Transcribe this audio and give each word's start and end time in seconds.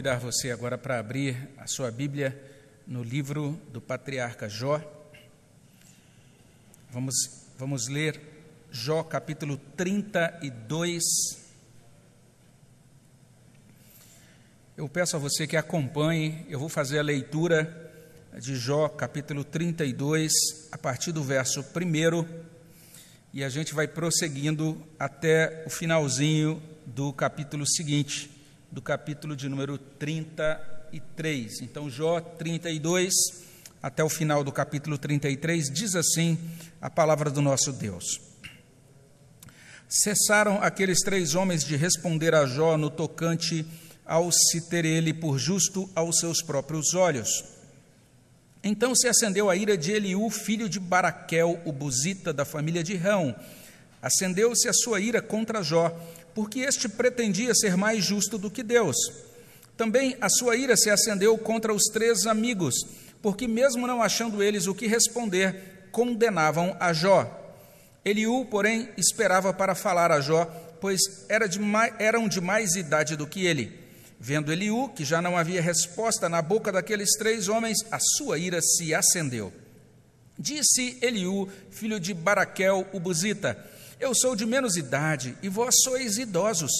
convidar 0.00 0.18
você 0.18 0.50
agora 0.50 0.78
para 0.78 0.98
abrir 0.98 1.36
a 1.58 1.66
sua 1.66 1.90
Bíblia 1.90 2.34
no 2.86 3.02
livro 3.02 3.60
do 3.70 3.82
patriarca 3.82 4.48
Jó. 4.48 4.80
Vamos, 6.90 7.14
vamos 7.58 7.86
ler 7.86 8.18
Jó 8.70 9.02
capítulo 9.02 9.58
32. 9.76 11.02
Eu 14.74 14.88
peço 14.88 15.16
a 15.16 15.18
você 15.18 15.46
que 15.46 15.54
acompanhe, 15.54 16.46
eu 16.48 16.58
vou 16.58 16.70
fazer 16.70 16.98
a 16.98 17.02
leitura 17.02 17.92
de 18.38 18.56
Jó 18.56 18.88
capítulo 18.88 19.44
32, 19.44 20.32
a 20.72 20.78
partir 20.78 21.12
do 21.12 21.22
verso 21.22 21.60
1, 21.60 22.26
e 23.34 23.44
a 23.44 23.50
gente 23.50 23.74
vai 23.74 23.86
prosseguindo 23.86 24.80
até 24.98 25.62
o 25.66 25.68
finalzinho 25.68 26.62
do 26.86 27.12
capítulo 27.12 27.66
seguinte 27.66 28.39
do 28.70 28.80
capítulo 28.80 29.34
de 29.34 29.48
número 29.48 29.76
33. 29.76 31.60
Então, 31.62 31.90
Jó 31.90 32.20
32, 32.20 33.12
até 33.82 34.04
o 34.04 34.08
final 34.08 34.44
do 34.44 34.52
capítulo 34.52 34.96
33, 34.96 35.70
diz 35.70 35.96
assim 35.96 36.38
a 36.80 36.88
palavra 36.88 37.30
do 37.30 37.42
nosso 37.42 37.72
Deus. 37.72 38.20
Cessaram 39.88 40.62
aqueles 40.62 41.00
três 41.00 41.34
homens 41.34 41.64
de 41.64 41.76
responder 41.76 42.34
a 42.34 42.46
Jó 42.46 42.76
no 42.76 42.90
tocante 42.90 43.66
ao 44.06 44.30
se 44.30 44.68
ter 44.68 44.84
ele 44.84 45.12
por 45.12 45.38
justo 45.38 45.90
aos 45.94 46.18
seus 46.18 46.42
próprios 46.42 46.94
olhos. 46.94 47.44
Então 48.62 48.94
se 48.94 49.08
acendeu 49.08 49.48
a 49.48 49.56
ira 49.56 49.76
de 49.76 49.90
Eliú, 49.90 50.28
filho 50.30 50.68
de 50.68 50.78
Baraquel, 50.78 51.60
o 51.64 51.72
buzita 51.72 52.32
da 52.32 52.44
família 52.44 52.84
de 52.84 52.94
Rão. 52.94 53.34
Acendeu-se 54.02 54.68
a 54.68 54.72
sua 54.72 55.00
ira 55.00 55.22
contra 55.22 55.62
Jó, 55.62 55.96
porque 56.40 56.60
este 56.60 56.88
pretendia 56.88 57.54
ser 57.54 57.76
mais 57.76 58.02
justo 58.02 58.38
do 58.38 58.50
que 58.50 58.62
Deus. 58.62 58.96
Também 59.76 60.16
a 60.22 60.28
sua 60.30 60.56
ira 60.56 60.74
se 60.74 60.88
acendeu 60.88 61.36
contra 61.36 61.70
os 61.70 61.84
três 61.92 62.26
amigos, 62.26 62.76
porque, 63.20 63.46
mesmo 63.46 63.86
não 63.86 64.02
achando 64.02 64.42
eles 64.42 64.66
o 64.66 64.74
que 64.74 64.86
responder, 64.86 65.90
condenavam 65.92 66.74
a 66.80 66.94
Jó. 66.94 67.28
Eliú, 68.02 68.46
porém, 68.46 68.88
esperava 68.96 69.52
para 69.52 69.74
falar 69.74 70.10
a 70.10 70.22
Jó, 70.22 70.46
pois 70.80 71.26
era 71.28 71.46
de 71.46 71.58
mais, 71.58 71.92
eram 71.98 72.26
de 72.26 72.40
mais 72.40 72.74
idade 72.74 73.16
do 73.16 73.26
que 73.26 73.44
ele. 73.44 73.78
Vendo 74.18 74.50
Eliú 74.50 74.88
que 74.88 75.04
já 75.04 75.20
não 75.20 75.36
havia 75.36 75.60
resposta 75.60 76.26
na 76.26 76.40
boca 76.40 76.72
daqueles 76.72 77.10
três 77.18 77.48
homens, 77.48 77.84
a 77.92 77.98
sua 78.16 78.38
ira 78.38 78.62
se 78.62 78.94
acendeu. 78.94 79.52
Disse 80.38 80.96
Eliú, 81.02 81.50
filho 81.70 82.00
de 82.00 82.14
Baraquel, 82.14 82.88
o 82.94 82.98
Buzita: 82.98 83.62
eu 84.00 84.14
sou 84.14 84.34
de 84.34 84.46
menos 84.46 84.76
idade 84.76 85.36
e 85.42 85.48
vós 85.48 85.74
sois 85.84 86.18
idosos. 86.18 86.72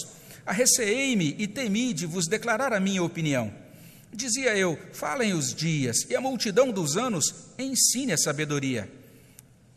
Arreceei-me 0.45 1.35
e 1.37 1.47
temi 1.47 1.93
de 1.93 2.05
vos 2.05 2.27
declarar 2.27 2.73
a 2.73 2.79
minha 2.79 3.03
opinião. 3.03 3.53
Dizia 4.11 4.57
eu: 4.57 4.77
falem 4.91 5.33
os 5.33 5.53
dias, 5.53 6.05
e 6.09 6.15
a 6.15 6.21
multidão 6.21 6.71
dos 6.71 6.97
anos 6.97 7.33
ensine 7.57 8.11
a 8.11 8.17
sabedoria. 8.17 8.91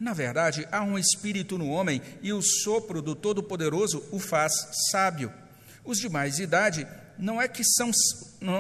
Na 0.01 0.13
verdade, 0.13 0.67
há 0.73 0.83
um 0.83 0.99
espírito 0.99 1.57
no 1.57 1.69
homem, 1.69 2.03
e 2.21 2.33
o 2.33 2.43
sopro 2.43 3.01
do 3.01 3.15
Todo-Poderoso 3.15 4.03
o 4.11 4.19
faz 4.19 4.53
sábio. 4.91 5.33
Os 5.85 5.99
de 5.99 6.09
mais 6.09 6.39
idade 6.39 6.87
não 7.19 7.41
é 7.41 7.47
que 7.47 7.63
são 7.63 7.91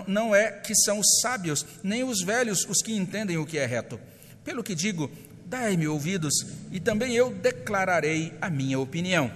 não 0.06 0.34
é 0.34 0.50
que 0.52 0.74
são 0.74 1.00
os 1.00 1.20
sábios, 1.20 1.66
nem 1.82 2.04
os 2.04 2.22
velhos 2.22 2.64
os 2.68 2.80
que 2.82 2.94
entendem 2.94 3.38
o 3.38 3.46
que 3.46 3.58
é 3.58 3.66
reto. 3.66 3.98
Pelo 4.44 4.62
que 4.62 4.74
digo, 4.74 5.10
Dai-me 5.54 5.86
ouvidos, 5.86 6.34
e 6.72 6.80
também 6.80 7.14
eu 7.14 7.30
declararei 7.30 8.32
a 8.42 8.50
minha 8.50 8.76
opinião. 8.76 9.30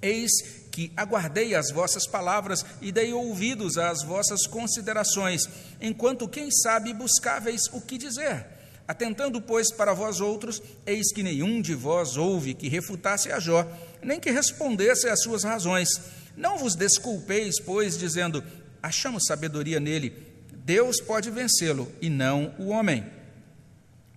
Eis 0.00 0.30
que 0.70 0.92
aguardei 0.96 1.52
as 1.52 1.72
vossas 1.72 2.06
palavras 2.06 2.64
e 2.80 2.92
dei 2.92 3.12
ouvidos 3.12 3.76
às 3.76 4.04
vossas 4.04 4.46
considerações, 4.46 5.48
enquanto 5.80 6.28
quem 6.28 6.48
sabe 6.52 6.94
buscáveis 6.94 7.62
o 7.72 7.80
que 7.80 7.98
dizer. 7.98 8.46
Atentando, 8.86 9.40
pois, 9.42 9.72
para 9.72 9.92
vós 9.92 10.20
outros, 10.20 10.62
eis 10.86 11.12
que 11.12 11.24
nenhum 11.24 11.60
de 11.60 11.74
vós 11.74 12.16
houve 12.16 12.54
que 12.54 12.68
refutasse 12.68 13.32
a 13.32 13.40
Jó, 13.40 13.66
nem 14.00 14.20
que 14.20 14.30
respondesse 14.30 15.08
às 15.08 15.24
suas 15.24 15.42
razões. 15.42 15.88
Não 16.36 16.56
vos 16.56 16.76
desculpeis, 16.76 17.58
pois, 17.58 17.98
dizendo: 17.98 18.44
achamos 18.80 19.24
sabedoria 19.26 19.80
nele. 19.80 20.16
Deus 20.64 21.00
pode 21.00 21.32
vencê-lo, 21.32 21.90
e 22.00 22.08
não 22.08 22.54
o 22.60 22.68
homem. 22.68 23.16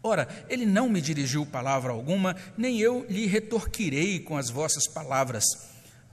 Ora, 0.09 0.27
ele 0.49 0.65
não 0.65 0.89
me 0.89 0.99
dirigiu 0.99 1.45
palavra 1.45 1.91
alguma, 1.91 2.35
nem 2.57 2.79
eu 2.79 3.05
lhe 3.07 3.27
retorquirei 3.27 4.19
com 4.19 4.35
as 4.35 4.49
vossas 4.49 4.87
palavras. 4.87 5.43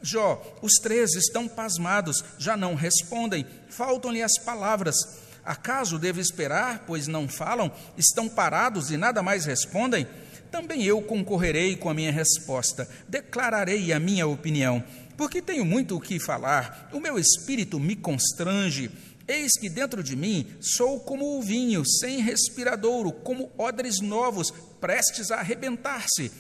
Jó, 0.03 0.59
os 0.61 0.75
três 0.75 1.15
estão 1.15 1.49
pasmados, 1.49 2.23
já 2.37 2.59
não 2.59 2.75
respondem, 2.75 3.47
faltam-lhe 3.71 4.23
as 4.23 4.39
palavras. 4.39 4.97
Acaso 5.43 5.99
devo 5.99 6.21
esperar, 6.21 6.85
pois 6.87 7.07
não 7.07 7.27
falam, 7.27 7.73
estão 7.97 8.29
parados 8.29 8.91
e 8.91 8.99
nada 8.99 9.23
mais 9.23 9.47
respondem? 9.47 10.07
Também 10.51 10.85
eu 10.85 11.01
concorrerei 11.01 11.75
com 11.75 11.89
a 11.89 11.95
minha 11.95 12.13
resposta, 12.13 12.87
declararei 13.09 13.95
a 13.95 13.99
minha 13.99 14.27
opinião, 14.27 14.85
porque 15.17 15.41
tenho 15.41 15.65
muito 15.65 15.97
o 15.97 16.01
que 16.03 16.19
falar, 16.19 16.91
o 16.93 17.01
meu 17.01 17.19
espírito 17.19 17.81
me 17.81 17.97
constrange. 17.97 18.91
Eis 19.29 19.53
que 19.59 19.69
dentro 19.69 20.03
de 20.03 20.15
mim 20.15 20.47
sou 20.61 21.01
como 21.01 21.39
o 21.39 21.43
vinho 21.43 21.85
sem 21.85 22.21
respiradouro, 22.21 23.11
como 23.13 23.51
odres 23.59 24.01
novos, 24.01 24.53
prestes 24.81 25.31
a 25.31 25.37
arrebentar-se. 25.37 26.31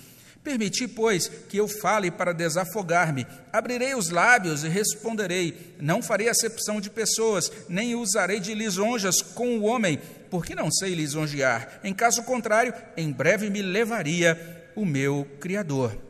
Permiti, 0.46 0.86
pois, 0.86 1.26
que 1.26 1.56
eu 1.56 1.66
fale 1.66 2.08
para 2.08 2.32
desafogar-me. 2.32 3.26
Abrirei 3.52 3.96
os 3.96 4.10
lábios 4.10 4.62
e 4.62 4.68
responderei. 4.68 5.74
Não 5.80 6.00
farei 6.00 6.28
acepção 6.28 6.80
de 6.80 6.88
pessoas, 6.88 7.50
nem 7.68 7.96
usarei 7.96 8.38
de 8.38 8.54
lisonjas 8.54 9.20
com 9.20 9.58
o 9.58 9.64
homem, 9.64 10.00
porque 10.30 10.54
não 10.54 10.70
sei 10.70 10.94
lisonjear. 10.94 11.80
Em 11.82 11.92
caso 11.92 12.22
contrário, 12.22 12.72
em 12.96 13.10
breve 13.10 13.50
me 13.50 13.60
levaria 13.60 14.70
o 14.76 14.84
meu 14.84 15.26
Criador. 15.40 16.05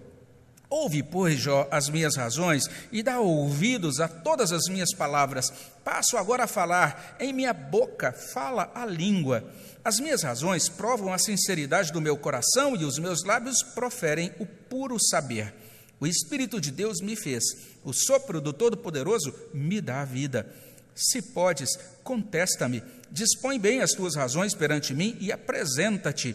Ouve, 0.68 1.00
pois, 1.02 1.38
Jó, 1.38 1.68
as 1.70 1.88
minhas 1.88 2.16
razões 2.16 2.68
e 2.90 3.00
dá 3.00 3.20
ouvidos 3.20 4.00
a 4.00 4.08
todas 4.08 4.50
as 4.50 4.68
minhas 4.68 4.92
palavras. 4.92 5.52
Passo 5.84 6.16
agora 6.16 6.44
a 6.44 6.48
falar, 6.48 7.16
em 7.20 7.32
minha 7.32 7.52
boca 7.52 8.12
fala 8.12 8.70
a 8.74 8.84
língua. 8.84 9.44
As 9.84 10.00
minhas 10.00 10.24
razões 10.24 10.68
provam 10.68 11.12
a 11.12 11.18
sinceridade 11.18 11.92
do 11.92 12.00
meu 12.00 12.16
coração 12.16 12.74
e 12.74 12.84
os 12.84 12.98
meus 12.98 13.22
lábios 13.22 13.62
proferem 13.62 14.32
o 14.40 14.46
puro 14.46 14.98
saber. 14.98 15.54
O 16.00 16.06
Espírito 16.06 16.60
de 16.60 16.72
Deus 16.72 17.00
me 17.00 17.14
fez, 17.14 17.44
o 17.84 17.92
sopro 17.92 18.40
do 18.40 18.52
Todo-Poderoso 18.52 19.32
me 19.54 19.80
dá 19.80 20.00
a 20.02 20.04
vida. 20.04 20.52
Se 20.96 21.22
podes, 21.22 21.78
contesta-me, 22.02 22.82
dispõe 23.10 23.58
bem 23.58 23.82
as 23.82 23.92
tuas 23.92 24.16
razões 24.16 24.52
perante 24.52 24.92
mim 24.92 25.16
e 25.20 25.30
apresenta-te. 25.30 26.34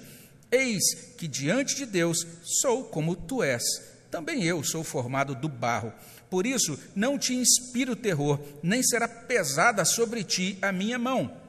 Eis 0.50 1.14
que 1.18 1.28
diante 1.28 1.76
de 1.76 1.86
Deus 1.86 2.26
sou 2.44 2.86
como 2.86 3.16
tu 3.16 3.44
és 3.44 3.91
também 4.12 4.44
eu 4.44 4.62
sou 4.64 4.84
formado 4.84 5.34
do 5.34 5.48
barro. 5.48 5.94
Por 6.30 6.46
isso, 6.46 6.78
não 6.94 7.18
te 7.18 7.34
inspiro 7.34 7.96
terror, 7.96 8.40
nem 8.62 8.84
será 8.84 9.08
pesada 9.08 9.86
sobre 9.86 10.24
ti 10.24 10.58
a 10.62 10.72
minha 10.72 11.00
mão. 11.00 11.40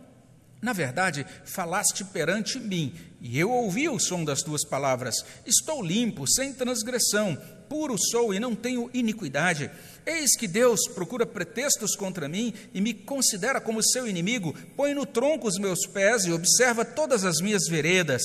Na 0.63 0.73
verdade, 0.73 1.27
falaste 1.45 2.05
perante 2.05 2.61
mim, 2.61 2.95
e 3.21 3.37
eu 3.37 3.51
ouvi 3.51 3.89
o 3.89 3.99
som 3.99 4.25
das 4.25 4.43
tuas 4.43 4.65
palavras. 4.65 5.17
Estou 5.45 5.83
limpo, 5.83 6.25
sem 6.29 6.53
transgressão, 6.53 7.37
puro 7.69 7.97
sou 7.99 8.33
e 8.33 8.39
não 8.39 8.55
tenho 8.55 8.89
iniquidade. 8.95 9.69
Eis 10.07 10.37
que 10.37 10.47
Deus 10.47 10.87
procura 10.95 11.27
pretextos 11.27 11.97
contra 11.97 12.29
mim 12.29 12.55
e 12.73 12.81
me 12.81 12.95
considera 12.95 13.61
como 13.61 13.83
seu 13.83 14.07
inimigo, 14.07 14.55
põe 14.77 14.95
no 14.95 15.05
tronco 15.05 15.49
os 15.49 15.59
meus 15.59 15.85
pés 15.85 16.27
e 16.27 16.33
observa 16.33 16.85
todas 16.85 17.25
as 17.25 17.41
minhas 17.41 17.67
veredas. 17.69 18.23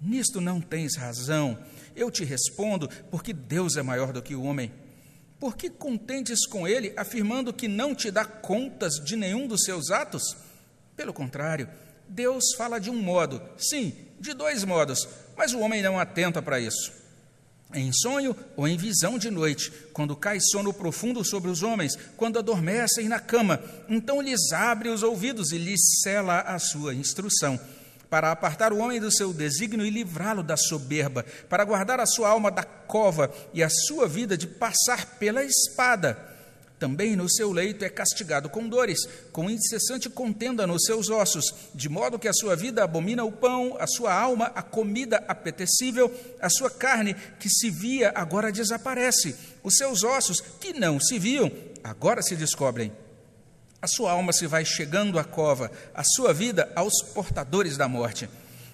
Nisto 0.00 0.40
não 0.40 0.58
tens 0.58 0.96
razão 0.96 1.58
eu 1.96 2.10
te 2.10 2.24
respondo, 2.24 2.88
porque 3.10 3.32
Deus 3.32 3.76
é 3.76 3.82
maior 3.82 4.12
do 4.12 4.22
que 4.22 4.34
o 4.34 4.42
homem. 4.42 4.70
Por 5.40 5.56
que 5.56 5.68
contendes 5.68 6.46
com 6.46 6.66
ele, 6.68 6.92
afirmando 6.96 7.52
que 7.52 7.66
não 7.66 7.94
te 7.94 8.10
dá 8.10 8.24
contas 8.24 8.94
de 8.94 9.16
nenhum 9.16 9.46
dos 9.46 9.64
seus 9.64 9.90
atos? 9.90 10.36
Pelo 10.96 11.12
contrário, 11.12 11.68
Deus 12.08 12.54
fala 12.56 12.78
de 12.78 12.90
um 12.90 12.96
modo, 12.96 13.42
sim, 13.58 13.94
de 14.20 14.32
dois 14.32 14.64
modos, 14.64 15.08
mas 15.36 15.52
o 15.52 15.58
homem 15.60 15.82
não 15.82 15.98
atenta 15.98 16.40
para 16.40 16.60
isso. 16.60 16.92
Em 17.74 17.92
sonho 17.92 18.34
ou 18.56 18.66
em 18.66 18.76
visão 18.76 19.18
de 19.18 19.30
noite, 19.30 19.72
quando 19.92 20.16
cai 20.16 20.38
sono 20.40 20.72
profundo 20.72 21.24
sobre 21.24 21.50
os 21.50 21.62
homens, 21.62 21.96
quando 22.16 22.38
adormecem 22.38 23.08
na 23.08 23.18
cama, 23.18 23.60
então 23.88 24.22
lhes 24.22 24.52
abre 24.52 24.88
os 24.88 25.02
ouvidos 25.02 25.50
e 25.50 25.58
lhes 25.58 25.80
cela 26.02 26.40
a 26.40 26.58
sua 26.58 26.94
instrução 26.94 27.60
para 28.08 28.30
apartar 28.30 28.72
o 28.72 28.78
homem 28.78 29.00
do 29.00 29.10
seu 29.10 29.32
desígnio 29.32 29.84
e 29.84 29.90
livrá-lo 29.90 30.42
da 30.42 30.56
soberba, 30.56 31.24
para 31.48 31.64
guardar 31.64 32.00
a 32.00 32.06
sua 32.06 32.28
alma 32.28 32.50
da 32.50 32.64
cova 32.64 33.32
e 33.52 33.62
a 33.62 33.68
sua 33.68 34.06
vida 34.06 34.36
de 34.36 34.46
passar 34.46 35.18
pela 35.18 35.42
espada. 35.42 36.34
Também 36.78 37.16
no 37.16 37.28
seu 37.30 37.52
leito 37.52 37.84
é 37.86 37.88
castigado 37.88 38.50
com 38.50 38.68
dores, 38.68 38.98
com 39.32 39.48
incessante 39.48 40.10
contenda 40.10 40.66
nos 40.66 40.84
seus 40.84 41.08
ossos, 41.08 41.46
de 41.74 41.88
modo 41.88 42.18
que 42.18 42.28
a 42.28 42.34
sua 42.34 42.54
vida 42.54 42.84
abomina 42.84 43.24
o 43.24 43.32
pão, 43.32 43.76
a 43.80 43.86
sua 43.86 44.12
alma 44.12 44.52
a 44.54 44.62
comida 44.62 45.24
apetecível, 45.26 46.12
a 46.40 46.50
sua 46.50 46.70
carne 46.70 47.16
que 47.40 47.48
se 47.48 47.70
via 47.70 48.12
agora 48.14 48.52
desaparece, 48.52 49.34
os 49.62 49.74
seus 49.74 50.04
ossos 50.04 50.40
que 50.60 50.74
não 50.74 51.00
se 51.00 51.18
viam 51.18 51.50
agora 51.82 52.20
se 52.20 52.36
descobrem. 52.36 52.92
A 53.80 53.86
sua 53.86 54.12
alma 54.12 54.32
se 54.32 54.46
vai 54.46 54.64
chegando 54.64 55.18
à 55.18 55.24
cova, 55.24 55.70
a 55.94 56.02
sua 56.02 56.32
vida 56.32 56.70
aos 56.74 57.02
portadores 57.14 57.76
da 57.76 57.86
morte. 57.88 58.28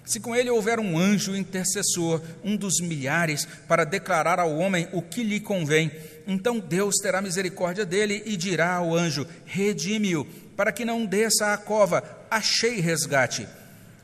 Se 0.05 0.19
com 0.19 0.35
ele 0.35 0.49
houver 0.49 0.79
um 0.79 0.97
anjo 0.97 1.35
intercessor, 1.35 2.21
um 2.43 2.57
dos 2.57 2.81
milhares, 2.81 3.47
para 3.67 3.85
declarar 3.85 4.39
ao 4.39 4.57
homem 4.57 4.87
o 4.91 5.01
que 5.01 5.23
lhe 5.23 5.39
convém, 5.39 5.91
então 6.27 6.59
Deus 6.59 6.95
terá 6.97 7.21
misericórdia 7.21 7.85
dele 7.85 8.21
e 8.25 8.35
dirá 8.35 8.75
ao 8.75 8.93
anjo: 8.93 9.25
Redime-o, 9.45 10.25
para 10.57 10.71
que 10.71 10.83
não 10.83 11.05
desça 11.05 11.53
à 11.53 11.57
cova, 11.57 12.03
achei 12.29 12.81
resgate. 12.81 13.47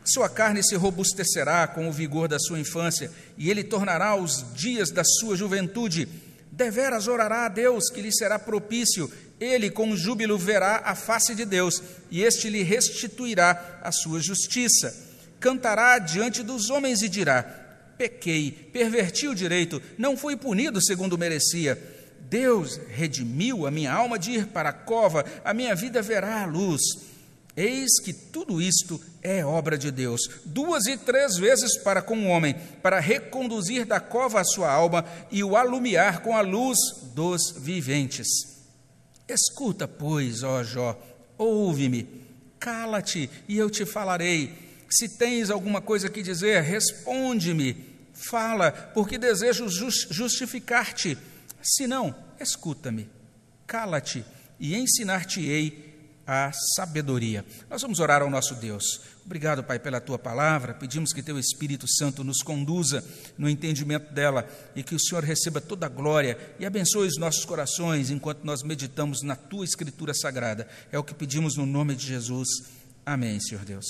Sua 0.06 0.30
carne 0.30 0.64
se 0.64 0.76
robustecerá 0.76 1.68
com 1.68 1.88
o 1.88 1.92
vigor 1.92 2.28
da 2.28 2.40
sua 2.40 2.60
infância, 2.60 3.12
e 3.38 3.50
ele 3.50 3.64
tornará 3.64 4.16
os 4.16 4.46
dias 4.54 4.90
da 4.92 5.04
sua 5.04 5.36
juventude. 5.36 6.08
Deveras 6.52 7.08
orará 7.08 7.46
a 7.46 7.50
Deus, 7.50 7.90
que 7.90 8.02
lhe 8.02 8.12
será 8.12 8.40
propício. 8.40 9.12
Ele, 9.40 9.70
com 9.70 9.96
júbilo, 9.96 10.38
verá 10.38 10.82
a 10.86 10.96
face 10.96 11.34
de 11.34 11.46
Deus, 11.46 11.82
e 12.12 12.24
este 12.24 12.50
lhe 12.50 12.64
restituirá 12.64 13.80
a 13.82 13.92
sua 13.92 14.20
justiça 14.20 15.10
cantará 15.40 15.98
diante 16.00 16.44
dos 16.44 16.70
homens 16.70 17.02
e 17.02 17.10
dirá: 17.10 17.44
Pequei, 17.98 18.52
perverti 18.52 19.28
o 19.28 19.36
direito, 19.36 19.82
não 19.98 20.18
fui 20.18 20.36
punido 20.36 20.84
segundo 20.84 21.18
merecia. 21.18 21.82
Deus 22.30 22.80
redimiu 22.90 23.66
a 23.66 23.72
minha 23.72 23.92
alma 23.92 24.20
de 24.20 24.32
ir 24.32 24.48
para 24.48 24.70
a 24.70 24.74
cova, 24.74 25.26
a 25.44 25.54
minha 25.54 25.74
vida 25.74 26.02
verá 26.02 26.44
a 26.44 26.46
luz. 26.46 26.82
Eis 27.58 28.00
que 28.00 28.14
tudo 28.14 28.62
isto 28.62 29.02
é 29.22 29.44
obra 29.44 29.78
de 29.78 29.90
Deus, 29.92 30.22
duas 30.46 30.86
e 30.86 30.96
três 30.96 31.36
vezes 31.38 31.78
para 31.80 32.02
com 32.02 32.16
o 32.18 32.28
homem, 32.28 32.56
para 32.82 33.00
reconduzir 33.00 33.84
da 33.86 34.00
cova 34.00 34.40
a 34.40 34.46
sua 34.46 34.72
alma 34.72 35.04
e 35.32 35.44
o 35.44 35.58
alumiar 35.58 36.22
com 36.22 36.38
a 36.38 36.42
luz 36.42 36.78
dos 37.16 37.56
viventes. 37.58 38.59
Escuta, 39.30 39.88
pois, 39.88 40.44
ó 40.44 40.64
Jó, 40.64 41.00
ouve-me, 41.38 42.08
cala-te 42.60 43.30
e 43.48 43.58
eu 43.58 43.70
te 43.70 43.86
falarei 43.86 44.70
se 44.90 45.08
tens 45.08 45.52
alguma 45.52 45.82
coisa 45.82 46.10
que 46.10 46.24
dizer, 46.24 46.62
responde-me, 46.64 47.86
fala, 48.12 48.72
porque 48.72 49.18
desejo 49.18 49.70
justificar-te. 49.70 51.18
Se 51.62 51.86
não, 51.86 52.16
escuta-me, 52.40 53.08
cala-te 53.68 54.26
e 54.60 54.76
ensinar-te-ei 54.76 55.89
a 56.32 56.52
sabedoria. 56.76 57.44
Nós 57.68 57.82
vamos 57.82 58.00
orar 58.00 58.22
ao 58.22 58.30
nosso 58.30 58.54
Deus. 58.54 59.02
Obrigado, 59.26 59.64
Pai, 59.64 59.80
pela 59.80 60.00
tua 60.00 60.20
palavra. 60.20 60.76
Pedimos 60.76 61.12
que 61.12 61.24
teu 61.24 61.40
Espírito 61.40 61.88
Santo 61.88 62.24
nos 62.24 62.44
conduza 62.44 63.04
no 63.36 63.50
entendimento 63.50 64.14
dela 64.14 64.48
e 64.76 64.84
que 64.84 64.94
o 64.94 65.00
Senhor 65.00 65.24
receba 65.24 65.60
toda 65.60 65.88
a 65.88 65.90
glória 65.90 66.38
e 66.60 66.68
abençoe 66.68 67.08
os 67.08 67.18
nossos 67.18 67.46
corações 67.46 68.12
enquanto 68.12 68.44
nós 68.44 68.62
meditamos 68.62 69.24
na 69.24 69.36
tua 69.36 69.66
Escritura 69.66 70.14
Sagrada. 70.14 70.68
É 70.92 71.00
o 71.00 71.04
que 71.04 71.16
pedimos 71.16 71.58
no 71.58 71.66
nome 71.66 71.96
de 71.96 72.06
Jesus. 72.06 72.48
Amém, 73.04 73.40
Senhor 73.40 73.66
Deus. 73.66 73.88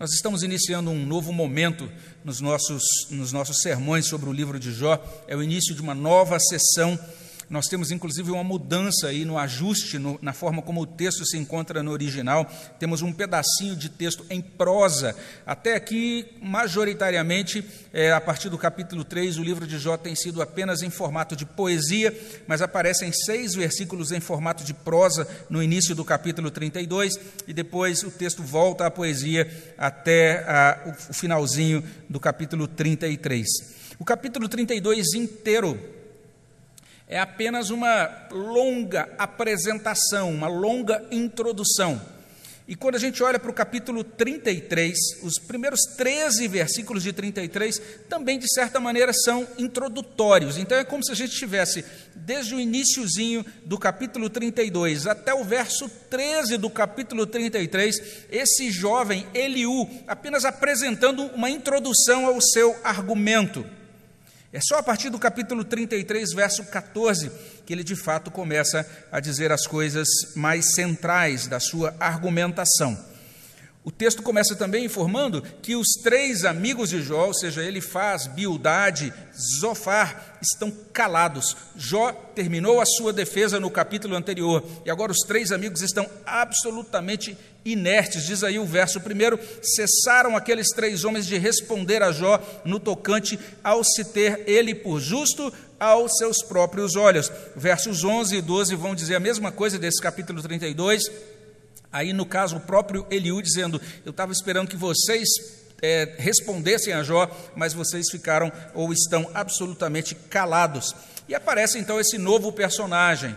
Nós 0.00 0.12
estamos 0.14 0.42
iniciando 0.42 0.90
um 0.90 1.06
novo 1.06 1.32
momento 1.32 1.88
nos 2.24 2.40
nossos, 2.40 2.82
nos 3.08 3.32
nossos 3.32 3.60
sermões 3.60 4.08
sobre 4.08 4.28
o 4.28 4.32
livro 4.32 4.58
de 4.58 4.72
Jó. 4.72 5.00
É 5.28 5.36
o 5.36 5.42
início 5.44 5.76
de 5.76 5.80
uma 5.80 5.94
nova 5.94 6.40
sessão 6.40 6.98
nós 7.52 7.66
temos 7.66 7.90
inclusive 7.90 8.30
uma 8.30 8.42
mudança 8.42 9.08
aí 9.08 9.26
no 9.26 9.36
ajuste, 9.36 9.98
no, 9.98 10.18
na 10.22 10.32
forma 10.32 10.62
como 10.62 10.80
o 10.80 10.86
texto 10.86 11.26
se 11.26 11.36
encontra 11.36 11.82
no 11.82 11.90
original. 11.90 12.50
Temos 12.78 13.02
um 13.02 13.12
pedacinho 13.12 13.76
de 13.76 13.90
texto 13.90 14.24
em 14.30 14.40
prosa. 14.40 15.14
Até 15.44 15.74
aqui, 15.74 16.26
majoritariamente, 16.40 17.62
é, 17.92 18.10
a 18.10 18.22
partir 18.22 18.48
do 18.48 18.56
capítulo 18.56 19.04
3, 19.04 19.36
o 19.36 19.42
livro 19.42 19.66
de 19.66 19.78
Jó 19.78 19.98
tem 19.98 20.14
sido 20.14 20.40
apenas 20.40 20.80
em 20.80 20.88
formato 20.88 21.36
de 21.36 21.44
poesia, 21.44 22.18
mas 22.46 22.62
aparecem 22.62 23.12
seis 23.12 23.54
versículos 23.54 24.12
em 24.12 24.20
formato 24.20 24.64
de 24.64 24.72
prosa 24.72 25.28
no 25.50 25.62
início 25.62 25.94
do 25.94 26.06
capítulo 26.06 26.50
32, 26.50 27.12
e 27.46 27.52
depois 27.52 28.02
o 28.02 28.10
texto 28.10 28.42
volta 28.42 28.86
à 28.86 28.90
poesia 28.90 29.46
até 29.76 30.38
a, 30.48 30.96
o 31.10 31.12
finalzinho 31.12 31.84
do 32.08 32.18
capítulo 32.18 32.66
33. 32.66 33.46
O 33.98 34.06
capítulo 34.06 34.48
32 34.48 35.12
inteiro 35.12 36.01
é 37.12 37.18
apenas 37.18 37.68
uma 37.68 38.10
longa 38.30 39.06
apresentação, 39.18 40.32
uma 40.32 40.48
longa 40.48 41.04
introdução. 41.10 42.00
E 42.66 42.74
quando 42.74 42.94
a 42.94 42.98
gente 42.98 43.22
olha 43.22 43.38
para 43.38 43.50
o 43.50 43.54
capítulo 43.54 44.02
33, 44.02 44.96
os 45.22 45.38
primeiros 45.38 45.80
13 45.94 46.48
versículos 46.48 47.02
de 47.02 47.12
33 47.12 47.82
também, 48.08 48.38
de 48.38 48.50
certa 48.50 48.80
maneira, 48.80 49.12
são 49.12 49.46
introdutórios. 49.58 50.56
Então 50.56 50.78
é 50.78 50.84
como 50.84 51.04
se 51.04 51.12
a 51.12 51.14
gente 51.14 51.36
tivesse, 51.36 51.84
desde 52.14 52.54
o 52.54 52.60
iníciozinho 52.60 53.44
do 53.66 53.76
capítulo 53.76 54.30
32 54.30 55.06
até 55.06 55.34
o 55.34 55.44
verso 55.44 55.90
13 56.08 56.56
do 56.56 56.70
capítulo 56.70 57.26
33, 57.26 58.00
esse 58.30 58.70
jovem 58.70 59.26
Eliú 59.34 59.86
apenas 60.06 60.46
apresentando 60.46 61.24
uma 61.34 61.50
introdução 61.50 62.24
ao 62.24 62.40
seu 62.40 62.74
argumento. 62.82 63.81
É 64.52 64.60
só 64.60 64.76
a 64.76 64.82
partir 64.82 65.08
do 65.08 65.18
capítulo 65.18 65.64
33, 65.64 66.34
verso 66.34 66.62
14, 66.64 67.32
que 67.64 67.72
ele 67.72 67.82
de 67.82 67.96
fato 67.96 68.30
começa 68.30 68.86
a 69.10 69.18
dizer 69.18 69.50
as 69.50 69.66
coisas 69.66 70.06
mais 70.36 70.74
centrais 70.74 71.46
da 71.46 71.58
sua 71.58 71.94
argumentação. 71.98 73.11
O 73.84 73.90
texto 73.90 74.22
começa 74.22 74.54
também 74.54 74.84
informando 74.84 75.42
que 75.60 75.74
os 75.74 75.88
três 76.04 76.44
amigos 76.44 76.88
de 76.88 77.02
Jó, 77.02 77.26
ou 77.26 77.34
seja, 77.34 77.64
Elifaz, 77.64 78.28
Bildade, 78.28 79.12
Zofar, 79.58 80.38
estão 80.40 80.72
calados. 80.92 81.56
Jó 81.76 82.12
terminou 82.32 82.80
a 82.80 82.86
sua 82.86 83.12
defesa 83.12 83.58
no 83.58 83.68
capítulo 83.68 84.14
anterior 84.14 84.62
e 84.86 84.90
agora 84.90 85.10
os 85.10 85.26
três 85.26 85.50
amigos 85.50 85.82
estão 85.82 86.08
absolutamente 86.24 87.36
inertes. 87.64 88.24
Diz 88.24 88.44
aí 88.44 88.56
o 88.56 88.64
verso 88.64 89.00
primeiro: 89.00 89.36
cessaram 89.60 90.36
aqueles 90.36 90.68
três 90.68 91.02
homens 91.02 91.26
de 91.26 91.36
responder 91.36 92.04
a 92.04 92.12
Jó 92.12 92.40
no 92.64 92.78
tocante 92.78 93.36
ao 93.64 93.82
se 93.82 94.04
ter 94.04 94.44
ele 94.46 94.76
por 94.76 95.00
justo 95.00 95.52
aos 95.80 96.18
seus 96.18 96.40
próprios 96.40 96.94
olhos. 96.94 97.32
Versos 97.56 98.04
11 98.04 98.36
e 98.36 98.40
12 98.40 98.76
vão 98.76 98.94
dizer 98.94 99.16
a 99.16 99.20
mesma 99.20 99.50
coisa 99.50 99.76
desse 99.76 100.00
capítulo 100.00 100.40
32 100.40 101.31
Aí, 101.92 102.12
no 102.12 102.24
caso, 102.24 102.56
o 102.56 102.60
próprio 102.60 103.06
Eliú 103.10 103.42
dizendo: 103.42 103.80
Eu 104.04 104.10
estava 104.10 104.32
esperando 104.32 104.68
que 104.68 104.76
vocês 104.76 105.28
é, 105.82 106.14
respondessem 106.16 106.94
a 106.94 107.02
Jó, 107.02 107.28
mas 107.54 107.74
vocês 107.74 108.06
ficaram 108.10 108.50
ou 108.72 108.92
estão 108.92 109.30
absolutamente 109.34 110.14
calados. 110.14 110.94
E 111.28 111.34
aparece 111.34 111.78
então 111.78 112.00
esse 112.00 112.16
novo 112.16 112.52
personagem, 112.52 113.36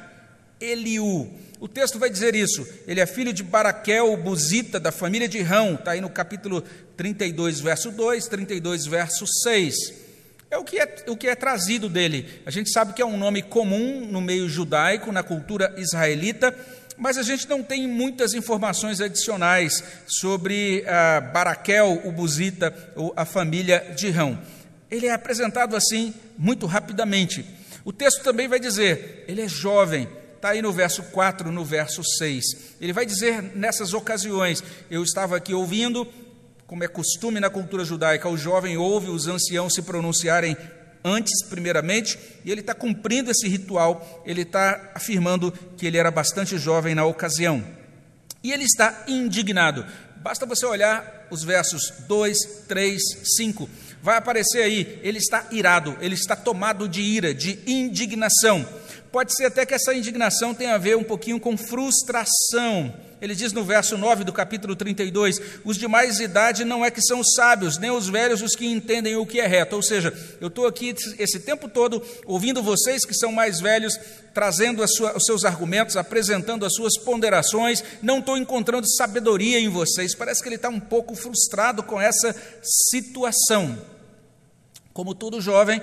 Eliú. 0.61 1.29
O 1.59 1.67
texto 1.67 1.97
vai 1.97 2.09
dizer 2.09 2.35
isso. 2.35 2.65
Ele 2.87 2.99
é 2.99 3.05
filho 3.05 3.33
de 3.33 3.43
Baraquel, 3.43 4.15
Buzita, 4.17 4.79
da 4.79 4.91
família 4.91 5.27
de 5.27 5.41
Rão. 5.41 5.73
Está 5.73 5.91
aí 5.91 6.01
no 6.01 6.09
capítulo 6.09 6.63
32, 6.95 7.59
verso 7.59 7.91
2, 7.91 8.27
32, 8.27 8.85
verso 8.85 9.25
6. 9.43 9.75
É 10.51 10.57
o, 10.57 10.63
que 10.63 10.79
é 10.79 11.03
o 11.07 11.17
que 11.17 11.27
é 11.27 11.35
trazido 11.35 11.89
dele. 11.89 12.41
A 12.45 12.51
gente 12.51 12.69
sabe 12.69 12.93
que 12.93 13.01
é 13.01 13.05
um 13.05 13.17
nome 13.17 13.41
comum 13.41 14.05
no 14.05 14.21
meio 14.21 14.47
judaico, 14.47 15.11
na 15.11 15.23
cultura 15.23 15.73
israelita 15.77 16.55
mas 16.97 17.17
a 17.17 17.23
gente 17.23 17.47
não 17.49 17.61
tem 17.61 17.87
muitas 17.87 18.33
informações 18.33 19.01
adicionais 19.01 19.83
sobre 20.07 20.83
ah, 20.87 21.21
Baraquel, 21.21 22.01
o 22.05 22.11
Buzita, 22.11 22.73
ou 22.95 23.13
a 23.15 23.25
família 23.25 23.93
de 23.95 24.09
Rão. 24.09 24.39
Ele 24.89 25.07
é 25.07 25.13
apresentado 25.13 25.75
assim 25.75 26.13
muito 26.37 26.65
rapidamente. 26.65 27.45
O 27.83 27.93
texto 27.93 28.23
também 28.23 28.47
vai 28.47 28.59
dizer, 28.59 29.25
ele 29.27 29.41
é 29.41 29.47
jovem, 29.47 30.07
está 30.35 30.49
aí 30.49 30.61
no 30.61 30.71
verso 30.71 31.03
4, 31.03 31.51
no 31.51 31.65
verso 31.65 32.03
6. 32.03 32.43
Ele 32.79 32.93
vai 32.93 33.05
dizer 33.05 33.41
nessas 33.55 33.93
ocasiões: 33.93 34.63
Eu 34.89 35.03
estava 35.03 35.37
aqui 35.37 35.53
ouvindo, 35.53 36.07
como 36.67 36.83
é 36.83 36.87
costume 36.87 37.39
na 37.39 37.49
cultura 37.49 37.85
judaica, 37.85 38.29
o 38.29 38.37
jovem 38.37 38.77
ouve 38.77 39.09
os 39.09 39.27
anciãos 39.27 39.73
se 39.73 39.81
pronunciarem 39.81 40.57
antes, 41.05 41.45
primeiramente, 41.47 42.17
e 42.43 42.51
ele 42.51 42.61
está 42.61 42.73
cumprindo 42.73 43.29
esse 43.29 43.47
ritual, 43.47 44.23
ele 44.25 44.41
está 44.41 44.91
afirmando 44.95 45.51
que 45.77 45.85
ele 45.85 45.97
era 45.97 46.09
bastante 46.09 46.57
jovem 46.57 46.95
na 46.95 47.05
ocasião. 47.05 47.63
E 48.43 48.51
ele 48.51 48.63
está 48.63 49.03
indignado. 49.07 49.85
Basta 50.17 50.47
você 50.47 50.65
olhar 50.65 51.27
os 51.29 51.43
versos 51.43 51.93
2, 52.07 52.37
3, 52.67 53.01
5. 53.37 53.69
Vai 54.01 54.17
aparecer 54.17 54.63
aí, 54.63 54.99
ele 55.03 55.19
está 55.19 55.47
irado, 55.51 55.95
ele 56.01 56.15
está 56.15 56.35
tomado 56.35 56.89
de 56.89 57.01
ira, 57.01 57.33
de 57.33 57.59
indignação. 57.67 58.67
Pode 59.11 59.35
ser 59.35 59.45
até 59.45 59.65
que 59.65 59.73
essa 59.73 59.93
indignação 59.93 60.55
tenha 60.55 60.73
a 60.73 60.79
ver 60.79 60.97
um 60.97 61.03
pouquinho 61.03 61.39
com 61.39 61.55
frustração 61.55 62.93
ele 63.21 63.33
diz 63.33 63.53
no 63.53 63.63
verso 63.63 63.97
9 63.97 64.23
do 64.23 64.33
capítulo 64.33 64.75
32: 64.75 65.39
Os 65.63 65.77
de 65.77 65.87
mais 65.87 66.19
idade 66.19 66.65
não 66.65 66.83
é 66.83 66.91
que 66.91 67.01
são 67.01 67.23
sábios, 67.23 67.77
nem 67.77 67.89
os 67.89 68.09
velhos 68.09 68.41
os 68.41 68.55
que 68.55 68.65
entendem 68.65 69.15
o 69.15 69.25
que 69.25 69.39
é 69.39 69.47
reto. 69.47 69.75
Ou 69.75 69.81
seja, 69.81 70.13
eu 70.41 70.49
estou 70.49 70.67
aqui 70.67 70.93
esse 71.17 71.39
tempo 71.39 71.69
todo 71.69 72.03
ouvindo 72.25 72.61
vocês 72.61 73.05
que 73.05 73.13
são 73.13 73.31
mais 73.31 73.61
velhos, 73.61 73.97
trazendo 74.33 74.85
sua, 74.87 75.15
os 75.15 75.23
seus 75.23 75.45
argumentos, 75.45 75.95
apresentando 75.95 76.65
as 76.65 76.73
suas 76.73 76.97
ponderações, 76.97 77.83
não 78.01 78.19
estou 78.19 78.37
encontrando 78.37 78.87
sabedoria 78.87 79.59
em 79.59 79.69
vocês. 79.69 80.13
Parece 80.13 80.41
que 80.41 80.49
ele 80.49 80.55
está 80.55 80.69
um 80.69 80.79
pouco 80.79 81.15
frustrado 81.15 81.83
com 81.83 81.99
essa 81.99 82.35
situação. 82.61 83.81
Como 84.93 85.15
todo 85.15 85.41
jovem, 85.41 85.81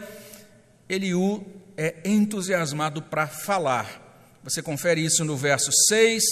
Eliú 0.88 1.44
é 1.76 1.96
entusiasmado 2.04 3.00
para 3.00 3.26
falar 3.26 4.00
Você 4.44 4.60
confere 4.60 5.02
isso 5.02 5.24
no 5.24 5.36
verso 5.36 5.70
6. 5.88 6.22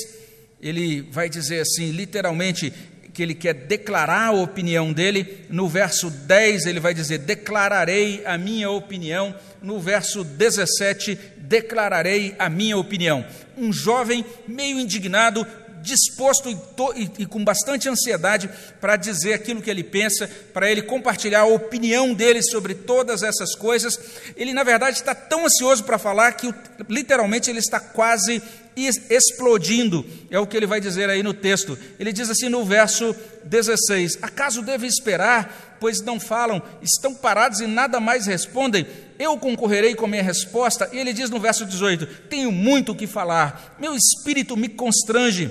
Ele 0.62 1.02
vai 1.02 1.29
dizer 1.29 1.61
assim, 1.61 1.90
literalmente, 1.90 2.73
que 3.12 3.23
ele 3.23 3.35
quer 3.35 3.55
declarar 3.55 4.29
a 4.29 4.33
opinião 4.33 4.93
dele. 4.93 5.45
No 5.49 5.69
verso 5.69 6.11
10, 6.11 6.67
ele 6.67 6.81
vai 6.81 6.95
dizer: 6.95 7.19
Declararei 7.19 8.23
a 8.25 8.38
minha 8.38 8.71
opinião. 8.71 9.35
No 9.62 9.79
verso 9.79 10.25
17, 10.25 11.19
declararei 11.37 12.35
a 12.38 12.49
minha 12.49 12.79
opinião. 12.79 13.25
Um 13.59 13.73
jovem 13.73 14.25
meio 14.49 14.79
indignado, 14.79 15.47
disposto 15.83 16.49
e, 16.49 16.57
e, 16.97 17.11
e, 17.23 17.26
com 17.26 17.45
bastante 17.45 17.88
ansiedade 17.88 18.49
para 18.81 18.97
dizer 18.97 19.35
aquilo 19.35 19.61
que 19.61 19.71
ele 19.71 19.83
pensa, 19.85 20.31
para 20.52 20.71
ele 20.71 20.83
compartilhar 20.83 21.40
a 21.40 21.47
opinião 21.47 22.14
dele 22.14 22.43
sobre 22.43 22.75
todas 22.75 23.23
essas 23.23 23.55
coisas. 23.55 23.99
Ele, 24.37 24.52
na 24.52 24.62
verdade, 24.62 24.97
está 24.97 25.14
tão 25.14 25.45
ansioso 25.45 25.85
para 25.85 25.99
falar 25.99 26.33
que 26.33 26.55
literalmente 26.88 27.50
ele 27.50 27.59
está 27.59 27.81
quase 27.81 28.43
explodindo, 28.77 30.05
é 30.31 30.39
o 30.39 30.47
que 30.47 30.57
ele 30.57 30.67
vai 30.67 30.81
dizer 30.81 31.11
aí 31.11 31.23
no 31.23 31.35
texto. 31.35 31.79
Ele 31.99 32.12
diz 32.12 32.31
assim 32.31 32.49
no 32.49 32.65
verso 32.65 33.15
16: 33.45 34.19
Acaso 34.23 34.62
devo 34.62 34.87
esperar, 34.87 35.77
pois 35.81 36.00
não 36.00 36.21
falam, 36.21 36.62
estão 36.83 37.15
parados 37.15 37.61
e 37.61 37.67
nada 37.67 38.00
mais 38.00 38.27
respondem? 38.27 38.87
Eu 39.19 39.37
concorrerei 39.37 39.95
com 39.95 40.07
a 40.07 40.09
minha 40.09 40.23
resposta. 40.23 40.89
E 40.93 40.99
ele 40.99 41.12
diz 41.12 41.31
no 41.31 41.41
verso 41.41 41.67
18: 41.67 42.07
Tenho 42.29 42.50
muito 42.50 42.93
o 42.93 42.97
que 42.97 43.07
falar, 43.07 43.77
meu 43.79 43.95
espírito 43.95 44.57
me 44.57 44.69
constrange. 44.69 45.50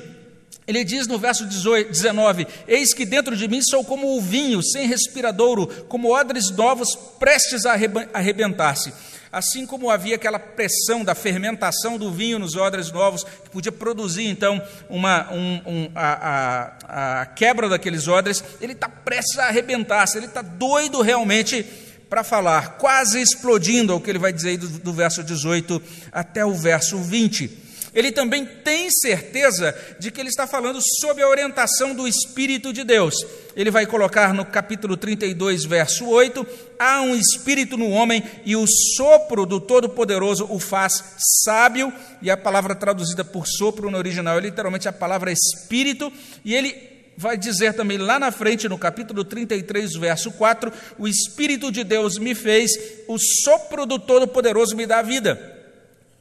Ele 0.69 0.83
diz 0.83 1.07
no 1.07 1.17
verso 1.17 1.47
18, 1.47 1.89
19: 1.89 2.47
Eis 2.67 2.93
que 2.93 3.03
dentro 3.03 3.35
de 3.35 3.47
mim 3.47 3.59
sou 3.59 3.83
como 3.83 4.15
o 4.15 4.21
vinho, 4.21 4.61
sem 4.61 4.87
respiradouro, 4.87 5.65
como 5.87 6.13
odres 6.13 6.51
novos, 6.51 6.95
prestes 7.17 7.65
a 7.65 7.73
arrebentar-se. 8.13 8.93
Assim 9.31 9.65
como 9.65 9.89
havia 9.89 10.15
aquela 10.15 10.39
pressão 10.39 11.03
da 11.03 11.13
fermentação 11.13 11.97
do 11.97 12.11
vinho 12.11 12.39
nos 12.39 12.55
odres 12.55 12.91
novos, 12.91 13.23
que 13.23 13.49
podia 13.51 13.71
produzir 13.71 14.25
então 14.25 14.61
uma, 14.89 15.31
um, 15.31 15.61
um, 15.65 15.91
a, 15.93 16.73
a, 16.87 17.21
a, 17.21 17.25
quebra 17.27 17.69
daqueles 17.69 18.07
odres, 18.07 18.43
ele 18.59 18.73
está 18.73 18.89
prestes 18.89 19.37
a 19.37 19.45
arrebentar-se, 19.47 20.17
ele 20.17 20.25
está 20.25 20.41
doido 20.41 21.01
realmente 21.01 21.63
para 22.09 22.23
falar, 22.23 22.77
quase 22.77 23.21
explodindo, 23.21 23.93
é 23.93 23.95
o 23.95 24.01
que 24.01 24.09
ele 24.09 24.17
vai 24.17 24.33
dizer 24.33 24.57
do, 24.57 24.67
do 24.67 24.93
verso 24.93 25.23
18 25.23 25.79
até 26.11 26.43
o 26.43 26.53
verso 26.55 26.97
20 26.97 27.68
ele 27.93 28.11
também 28.11 28.45
tem 28.45 28.89
certeza 28.89 29.75
de 29.99 30.11
que 30.11 30.19
ele 30.19 30.29
está 30.29 30.45
falando 30.45 30.79
sob 31.01 31.21
a 31.21 31.27
orientação 31.27 31.93
do 31.93 32.07
Espírito 32.07 32.71
de 32.71 32.83
Deus. 32.83 33.15
Ele 33.55 33.71
vai 33.71 33.85
colocar 33.85 34.33
no 34.33 34.45
capítulo 34.45 34.95
32, 34.95 35.65
verso 35.65 36.07
8: 36.07 36.45
há 36.77 37.01
um 37.01 37.15
espírito 37.15 37.77
no 37.77 37.89
homem 37.89 38.23
e 38.45 38.55
o 38.55 38.65
sopro 38.95 39.45
do 39.45 39.59
Todo-Poderoso 39.59 40.47
o 40.49 40.59
faz 40.59 41.03
sábio, 41.43 41.91
e 42.21 42.29
a 42.29 42.37
palavra 42.37 42.75
traduzida 42.75 43.23
por 43.23 43.47
sopro 43.47 43.89
no 43.89 43.97
original 43.97 44.37
é 44.37 44.41
literalmente 44.41 44.87
a 44.87 44.93
palavra 44.93 45.31
espírito, 45.31 46.11
e 46.45 46.53
ele 46.53 46.99
vai 47.17 47.37
dizer 47.37 47.73
também 47.73 47.97
lá 47.97 48.17
na 48.17 48.31
frente, 48.31 48.69
no 48.69 48.77
capítulo 48.77 49.25
33, 49.25 49.93
verso 49.95 50.31
4: 50.31 50.71
O 50.97 51.05
Espírito 51.07 51.69
de 51.69 51.83
Deus 51.83 52.17
me 52.17 52.33
fez, 52.33 52.71
o 53.09 53.17
sopro 53.17 53.85
do 53.85 53.99
Todo-Poderoso 53.99 54.73
me 54.73 54.85
dá 54.85 55.01
vida. 55.01 55.57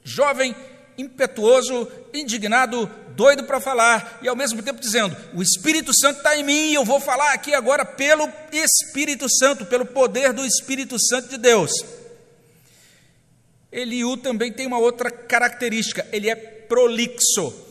Jovem, 0.03 0.57
impetuoso, 0.99 1.89
indignado, 2.13 2.91
doido 3.11 3.45
para 3.45 3.61
falar, 3.61 4.19
e 4.21 4.29
ao 4.29 4.37
mesmo 4.37 4.63
tempo 4.63 4.81
dizendo: 4.81 5.17
O 5.33 5.43
Espírito 5.43 5.93
Santo 5.99 6.19
está 6.19 6.37
em 6.37 6.43
mim, 6.43 6.71
e 6.71 6.75
eu 6.75 6.85
vou 6.85 7.01
falar 7.01 7.33
aqui 7.33 7.55
agora 7.55 7.85
pelo 7.85 8.29
Espírito 8.53 9.27
Santo, 9.31 9.65
pelo 9.65 9.87
poder 9.87 10.33
do 10.33 10.45
Espírito 10.45 10.99
Santo 10.99 11.29
de 11.29 11.39
Deus. 11.39 11.71
Eliú 13.71 14.17
também 14.17 14.53
tem 14.53 14.67
uma 14.67 14.79
outra 14.79 15.11
característica, 15.11 16.07
ele 16.11 16.29
é 16.29 16.35
prolixo. 16.35 17.67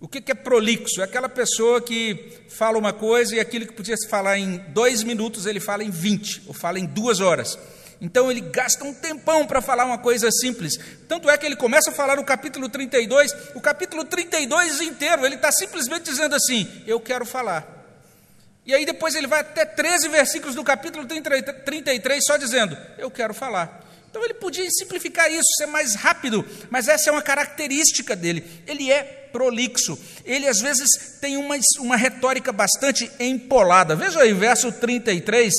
O 0.00 0.08
que 0.08 0.30
é 0.30 0.34
prolixo? 0.34 1.00
É 1.02 1.04
aquela 1.04 1.28
pessoa 1.28 1.80
que 1.80 2.38
fala 2.48 2.78
uma 2.78 2.92
coisa 2.92 3.36
e 3.36 3.40
aquilo 3.40 3.66
que 3.66 3.74
podia 3.74 3.96
se 3.96 4.08
falar 4.08 4.38
em 4.38 4.56
dois 4.68 5.02
minutos, 5.02 5.44
ele 5.44 5.60
fala 5.60 5.84
em 5.84 5.90
vinte, 5.90 6.42
ou 6.46 6.54
fala 6.54 6.78
em 6.78 6.86
duas 6.86 7.20
horas. 7.20 7.58
Então 8.00 8.30
ele 8.30 8.40
gasta 8.40 8.82
um 8.84 8.94
tempão 8.94 9.46
para 9.46 9.60
falar 9.60 9.84
uma 9.84 9.98
coisa 9.98 10.30
simples. 10.30 10.78
Tanto 11.06 11.28
é 11.28 11.36
que 11.36 11.44
ele 11.44 11.56
começa 11.56 11.90
a 11.90 11.92
falar 11.92 12.16
no 12.16 12.24
capítulo 12.24 12.68
32, 12.68 13.34
o 13.54 13.60
capítulo 13.60 14.04
32 14.04 14.80
inteiro, 14.80 15.26
ele 15.26 15.34
está 15.34 15.52
simplesmente 15.52 16.04
dizendo 16.04 16.34
assim: 16.34 16.82
Eu 16.86 16.98
quero 16.98 17.26
falar. 17.26 17.78
E 18.64 18.74
aí 18.74 18.86
depois 18.86 19.14
ele 19.14 19.26
vai 19.26 19.40
até 19.40 19.64
13 19.64 20.08
versículos 20.08 20.54
do 20.54 20.64
capítulo 20.64 21.06
33 21.06 22.24
só 22.24 22.38
dizendo: 22.38 22.76
Eu 22.96 23.10
quero 23.10 23.34
falar. 23.34 23.86
Então 24.10 24.24
ele 24.24 24.34
podia 24.34 24.68
simplificar 24.70 25.30
isso, 25.30 25.46
ser 25.56 25.66
mais 25.66 25.94
rápido, 25.94 26.44
mas 26.68 26.88
essa 26.88 27.10
é 27.10 27.12
uma 27.12 27.22
característica 27.22 28.16
dele. 28.16 28.44
Ele 28.66 28.90
é 28.90 29.28
prolixo. 29.30 29.96
Ele 30.24 30.48
às 30.48 30.58
vezes 30.58 31.18
tem 31.20 31.36
uma, 31.36 31.56
uma 31.78 31.96
retórica 31.96 32.50
bastante 32.50 33.08
empolada. 33.20 33.94
Veja 33.94 34.20
aí, 34.20 34.32
verso 34.32 34.72
33, 34.72 35.54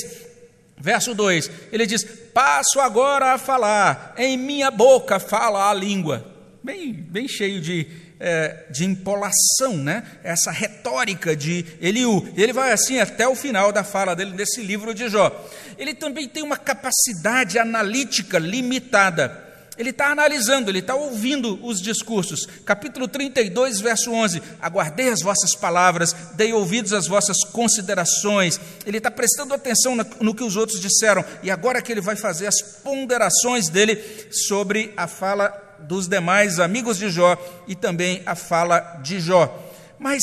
Verso 0.82 1.14
2, 1.14 1.48
ele 1.70 1.86
diz: 1.86 2.04
Passo 2.32 2.80
agora 2.80 3.34
a 3.34 3.38
falar, 3.38 4.14
em 4.16 4.36
minha 4.38 4.70
boca 4.70 5.18
fala 5.20 5.70
a 5.70 5.74
língua. 5.74 6.24
Bem, 6.62 6.92
bem 6.92 7.28
cheio 7.28 7.60
de, 7.60 7.86
é, 8.18 8.66
de 8.70 8.84
empolação, 8.84 9.76
né? 9.76 10.02
essa 10.22 10.50
retórica 10.50 11.36
de 11.36 11.66
Eliú. 11.80 12.32
Ele 12.36 12.52
vai 12.52 12.72
assim 12.72 13.00
até 13.00 13.28
o 13.28 13.34
final 13.34 13.72
da 13.72 13.84
fala 13.84 14.14
dele 14.14 14.32
nesse 14.32 14.62
livro 14.62 14.94
de 14.94 15.08
Jó. 15.08 15.30
Ele 15.76 15.92
também 15.92 16.28
tem 16.28 16.42
uma 16.42 16.56
capacidade 16.56 17.58
analítica 17.58 18.38
limitada. 18.38 19.51
Ele 19.78 19.90
está 19.90 20.08
analisando, 20.08 20.70
ele 20.70 20.80
está 20.80 20.94
ouvindo 20.94 21.58
os 21.64 21.80
discursos. 21.80 22.46
Capítulo 22.64 23.08
32, 23.08 23.80
verso 23.80 24.12
11: 24.12 24.42
Aguardei 24.60 25.08
as 25.08 25.22
vossas 25.22 25.54
palavras, 25.54 26.14
dei 26.34 26.52
ouvidos 26.52 26.92
às 26.92 27.06
vossas 27.06 27.42
considerações. 27.44 28.60
Ele 28.86 28.98
está 28.98 29.10
prestando 29.10 29.54
atenção 29.54 29.96
no 30.20 30.34
que 30.34 30.44
os 30.44 30.56
outros 30.56 30.80
disseram, 30.80 31.24
e 31.42 31.50
agora 31.50 31.80
que 31.80 31.90
ele 31.90 32.00
vai 32.02 32.16
fazer 32.16 32.46
as 32.46 32.60
ponderações 32.60 33.68
dele 33.68 33.98
sobre 34.30 34.92
a 34.96 35.06
fala 35.06 35.48
dos 35.80 36.06
demais 36.06 36.60
amigos 36.60 36.98
de 36.98 37.10
Jó 37.10 37.36
e 37.66 37.74
também 37.74 38.22
a 38.26 38.34
fala 38.34 39.00
de 39.02 39.20
Jó. 39.20 39.70
Mas 39.98 40.22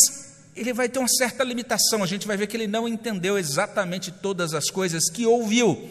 ele 0.55 0.73
vai 0.73 0.89
ter 0.89 0.99
uma 0.99 1.07
certa 1.07 1.43
limitação, 1.43 2.03
a 2.03 2.07
gente 2.07 2.27
vai 2.27 2.37
ver 2.37 2.47
que 2.47 2.55
ele 2.57 2.67
não 2.67 2.87
entendeu 2.87 3.37
exatamente 3.37 4.11
todas 4.11 4.53
as 4.53 4.69
coisas 4.69 5.09
que 5.09 5.25
ouviu. 5.25 5.89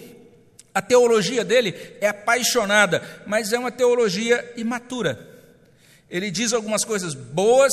A 0.78 0.80
teologia 0.80 1.44
dele 1.44 1.74
é 2.00 2.06
apaixonada, 2.06 3.02
mas 3.26 3.52
é 3.52 3.58
uma 3.58 3.72
teologia 3.72 4.48
imatura. 4.56 5.18
Ele 6.08 6.30
diz 6.30 6.52
algumas 6.52 6.84
coisas 6.84 7.14
boas, 7.14 7.72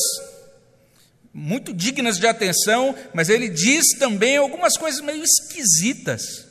muito 1.32 1.72
dignas 1.72 2.18
de 2.18 2.26
atenção, 2.26 2.96
mas 3.14 3.30
ele 3.30 3.48
diz 3.48 3.86
também 4.00 4.38
algumas 4.38 4.76
coisas 4.76 5.02
meio 5.02 5.24
esquisitas. 5.24 6.48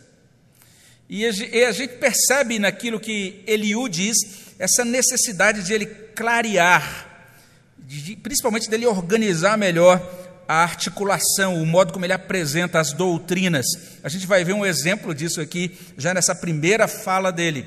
E 1.09 1.27
a 1.27 1.73
gente 1.73 1.95
percebe 1.95 2.61
naquilo 2.61 3.01
que 3.01 3.43
Eliú 3.49 3.89
diz, 3.89 4.17
essa 4.57 4.85
necessidade 4.85 5.65
de 5.65 5.75
ele 5.75 5.87
clarear, 5.87 7.35
de, 7.77 8.15
principalmente 8.15 8.71
dele 8.71 8.87
organizar 8.87 9.59
melhor 9.59 9.99
a 10.49 10.63
articulação, 10.63 11.61
o 11.61 11.67
modo 11.67 11.93
como 11.93 12.05
ele 12.05 12.13
apresenta 12.13 12.79
as 12.79 12.93
doutrinas. 12.93 13.67
A 14.03 14.09
gente 14.09 14.27
vai 14.27 14.45
ver 14.45 14.53
um 14.53 14.67
exemplo 14.67 15.15
disso 15.15 15.41
aqui 15.41 15.77
já 15.97 16.13
nessa 16.13 16.35
primeira 16.35 16.87
fala 16.87 17.31
dele. 17.31 17.67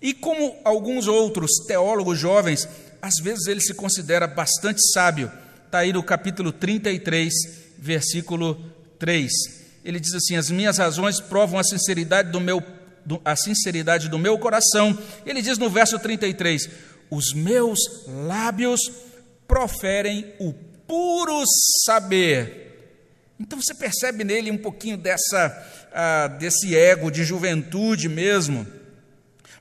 E 0.00 0.12
como 0.12 0.56
alguns 0.64 1.06
outros 1.06 1.50
teólogos 1.66 2.18
jovens, 2.18 2.68
às 3.00 3.14
vezes 3.22 3.46
ele 3.46 3.60
se 3.60 3.74
considera 3.74 4.26
bastante 4.26 4.80
sábio. 4.92 5.30
Está 5.66 5.78
aí 5.78 5.92
no 5.92 6.02
capítulo 6.02 6.52
33, 6.52 7.32
versículo 7.78 8.60
3. 8.98 9.30
Ele 9.84 10.00
diz 10.00 10.14
assim: 10.14 10.36
As 10.36 10.50
minhas 10.50 10.78
razões 10.78 11.20
provam 11.20 11.58
a 11.58 11.64
sinceridade 11.64 12.30
do 12.30 12.40
meu, 12.40 12.62
a 13.24 13.36
sinceridade 13.36 14.08
do 14.08 14.18
meu 14.18 14.38
coração. 14.38 14.96
Ele 15.24 15.40
diz 15.40 15.58
no 15.58 15.70
verso 15.70 15.98
33: 15.98 16.68
Os 17.10 17.32
meus 17.32 17.78
lábios 18.06 18.80
proferem 19.46 20.32
o 20.38 20.52
puro 20.92 21.42
saber. 21.86 22.90
Então 23.40 23.58
você 23.58 23.72
percebe 23.72 24.24
nele 24.24 24.50
um 24.50 24.58
pouquinho 24.58 24.98
dessa, 24.98 25.66
ah, 25.90 26.28
desse 26.28 26.76
ego 26.76 27.10
de 27.10 27.24
juventude 27.24 28.10
mesmo. 28.10 28.66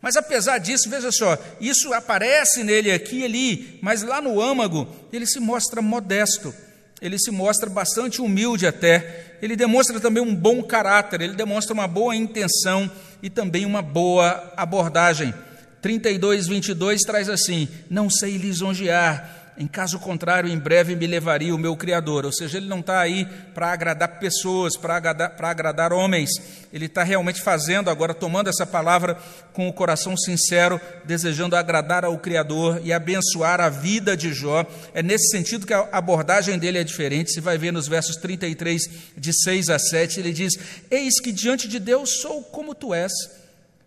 Mas 0.01 0.17
apesar 0.17 0.57
disso, 0.57 0.89
veja 0.89 1.09
só, 1.09 1.37
isso 1.61 1.93
aparece 1.93 2.65
nele 2.65 2.91
aqui 2.91 3.19
e 3.19 3.23
ali, 3.23 3.79
mas 3.81 4.03
lá 4.03 4.19
no 4.19 4.41
âmago 4.41 4.85
ele 5.13 5.25
se 5.25 5.39
mostra 5.39 5.81
modesto, 5.81 6.53
ele 7.01 7.17
se 7.17 7.31
mostra 7.31 7.69
bastante 7.69 8.19
humilde 8.19 8.67
até, 8.67 9.37
ele 9.41 9.55
demonstra 9.55 10.01
também 10.01 10.21
um 10.21 10.35
bom 10.35 10.61
caráter, 10.61 11.21
ele 11.21 11.35
demonstra 11.35 11.73
uma 11.73 11.87
boa 11.87 12.13
intenção 12.13 12.91
e 13.23 13.29
também 13.29 13.65
uma 13.65 13.81
boa 13.81 14.51
abordagem. 14.57 15.33
32, 15.81 16.47
22 16.47 17.01
traz 17.01 17.29
assim: 17.29 17.69
Não 17.89 18.09
sei 18.09 18.37
lisonjear, 18.37 19.40
em 19.61 19.67
caso 19.67 19.99
contrário, 19.99 20.49
em 20.49 20.57
breve 20.57 20.95
me 20.95 21.05
levaria 21.05 21.53
o 21.53 21.57
meu 21.57 21.75
Criador. 21.75 22.25
Ou 22.25 22.31
seja, 22.33 22.57
ele 22.57 22.65
não 22.65 22.79
está 22.79 22.99
aí 22.99 23.27
para 23.53 23.71
agradar 23.71 24.17
pessoas, 24.19 24.75
para 24.75 24.95
agradar, 24.95 25.35
agradar 25.39 25.93
homens. 25.93 26.31
Ele 26.73 26.87
está 26.87 27.03
realmente 27.03 27.39
fazendo, 27.39 27.87
agora 27.87 28.11
tomando 28.11 28.49
essa 28.49 28.65
palavra 28.65 29.19
com 29.53 29.69
o 29.69 29.73
coração 29.73 30.17
sincero, 30.17 30.81
desejando 31.05 31.55
agradar 31.55 32.03
ao 32.03 32.17
Criador 32.17 32.81
e 32.83 32.91
abençoar 32.91 33.61
a 33.61 33.69
vida 33.69 34.17
de 34.17 34.33
Jó. 34.33 34.65
É 34.95 35.03
nesse 35.03 35.29
sentido 35.29 35.67
que 35.67 35.75
a 35.75 35.87
abordagem 35.91 36.57
dele 36.57 36.79
é 36.79 36.83
diferente. 36.83 37.31
Você 37.31 37.39
vai 37.39 37.59
ver 37.59 37.71
nos 37.71 37.87
versos 37.87 38.15
33, 38.15 38.81
de 39.15 39.31
6 39.43 39.69
a 39.69 39.77
7, 39.77 40.21
ele 40.21 40.33
diz: 40.33 40.53
Eis 40.89 41.21
que 41.21 41.31
diante 41.31 41.67
de 41.67 41.77
Deus 41.77 42.19
sou 42.19 42.41
como 42.41 42.73
tu 42.73 42.95
és. 42.95 43.11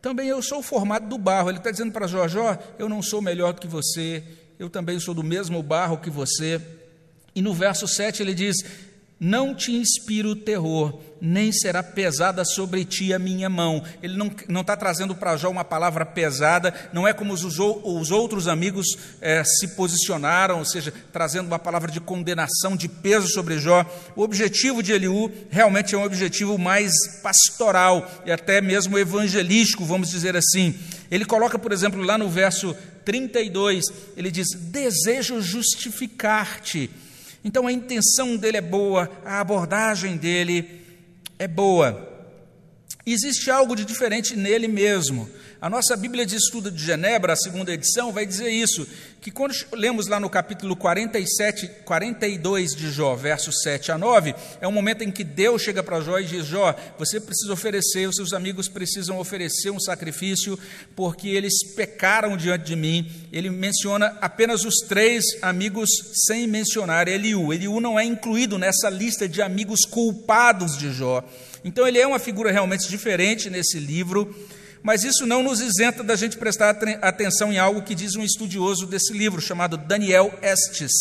Também 0.00 0.28
eu 0.28 0.40
sou 0.40 0.62
formado 0.62 1.08
do 1.08 1.18
barro. 1.18 1.50
Ele 1.50 1.58
está 1.58 1.72
dizendo 1.72 1.90
para 1.90 2.06
Jó: 2.06 2.28
Jó, 2.28 2.56
eu 2.78 2.88
não 2.88 3.02
sou 3.02 3.20
melhor 3.20 3.54
do 3.54 3.60
que 3.60 3.66
você 3.66 4.22
eu 4.64 4.70
também 4.70 4.98
sou 4.98 5.12
do 5.12 5.22
mesmo 5.22 5.62
barro 5.62 5.98
que 5.98 6.08
você. 6.08 6.58
E 7.34 7.42
no 7.42 7.52
verso 7.52 7.86
7 7.86 8.22
ele 8.22 8.32
diz: 8.32 8.56
Não 9.20 9.54
te 9.54 9.72
inspiro 9.72 10.34
terror, 10.34 10.98
nem 11.20 11.52
será 11.52 11.82
pesada 11.82 12.46
sobre 12.46 12.82
ti 12.82 13.12
a 13.12 13.18
minha 13.18 13.50
mão. 13.50 13.84
Ele 14.02 14.16
não 14.48 14.62
está 14.62 14.74
trazendo 14.74 15.14
para 15.14 15.36
Jó 15.36 15.50
uma 15.50 15.64
palavra 15.64 16.06
pesada, 16.06 16.72
não 16.94 17.06
é 17.06 17.12
como 17.12 17.34
os, 17.34 17.44
os 17.44 18.10
outros 18.10 18.48
amigos 18.48 18.86
é, 19.20 19.44
se 19.44 19.68
posicionaram, 19.68 20.60
ou 20.60 20.64
seja, 20.64 20.94
trazendo 21.12 21.48
uma 21.48 21.58
palavra 21.58 21.92
de 21.92 22.00
condenação, 22.00 22.74
de 22.74 22.88
peso 22.88 23.28
sobre 23.28 23.58
Jó. 23.58 23.84
O 24.16 24.22
objetivo 24.22 24.82
de 24.82 24.92
Eliú 24.92 25.30
realmente 25.50 25.94
é 25.94 25.98
um 25.98 26.04
objetivo 26.04 26.56
mais 26.56 26.90
pastoral 27.22 28.10
e 28.24 28.32
até 28.32 28.62
mesmo 28.62 28.98
evangelístico, 28.98 29.84
vamos 29.84 30.08
dizer 30.08 30.34
assim. 30.34 30.74
Ele 31.10 31.26
coloca, 31.26 31.58
por 31.58 31.70
exemplo, 31.70 32.02
lá 32.02 32.16
no 32.16 32.30
verso 32.30 32.74
32, 33.04 33.84
ele 34.16 34.30
diz: 34.30 34.46
Desejo 34.54 35.40
justificar-te. 35.40 36.90
Então 37.44 37.66
a 37.66 37.72
intenção 37.72 38.36
dele 38.36 38.56
é 38.56 38.62
boa, 38.62 39.10
a 39.24 39.40
abordagem 39.40 40.16
dele 40.16 40.80
é 41.38 41.46
boa. 41.46 42.10
Existe 43.06 43.50
algo 43.50 43.76
de 43.76 43.84
diferente 43.84 44.34
nele 44.34 44.66
mesmo. 44.66 45.28
A 45.64 45.70
nossa 45.70 45.96
Bíblia 45.96 46.26
de 46.26 46.36
Estudo 46.36 46.70
de 46.70 46.84
Genebra, 46.84 47.32
a 47.32 47.36
segunda 47.36 47.72
edição, 47.72 48.12
vai 48.12 48.26
dizer 48.26 48.50
isso, 48.50 48.86
que 49.18 49.30
quando 49.30 49.54
lemos 49.72 50.06
lá 50.08 50.20
no 50.20 50.28
capítulo 50.28 50.76
47, 50.76 51.66
42 51.86 52.74
de 52.74 52.90
Jó, 52.90 53.16
versos 53.16 53.62
7 53.62 53.90
a 53.90 53.96
9, 53.96 54.34
é 54.60 54.68
um 54.68 54.72
momento 54.72 55.04
em 55.04 55.10
que 55.10 55.24
Deus 55.24 55.62
chega 55.62 55.82
para 55.82 56.02
Jó 56.02 56.18
e 56.18 56.26
diz: 56.26 56.44
Jó, 56.44 56.76
você 56.98 57.18
precisa 57.18 57.50
oferecer, 57.50 58.06
os 58.06 58.16
seus 58.16 58.34
amigos 58.34 58.68
precisam 58.68 59.18
oferecer 59.18 59.70
um 59.70 59.80
sacrifício, 59.80 60.58
porque 60.94 61.28
eles 61.28 61.54
pecaram 61.74 62.36
diante 62.36 62.66
de 62.66 62.76
mim. 62.76 63.10
Ele 63.32 63.48
menciona 63.48 64.18
apenas 64.20 64.66
os 64.66 64.86
três 64.86 65.24
amigos 65.40 65.88
sem 66.26 66.46
mencionar 66.46 67.08
Eliú. 67.08 67.54
Eliú 67.54 67.80
não 67.80 67.98
é 67.98 68.04
incluído 68.04 68.58
nessa 68.58 68.90
lista 68.90 69.26
de 69.26 69.40
amigos 69.40 69.86
culpados 69.86 70.76
de 70.76 70.92
Jó. 70.92 71.24
Então 71.64 71.88
ele 71.88 71.98
é 71.98 72.06
uma 72.06 72.18
figura 72.18 72.52
realmente 72.52 72.86
diferente 72.86 73.48
nesse 73.48 73.78
livro. 73.78 74.30
Mas 74.84 75.02
isso 75.02 75.26
não 75.26 75.42
nos 75.42 75.62
isenta 75.62 76.02
da 76.04 76.14
gente 76.14 76.36
prestar 76.36 76.76
atenção 77.00 77.50
em 77.50 77.58
algo 77.58 77.80
que 77.80 77.94
diz 77.94 78.16
um 78.16 78.22
estudioso 78.22 78.86
desse 78.86 79.14
livro, 79.14 79.40
chamado 79.40 79.78
Daniel 79.78 80.38
Estes. 80.42 80.92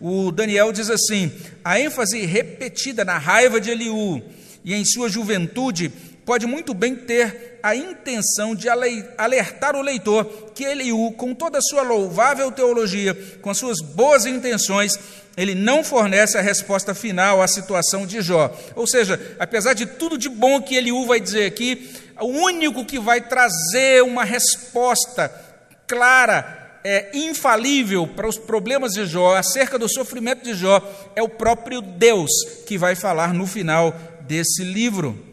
O 0.00 0.32
Daniel 0.32 0.72
diz 0.72 0.88
assim: 0.88 1.30
a 1.62 1.78
ênfase 1.78 2.24
repetida 2.24 3.04
na 3.04 3.18
raiva 3.18 3.60
de 3.60 3.68
Eliú 3.68 4.22
e 4.64 4.72
em 4.72 4.86
sua 4.86 5.10
juventude 5.10 5.92
pode 6.24 6.46
muito 6.46 6.72
bem 6.72 6.96
ter 6.96 7.58
a 7.62 7.76
intenção 7.76 8.54
de 8.54 8.70
alertar 8.70 9.76
o 9.76 9.82
leitor 9.82 10.24
que 10.54 10.64
Eliú, 10.64 11.12
com 11.12 11.34
toda 11.34 11.58
a 11.58 11.62
sua 11.62 11.82
louvável 11.82 12.50
teologia, 12.50 13.14
com 13.42 13.50
as 13.50 13.58
suas 13.58 13.82
boas 13.82 14.24
intenções, 14.24 14.92
ele 15.36 15.54
não 15.54 15.84
fornece 15.84 16.38
a 16.38 16.40
resposta 16.40 16.94
final 16.94 17.42
à 17.42 17.46
situação 17.46 18.06
de 18.06 18.22
Jó. 18.22 18.50
Ou 18.74 18.86
seja, 18.86 19.20
apesar 19.38 19.74
de 19.74 19.84
tudo 19.84 20.16
de 20.16 20.28
bom 20.30 20.62
que 20.62 20.74
Eliú 20.74 21.06
vai 21.06 21.20
dizer 21.20 21.44
aqui, 21.44 21.86
o 22.18 22.26
único 22.26 22.84
que 22.84 22.98
vai 22.98 23.20
trazer 23.20 24.02
uma 24.02 24.24
resposta 24.24 25.28
clara, 25.86 26.80
é, 26.84 27.10
infalível 27.14 28.06
para 28.06 28.28
os 28.28 28.38
problemas 28.38 28.92
de 28.92 29.04
Jó, 29.06 29.36
acerca 29.36 29.78
do 29.78 29.88
sofrimento 29.88 30.44
de 30.44 30.54
Jó, 30.54 30.80
é 31.14 31.22
o 31.22 31.28
próprio 31.28 31.82
Deus 31.82 32.30
que 32.66 32.78
vai 32.78 32.94
falar 32.94 33.34
no 33.34 33.46
final 33.46 33.94
desse 34.22 34.62
livro. 34.62 35.26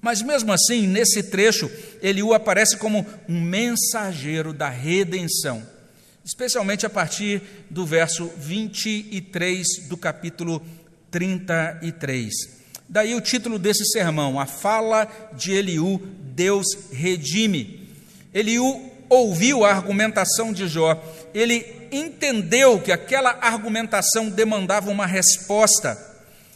Mas 0.00 0.20
mesmo 0.20 0.52
assim, 0.52 0.86
nesse 0.86 1.22
trecho, 1.22 1.70
Eliú 2.02 2.34
aparece 2.34 2.76
como 2.76 3.06
um 3.28 3.40
mensageiro 3.40 4.52
da 4.52 4.68
redenção, 4.68 5.66
especialmente 6.24 6.84
a 6.84 6.90
partir 6.90 7.40
do 7.70 7.86
verso 7.86 8.30
23 8.36 9.66
do 9.88 9.96
capítulo 9.96 10.62
33. 11.10 12.63
Daí 12.88 13.14
o 13.14 13.20
título 13.20 13.58
desse 13.58 13.84
sermão, 13.86 14.38
a 14.38 14.46
fala 14.46 15.08
de 15.32 15.52
Eliú, 15.52 16.00
Deus 16.34 16.66
redime. 16.92 17.88
Eliú 18.32 18.90
ouviu 19.08 19.64
a 19.64 19.70
argumentação 19.70 20.52
de 20.52 20.66
Jó, 20.66 21.02
ele 21.32 21.64
entendeu 21.90 22.80
que 22.80 22.92
aquela 22.92 23.38
argumentação 23.40 24.28
demandava 24.28 24.90
uma 24.90 25.06
resposta. 25.06 25.98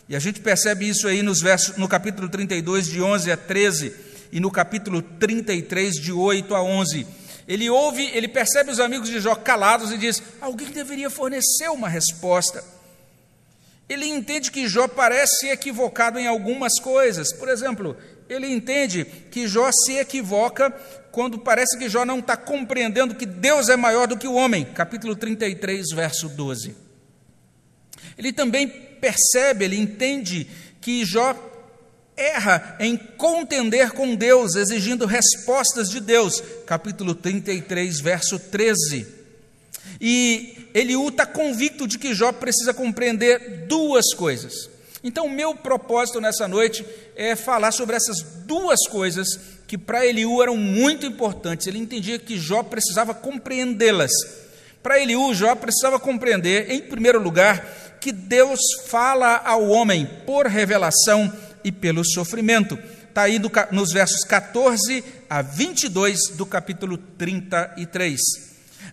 E 0.09 0.17
a 0.17 0.19
gente 0.19 0.41
percebe 0.41 0.89
isso 0.89 1.07
aí 1.07 1.23
nos 1.23 1.41
versos, 1.41 1.77
no 1.77 1.89
capítulo 1.89 2.29
32, 2.29 2.87
de 2.87 3.01
11 3.01 3.31
a 3.31 3.37
13, 3.37 3.95
e 4.33 4.41
no 4.41 4.51
capítulo 4.51 5.01
33, 5.01 5.95
de 5.95 6.13
8 6.13 6.55
a 6.55 6.63
11. 6.63 7.07
Ele 7.47 7.71
ouve, 7.71 8.05
ele 8.13 8.29
percebe 8.29 8.71
os 8.71 8.81
amigos 8.81 9.09
de 9.09 9.21
Jó 9.21 9.35
calados 9.35 9.91
e 9.93 9.99
diz: 9.99 10.23
alguém 10.41 10.71
deveria 10.71 11.09
fornecer 11.09 11.69
uma 11.71 11.89
resposta 11.89 12.78
ele 13.89 14.07
entende 14.07 14.51
que 14.51 14.69
Jó 14.69 14.87
parece 14.87 15.49
equivocado 15.49 16.19
em 16.19 16.27
algumas 16.27 16.79
coisas. 16.79 17.33
Por 17.33 17.49
exemplo, 17.49 17.97
ele 18.29 18.47
entende 18.47 19.05
que 19.05 19.49
Jó 19.49 19.71
se 19.73 19.95
equivoca 19.95 20.71
quando 21.11 21.39
parece 21.39 21.79
que 21.79 21.89
Jó 21.89 22.05
não 22.05 22.19
está 22.19 22.37
compreendendo 22.37 23.15
que 23.15 23.25
Deus 23.25 23.69
é 23.69 23.77
maior 23.77 24.07
do 24.07 24.19
que 24.19 24.29
o 24.29 24.35
homem. 24.35 24.65
Capítulo 24.67 25.17
33, 25.17 25.87
verso 25.95 26.29
12. 26.29 26.77
Ele 28.19 28.33
também 28.33 28.69
percebe, 28.69 29.65
ele 29.65 29.79
entende 29.79 30.47
que 30.81 31.05
Jó 31.05 31.35
erra 32.15 32.77
em 32.81 32.97
contender 32.97 33.93
com 33.93 34.15
Deus, 34.15 34.55
exigindo 34.55 35.07
respostas 35.07 35.89
de 35.89 36.01
Deus. 36.01 36.43
Capítulo 36.67 37.15
33, 37.15 38.01
verso 38.01 38.39
13. 38.39 39.18
E 40.01 40.69
Eliú 40.75 41.09
está 41.09 41.27
convicto 41.27 41.87
de 41.87 41.99
que 41.99 42.15
Jó 42.15 42.33
precisa 42.33 42.73
compreender 42.73 43.67
duas 43.67 44.15
coisas. 44.15 44.69
Então, 45.03 45.27
o 45.27 45.31
meu 45.31 45.55
propósito 45.55 46.21
nessa 46.21 46.49
noite 46.49 46.85
é 47.17 47.37
falar 47.37 47.73
sobre 47.73 47.97
essas 47.97 48.21
duas 48.45 48.81
coisas 48.89 49.39
que 49.67 49.79
para 49.79 50.05
Eliú 50.05 50.43
eram 50.43 50.57
muito 50.57 51.07
importantes. 51.07 51.67
Ele 51.67 51.79
entendia 51.79 52.19
que 52.19 52.39
Jó 52.39 52.63
precisava 52.63 53.15
compreendê-las. 53.15 54.11
Para 54.83 55.01
Eliú, 55.01 55.35
Jó 55.35 55.55
precisava 55.55 56.01
compreender, 56.01 56.71
em 56.71 56.81
primeiro 56.81 57.21
lugar, 57.21 57.99
que 58.01 58.11
Deus 58.11 58.61
fala 58.87 59.37
ao 59.45 59.69
homem 59.69 60.09
por 60.25 60.47
revelação 60.47 61.33
e 61.63 61.71
pelo 61.71 62.05
sofrimento. 62.05 62.79
Está 63.09 63.23
aí 63.23 63.41
nos 63.73 63.93
versos 63.93 64.25
14 64.25 65.05
a 65.29 65.43
22 65.43 66.29
do 66.35 66.47
capítulo 66.47 66.97
33. 66.97 68.48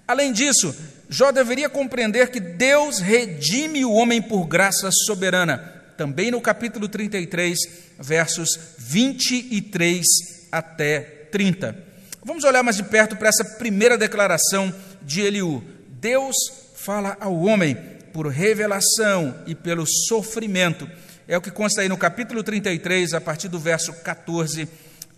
Além 0.08 0.32
disso, 0.32 0.76
Jó 1.10 1.32
deveria 1.32 1.70
compreender 1.70 2.30
que 2.30 2.40
Deus 2.40 3.00
redime 3.00 3.86
o 3.86 3.94
homem 3.94 4.22
por 4.22 4.46
graça 4.46 4.90
soberana, 5.06 5.58
também 5.98 6.32
no 6.32 6.42
capítulo 6.42 6.88
33, 6.88 7.58
versos 8.00 8.50
23 8.78 10.04
até 10.52 11.00
30. 11.32 11.78
Vamos 12.24 12.44
olhar 12.44 12.64
mais 12.64 12.76
de 12.76 12.84
perto 12.84 13.16
para 13.16 13.30
essa 13.30 13.44
primeira 13.44 13.98
declaração 13.98 14.74
de 15.02 15.22
Eliú. 15.22 15.64
Deus 15.88 16.36
fala 16.76 17.16
ao 17.20 17.36
homem 17.36 17.76
por 18.12 18.28
revelação 18.28 19.36
e 19.46 19.54
pelo 19.54 19.86
sofrimento. 20.08 20.90
É 21.28 21.38
o 21.38 21.42
que 21.42 21.52
consta 21.52 21.82
aí 21.82 21.90
no 21.90 21.98
capítulo 21.98 22.44
33, 22.44 23.14
a 23.14 23.22
partir 23.22 23.48
do 23.48 23.60
verso 23.60 23.94
14 23.94 24.68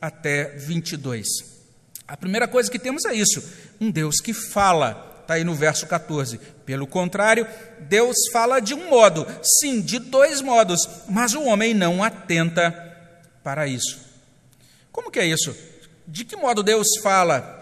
até 0.01 0.55
22. 0.57 1.56
A 2.07 2.15
primeira 2.15 2.47
coisa 2.47 2.71
que 2.71 2.79
temos 2.79 3.05
é 3.05 3.13
isso: 3.13 3.43
um 3.81 3.91
Deus 3.91 4.21
que 4.21 4.33
fala 4.33 5.17
está 5.21 5.33
aí 5.33 5.43
no 5.43 5.53
verso 5.53 5.85
14. 5.85 6.39
Pelo 6.65 6.87
contrário, 6.87 7.45
Deus 7.81 8.15
fala 8.31 8.61
de 8.61 8.73
um 8.73 8.89
modo, 8.89 9.27
sim, 9.59 9.81
de 9.81 9.99
dois 9.99 10.41
modos, 10.41 10.79
mas 11.09 11.33
o 11.33 11.43
homem 11.43 11.73
não 11.73 12.01
atenta 12.01 12.71
para 13.43 13.67
isso. 13.67 13.99
Como 14.91 15.11
que 15.11 15.19
é 15.19 15.25
isso? 15.25 15.55
De 16.07 16.23
que 16.23 16.37
modo 16.37 16.63
Deus 16.63 16.87
fala? 17.03 17.55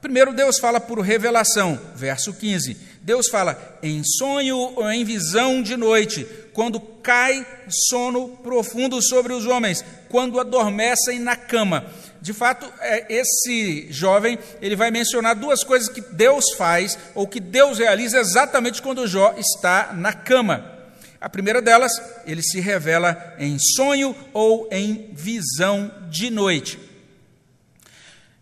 Primeiro, 0.00 0.32
Deus 0.32 0.58
fala 0.58 0.78
por 0.80 1.00
revelação, 1.00 1.78
verso 1.96 2.32
15. 2.32 2.76
Deus 3.08 3.28
fala 3.28 3.58
em 3.82 4.02
sonho 4.04 4.58
ou 4.58 4.92
em 4.92 5.02
visão 5.02 5.62
de 5.62 5.78
noite, 5.78 6.26
quando 6.52 6.78
cai 6.78 7.46
sono 7.88 8.36
profundo 8.42 9.00
sobre 9.00 9.32
os 9.32 9.46
homens, 9.46 9.82
quando 10.10 10.38
adormecem 10.38 11.18
na 11.18 11.34
cama. 11.34 11.86
De 12.20 12.34
fato, 12.34 12.70
é, 12.80 13.06
esse 13.08 13.86
jovem 13.90 14.38
ele 14.60 14.76
vai 14.76 14.90
mencionar 14.90 15.34
duas 15.34 15.64
coisas 15.64 15.88
que 15.88 16.02
Deus 16.02 16.52
faz 16.58 16.98
ou 17.14 17.26
que 17.26 17.40
Deus 17.40 17.78
realiza 17.78 18.18
exatamente 18.18 18.82
quando 18.82 19.08
Jó 19.08 19.34
está 19.38 19.94
na 19.94 20.12
cama. 20.12 20.70
A 21.18 21.30
primeira 21.30 21.62
delas, 21.62 21.92
ele 22.26 22.42
se 22.42 22.60
revela 22.60 23.34
em 23.38 23.56
sonho 23.58 24.14
ou 24.34 24.68
em 24.70 25.08
visão 25.14 25.90
de 26.10 26.28
noite. 26.28 26.87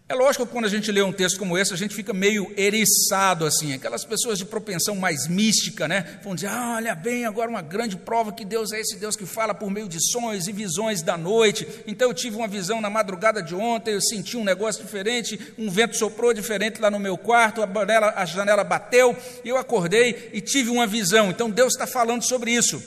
É 0.09 0.15
lógico 0.15 0.47
que 0.47 0.53
quando 0.53 0.67
a 0.67 0.69
gente 0.69 0.93
lê 0.93 1.03
um 1.03 1.13
texto 1.13 1.37
como 1.37 1.59
esse, 1.59 1.75
a 1.75 1.77
gente 1.77 1.93
fica 1.93 2.13
meio 2.13 2.53
eriçado, 2.57 3.45
assim, 3.45 3.75
aquelas 3.75 4.05
pessoas 4.05 4.39
de 4.39 4.45
propensão 4.45 4.95
mais 4.95 5.27
mística, 5.27 5.89
né? 5.89 6.21
Vão 6.23 6.33
dizer, 6.33 6.47
ah, 6.47 6.75
olha 6.77 6.95
bem, 6.95 7.25
agora 7.25 7.51
uma 7.51 7.61
grande 7.61 7.97
prova 7.97 8.33
que 8.33 8.45
Deus 8.45 8.71
é 8.71 8.81
esse 8.81 8.99
Deus 8.99 9.17
que 9.17 9.27
fala 9.27 9.53
por 9.53 9.69
meio 9.69 9.89
de 9.89 9.99
sonhos 10.13 10.47
e 10.47 10.53
visões 10.53 11.03
da 11.03 11.19
noite. 11.19 11.67
Então 11.89 12.09
eu 12.09 12.15
tive 12.15 12.37
uma 12.37 12.47
visão 12.47 12.81
na 12.81 12.89
madrugada 12.89 13.43
de 13.43 13.53
ontem, 13.53 13.95
eu 13.95 14.01
senti 14.01 14.37
um 14.37 14.45
negócio 14.45 14.81
diferente, 14.81 15.41
um 15.59 15.69
vento 15.69 15.97
soprou 15.97 16.33
diferente 16.33 16.81
lá 16.81 16.89
no 16.89 17.01
meu 17.01 17.19
quarto, 17.19 17.61
a 17.61 17.67
janela, 17.67 18.15
a 18.15 18.25
janela 18.25 18.63
bateu, 18.63 19.17
eu 19.45 19.57
acordei 19.57 20.31
e 20.33 20.41
tive 20.41 20.71
uma 20.71 20.87
visão. 20.87 21.31
Então 21.31 21.51
Deus 21.51 21.73
está 21.73 21.85
falando 21.85 22.23
sobre 22.23 22.53
isso. 22.53 22.81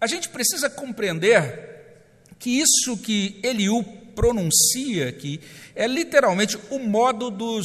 A 0.00 0.06
gente 0.06 0.30
precisa 0.30 0.70
compreender 0.70 1.76
que 2.38 2.58
isso 2.58 2.96
que 2.96 3.38
Eliú 3.42 3.84
pronuncia 4.18 5.08
aqui 5.10 5.40
é 5.78 5.86
literalmente 5.86 6.58
o 6.70 6.78
modo 6.80 7.30
dos 7.30 7.64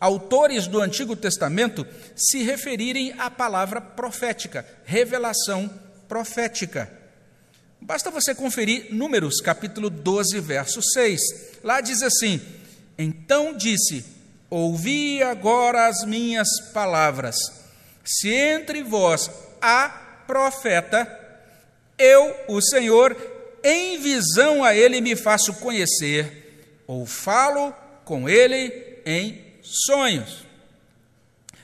autores 0.00 0.66
do 0.66 0.80
Antigo 0.80 1.14
Testamento 1.14 1.86
se 2.16 2.42
referirem 2.42 3.14
à 3.16 3.30
palavra 3.30 3.80
profética, 3.80 4.66
revelação 4.84 5.70
profética. 6.08 6.90
Basta 7.80 8.10
você 8.10 8.34
conferir 8.34 8.88
Números, 8.90 9.40
capítulo 9.40 9.88
12, 9.88 10.40
verso 10.40 10.82
6. 10.82 11.20
Lá 11.62 11.80
diz 11.80 12.02
assim: 12.02 12.40
Então 12.98 13.56
disse: 13.56 14.04
Ouvi 14.50 15.22
agora 15.22 15.86
as 15.86 16.04
minhas 16.04 16.48
palavras. 16.74 17.36
Se 18.04 18.28
entre 18.28 18.82
vós 18.82 19.30
há 19.62 19.88
profeta, 20.26 21.08
eu, 21.96 22.34
o 22.48 22.60
Senhor, 22.60 23.16
em 23.62 24.00
visão 24.00 24.64
a 24.64 24.74
ele 24.74 25.00
me 25.00 25.14
faço 25.14 25.54
conhecer 25.54 26.45
ou 26.86 27.06
falo 27.06 27.74
com 28.04 28.28
ele 28.28 28.72
em 29.04 29.42
sonhos. 29.62 30.46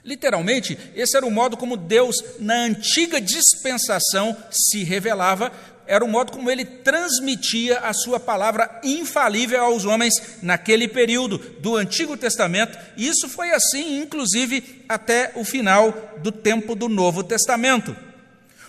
Literalmente, 0.04 0.76
esse 0.96 1.16
era 1.16 1.24
o 1.24 1.30
modo 1.30 1.56
como 1.56 1.76
Deus, 1.76 2.16
na 2.40 2.64
antiga 2.64 3.20
dispensação, 3.20 4.36
se 4.50 4.82
revelava, 4.82 5.52
era 5.86 6.04
o 6.04 6.08
modo 6.08 6.32
como 6.32 6.50
ele 6.50 6.64
transmitia 6.64 7.78
a 7.80 7.92
sua 7.92 8.18
palavra 8.18 8.80
infalível 8.82 9.62
aos 9.62 9.84
homens 9.84 10.14
naquele 10.42 10.88
período 10.88 11.38
do 11.60 11.76
Antigo 11.76 12.16
Testamento, 12.16 12.76
e 12.96 13.06
isso 13.06 13.28
foi 13.28 13.52
assim, 13.52 14.00
inclusive, 14.00 14.84
até 14.88 15.32
o 15.36 15.44
final 15.44 15.92
do 16.18 16.32
tempo 16.32 16.74
do 16.74 16.88
Novo 16.88 17.22
Testamento. 17.22 17.96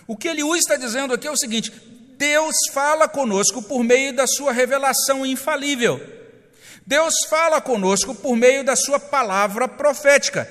O 0.06 0.16
que 0.16 0.28
Eliú 0.28 0.54
está 0.54 0.76
dizendo 0.76 1.14
aqui 1.14 1.26
é 1.26 1.30
o 1.30 1.36
seguinte: 1.36 1.72
Deus 2.16 2.54
fala 2.72 3.08
conosco 3.08 3.62
por 3.62 3.82
meio 3.82 4.12
da 4.14 4.26
sua 4.26 4.52
revelação 4.52 5.24
infalível. 5.24 6.00
Deus 6.86 7.14
fala 7.28 7.60
conosco 7.60 8.14
por 8.14 8.36
meio 8.36 8.62
da 8.62 8.76
sua 8.76 8.98
palavra 9.00 9.66
profética. 9.66 10.48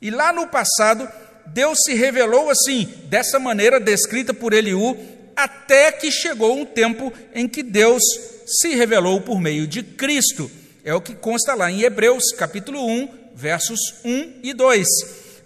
E 0.00 0.10
lá 0.10 0.32
no 0.32 0.46
passado, 0.46 1.08
Deus 1.46 1.78
se 1.84 1.94
revelou 1.94 2.50
assim, 2.50 2.86
dessa 3.04 3.38
maneira 3.38 3.78
descrita 3.78 4.32
por 4.32 4.52
Eliú, 4.52 4.96
até 5.36 5.92
que 5.92 6.10
chegou 6.10 6.56
um 6.56 6.64
tempo 6.64 7.12
em 7.34 7.46
que 7.46 7.62
Deus 7.62 8.02
se 8.46 8.74
revelou 8.74 9.20
por 9.20 9.40
meio 9.40 9.66
de 9.66 9.82
Cristo. 9.82 10.50
É 10.84 10.94
o 10.94 11.00
que 11.00 11.14
consta 11.14 11.54
lá 11.54 11.70
em 11.70 11.82
Hebreus, 11.82 12.32
capítulo 12.36 12.84
1, 12.86 13.08
versos 13.34 13.78
1 14.04 14.40
e 14.42 14.54
2. 14.54 14.86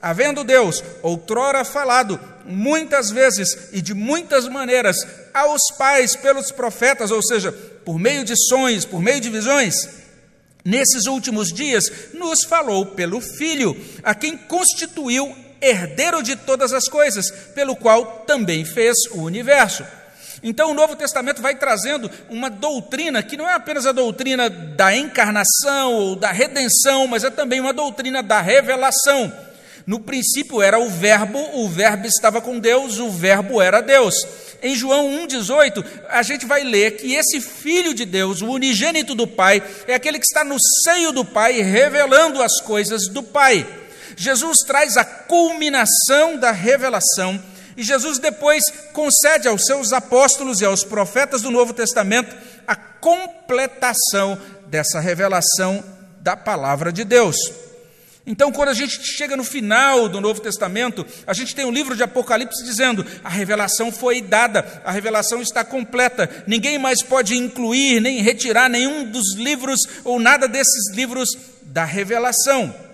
Havendo 0.01 0.45
Deus 0.45 0.83
outrora 1.03 1.65
falado 1.65 2.19
muitas 2.45 3.11
vezes 3.11 3.69
e 3.73 3.81
de 3.81 3.95
muitas 3.95 4.49
maneiras 4.49 4.97
aos 5.33 5.61
pais 5.77 6.17
pelos 6.17 6.51
profetas, 6.51 7.11
ou 7.11 7.23
seja, 7.23 7.55
por 7.85 7.99
meio 7.99 8.25
de 8.25 8.35
sonhos, 8.49 8.85
por 8.85 9.01
meio 9.01 9.21
de 9.21 9.31
visões, 9.31 9.89
nesses 10.65 11.07
últimos 11.07 11.53
dias 11.53 11.85
nos 12.15 12.45
falou 12.45 12.87
pelo 12.87 13.21
Filho, 13.21 13.77
a 14.03 14.15
quem 14.15 14.37
constituiu 14.37 15.35
herdeiro 15.61 16.23
de 16.23 16.37
todas 16.37 16.73
as 16.73 16.89
coisas, 16.89 17.31
pelo 17.55 17.77
qual 17.77 18.25
também 18.27 18.65
fez 18.65 18.97
o 19.13 19.23
universo. 19.23 19.85
Então 20.43 20.73
o 20.73 20.75
Novo 20.75 20.97
Testamento 20.97 21.41
vai 21.41 21.55
trazendo 21.55 22.11
uma 22.29 22.51
doutrina 22.51 23.23
que 23.23 23.37
não 23.37 23.49
é 23.49 23.55
apenas 23.55 23.87
a 23.87 23.93
doutrina 23.93 24.51
da 24.51 24.95
encarnação 24.97 25.93
ou 25.93 26.17
da 26.17 26.33
redenção, 26.33 27.07
mas 27.07 27.23
é 27.23 27.31
também 27.31 27.61
uma 27.61 27.73
doutrina 27.73 28.23
da 28.23 28.41
revelação. 28.41 29.33
No 29.87 30.01
princípio 30.01 30.61
era 30.61 30.79
o 30.79 30.89
Verbo, 30.89 31.39
o 31.55 31.69
Verbo 31.69 32.07
estava 32.07 32.41
com 32.41 32.59
Deus, 32.59 32.99
o 32.99 33.11
Verbo 33.11 33.63
era 33.63 33.81
Deus. 33.81 34.15
Em 34.63 34.77
João 34.77 35.27
1,18, 35.27 35.85
a 36.09 36.23
gente 36.23 36.47
vai 36.47 36.63
ler 36.63 36.93
que 36.93 37.15
esse 37.15 37.41
Filho 37.41 37.93
de 37.93 38.05
Deus, 38.05 38.41
o 38.41 38.47
unigênito 38.47 39.13
do 39.13 39.27
Pai, 39.27 39.61
é 39.89 39.95
aquele 39.95 40.21
que 40.21 40.25
está 40.25 40.45
no 40.45 40.57
seio 40.85 41.11
do 41.11 41.25
Pai, 41.25 41.61
revelando 41.61 42.41
as 42.41 42.61
coisas 42.61 43.09
do 43.09 43.25
Pai. 43.25 43.67
Jesus 44.17 44.59
traz 44.65 44.97
a 44.97 45.05
culminação 45.05 46.37
da 46.37 46.53
revelação, 46.53 47.43
e 47.77 47.83
Jesus 47.83 48.19
depois 48.19 48.63
concede 48.93 49.49
aos 49.49 49.65
seus 49.65 49.93
apóstolos 49.93 50.61
e 50.61 50.65
aos 50.65 50.85
profetas 50.85 51.43
do 51.43 51.51
Novo 51.51 51.73
Testamento 51.73 52.37
a 52.67 52.77
completação 52.77 54.39
dessa 54.69 55.01
revelação 55.01 55.83
da 56.21 56.37
palavra 56.37 56.93
de 56.93 57.03
Deus. 57.03 57.37
Então, 58.25 58.53
quando 58.53 58.69
a 58.69 58.75
gente 58.75 59.03
chega 59.03 59.37
no 59.37 59.43
final 59.43 60.09
do 60.09 60.21
Novo 60.21 60.41
Testamento, 60.41 61.05
a 61.27 61.33
gente 61.33 61.57
tem 61.57 61.65
o 61.65 61.69
um 61.69 61.73
livro 61.73 61.97
de 61.97 62.05
Apocalipse 62.05 62.63
dizendo: 62.65 63.05
a 63.25 63.29
revelação 63.29 63.91
foi 63.91 64.21
dada, 64.21 64.83
a 64.85 64.93
revelação 64.93 65.43
está 65.43 65.65
completa, 65.65 66.45
ninguém 66.47 66.79
mais 66.79 67.03
pode 67.03 67.37
incluir 67.37 68.01
nem 68.01 68.23
retirar 68.23 68.69
nenhum 68.69 69.11
dos 69.11 69.35
livros 69.35 69.81
ou 70.05 70.21
nada 70.21 70.47
desses 70.47 70.95
livros 70.95 71.31
da 71.63 71.85
revelação. 71.85 72.92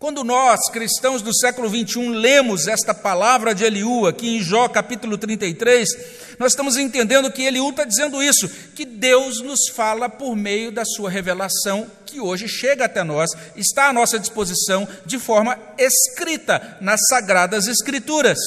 Quando 0.00 0.24
nós, 0.24 0.60
cristãos 0.72 1.20
do 1.20 1.30
século 1.36 1.68
21, 1.68 2.08
lemos 2.08 2.66
esta 2.66 2.94
palavra 2.94 3.54
de 3.54 3.64
Eliú 3.64 4.06
aqui 4.06 4.38
em 4.38 4.40
Jó 4.40 4.66
capítulo 4.66 5.18
33, 5.18 5.86
nós 6.38 6.52
estamos 6.52 6.78
entendendo 6.78 7.30
que 7.30 7.42
Eliú 7.42 7.68
está 7.68 7.84
dizendo 7.84 8.22
isso, 8.22 8.48
que 8.74 8.86
Deus 8.86 9.42
nos 9.42 9.68
fala 9.68 10.08
por 10.08 10.34
meio 10.34 10.72
da 10.72 10.86
sua 10.86 11.10
revelação, 11.10 11.86
que 12.06 12.18
hoje 12.18 12.48
chega 12.48 12.86
até 12.86 13.04
nós, 13.04 13.28
está 13.54 13.90
à 13.90 13.92
nossa 13.92 14.18
disposição 14.18 14.88
de 15.04 15.18
forma 15.18 15.58
escrita 15.76 16.78
nas 16.80 17.00
Sagradas 17.06 17.66
Escrituras. 17.66 18.38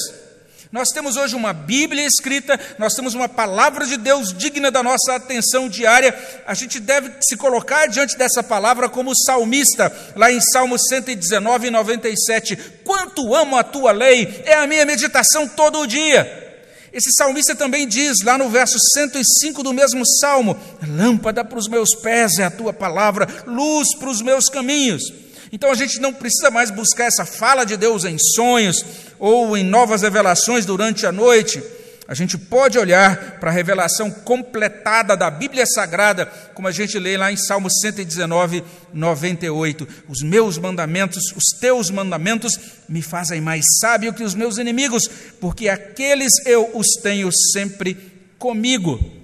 Nós 0.74 0.88
temos 0.88 1.16
hoje 1.16 1.36
uma 1.36 1.52
Bíblia 1.52 2.04
escrita, 2.04 2.58
nós 2.80 2.94
temos 2.94 3.14
uma 3.14 3.28
palavra 3.28 3.86
de 3.86 3.96
Deus 3.96 4.34
digna 4.34 4.72
da 4.72 4.82
nossa 4.82 5.14
atenção 5.14 5.68
diária. 5.68 6.12
A 6.44 6.52
gente 6.52 6.80
deve 6.80 7.12
se 7.22 7.36
colocar 7.36 7.86
diante 7.86 8.18
dessa 8.18 8.42
palavra 8.42 8.88
como 8.88 9.16
salmista, 9.16 9.96
lá 10.16 10.32
em 10.32 10.40
Salmo 10.40 10.76
119, 10.76 11.70
97. 11.70 12.56
Quanto 12.82 13.36
amo 13.36 13.56
a 13.56 13.62
tua 13.62 13.92
lei, 13.92 14.42
é 14.44 14.54
a 14.54 14.66
minha 14.66 14.84
meditação 14.84 15.46
todo 15.46 15.78
o 15.78 15.86
dia. 15.86 16.58
Esse 16.92 17.12
salmista 17.12 17.54
também 17.54 17.86
diz, 17.86 18.16
lá 18.24 18.36
no 18.36 18.48
verso 18.48 18.76
105 18.94 19.62
do 19.62 19.72
mesmo 19.72 20.04
salmo: 20.04 20.58
Lâmpada 20.84 21.44
para 21.44 21.58
os 21.60 21.68
meus 21.68 21.90
pés 22.02 22.40
é 22.40 22.42
a 22.46 22.50
tua 22.50 22.72
palavra, 22.72 23.28
luz 23.46 23.96
para 23.96 24.10
os 24.10 24.20
meus 24.20 24.46
caminhos. 24.46 25.04
Então 25.52 25.70
a 25.70 25.74
gente 25.76 26.00
não 26.00 26.12
precisa 26.12 26.50
mais 26.50 26.68
buscar 26.72 27.04
essa 27.04 27.24
fala 27.24 27.64
de 27.64 27.76
Deus 27.76 28.04
em 28.04 28.16
sonhos 28.18 28.84
ou 29.26 29.56
em 29.56 29.64
novas 29.64 30.02
revelações 30.02 30.66
durante 30.66 31.06
a 31.06 31.10
noite. 31.10 31.62
A 32.06 32.12
gente 32.12 32.36
pode 32.36 32.78
olhar 32.78 33.38
para 33.40 33.50
a 33.50 33.52
revelação 33.54 34.10
completada 34.10 35.16
da 35.16 35.30
Bíblia 35.30 35.64
Sagrada, 35.64 36.26
como 36.52 36.68
a 36.68 36.70
gente 36.70 36.98
lê 36.98 37.16
lá 37.16 37.32
em 37.32 37.36
Salmo 37.36 37.70
119, 37.70 38.62
98. 38.92 39.88
Os 40.10 40.20
meus 40.20 40.58
mandamentos, 40.58 41.32
os 41.34 41.58
teus 41.58 41.88
mandamentos, 41.88 42.60
me 42.86 43.00
fazem 43.00 43.40
mais 43.40 43.64
sábio 43.80 44.12
que 44.12 44.22
os 44.22 44.34
meus 44.34 44.58
inimigos, 44.58 45.08
porque 45.40 45.70
aqueles 45.70 46.34
eu 46.44 46.70
os 46.74 46.88
tenho 47.02 47.30
sempre 47.32 47.96
comigo. 48.38 49.23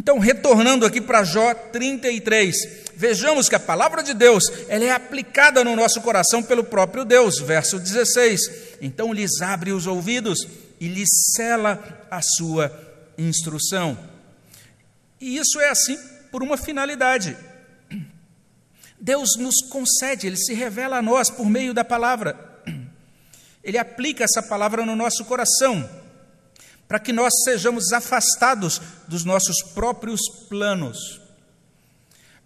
Então, 0.00 0.18
retornando 0.18 0.86
aqui 0.86 0.98
para 0.98 1.22
Jó 1.22 1.52
33, 1.52 2.56
vejamos 2.96 3.50
que 3.50 3.54
a 3.54 3.60
palavra 3.60 4.02
de 4.02 4.14
Deus 4.14 4.44
ela 4.66 4.82
é 4.82 4.90
aplicada 4.90 5.62
no 5.62 5.76
nosso 5.76 6.00
coração 6.00 6.42
pelo 6.42 6.64
próprio 6.64 7.04
Deus. 7.04 7.38
Verso 7.38 7.78
16: 7.78 8.78
Então 8.80 9.12
lhes 9.12 9.42
abre 9.42 9.72
os 9.72 9.86
ouvidos 9.86 10.48
e 10.80 10.88
lhes 10.88 11.10
cela 11.36 12.06
a 12.10 12.22
sua 12.22 12.72
instrução. 13.18 13.98
E 15.20 15.36
isso 15.36 15.60
é 15.60 15.68
assim 15.68 15.98
por 16.32 16.42
uma 16.42 16.56
finalidade. 16.56 17.36
Deus 18.98 19.36
nos 19.36 19.60
concede, 19.68 20.28
Ele 20.28 20.38
se 20.38 20.54
revela 20.54 20.96
a 20.96 21.02
nós 21.02 21.28
por 21.28 21.44
meio 21.44 21.74
da 21.74 21.84
palavra. 21.84 22.62
Ele 23.62 23.76
aplica 23.76 24.24
essa 24.24 24.42
palavra 24.42 24.86
no 24.86 24.96
nosso 24.96 25.26
coração. 25.26 25.86
Para 26.90 26.98
que 26.98 27.12
nós 27.12 27.32
sejamos 27.44 27.92
afastados 27.92 28.82
dos 29.06 29.24
nossos 29.24 29.62
próprios 29.62 30.20
planos, 30.48 31.20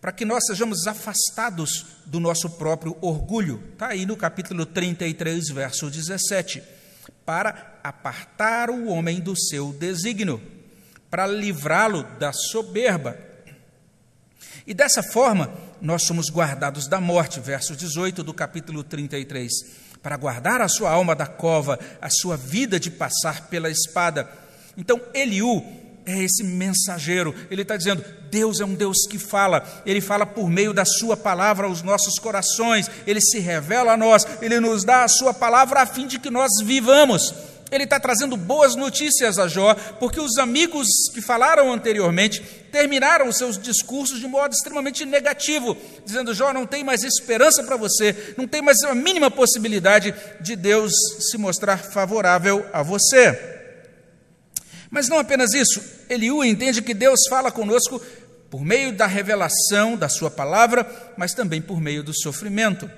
para 0.03 0.13
que 0.13 0.27
nós 0.27 0.45
sejamos 0.45 0.87
afastados 0.87 1.87
do 2.05 2.21
nosso 2.21 2.51
próprio 2.51 2.95
orgulho. 3.01 3.65
Está 3.73 3.89
aí 3.89 4.05
no 4.05 4.19
capítulo 4.19 4.67
33, 4.67 5.49
verso 5.49 5.89
17. 5.89 6.63
Para 7.25 7.81
apartar 7.83 8.69
o 8.69 8.89
homem 8.89 9.19
do 9.19 9.35
seu 9.35 9.73
desígnio, 9.73 10.43
para 11.09 11.27
livrá-lo 11.27 12.03
da 12.19 12.31
soberba. 12.31 13.17
E 14.67 14.75
dessa 14.75 15.03
forma, 15.03 15.55
nós 15.81 16.03
somos 16.03 16.29
guardados 16.29 16.87
da 16.87 17.01
morte, 17.01 17.41
verso 17.41 17.75
18 17.75 18.23
do 18.23 18.35
capítulo 18.35 18.85
33 18.85 19.84
para 20.05 20.19
guardar 20.19 20.61
a 20.61 20.69
sua 20.69 20.90
alma 20.90 21.17
da 21.17 21.27
cova, 21.27 21.81
a 21.99 22.11
sua 22.11 22.37
vida 22.37 22.79
de 22.79 22.90
passar 22.90 23.49
pela 23.49 23.71
espada. 23.71 24.29
Então, 24.77 25.01
Eliú 25.14 25.64
é 26.05 26.23
esse 26.23 26.45
mensageiro, 26.45 27.35
ele 27.51 27.62
está 27.62 27.75
dizendo: 27.75 28.05
Deus 28.31 28.61
é 28.61 28.67
um 28.67 28.75
Deus 28.75 29.07
que 29.09 29.19
fala, 29.19 29.67
ele 29.87 30.03
fala 30.03 30.27
por 30.27 30.51
meio 30.51 30.75
da 30.75 30.85
Sua 30.85 31.17
palavra 31.17 31.67
aos 31.67 31.83
nossos 31.83 32.19
corações, 32.19 32.90
ele 33.07 33.21
se 33.23 33.38
revela 33.38 33.93
a 33.93 33.97
nós, 33.97 34.27
ele 34.43 34.61
nos 34.61 34.85
dá 34.85 35.05
a 35.05 35.09
Sua 35.09 35.33
palavra 35.33 35.81
a 35.81 35.87
fim 35.87 36.07
de 36.07 36.19
que 36.19 36.29
nós 36.29 36.51
vivamos. 36.62 37.33
Ele 37.75 37.83
está 37.83 37.99
trazendo 37.99 38.37
boas 38.37 38.77
notícias 38.77 39.37
a 39.37 39.49
Jó, 39.49 39.75
porque 39.99 40.21
os 40.21 40.39
amigos 40.39 40.87
que 41.13 41.21
falaram 41.21 41.73
anteriormente 41.73 42.41
terminaram 42.71 43.33
seus 43.33 43.59
discursos 43.59 44.21
de 44.21 44.29
modo 44.29 44.53
extremamente 44.53 45.05
negativo, 45.05 45.77
dizendo: 46.07 46.33
Jó, 46.33 46.53
não 46.53 46.67
tem 46.67 46.85
mais 46.85 47.03
esperança 47.03 47.65
para 47.65 47.77
você, 47.77 48.35
não 48.39 48.47
tem 48.47 48.63
mais 48.63 48.81
a 48.85 48.95
mínima 48.95 49.29
possibilidade 49.29 50.15
de 50.41 50.55
Deus 50.55 50.93
se 51.19 51.37
mostrar 51.37 51.79
favorável 51.79 52.65
a 52.73 52.81
você. 52.81 53.37
Mas 54.89 55.09
não 55.09 55.19
apenas 55.19 55.53
isso, 55.53 55.83
Eliú 56.09 56.45
entende 56.45 56.81
que 56.81 56.95
Deus 56.95 57.19
fala 57.29 57.51
conosco 57.51 58.01
por 58.49 58.65
meio 58.65 58.93
da 58.93 59.09
revelação 59.09 59.97
da 59.97 60.09
Sua 60.09 60.31
palavra, 60.31 60.89
mas 61.17 61.35
também 61.35 61.61
por 61.61 61.81
meio 61.81 62.05
do 62.05 62.15
sofrimento. 62.15 62.89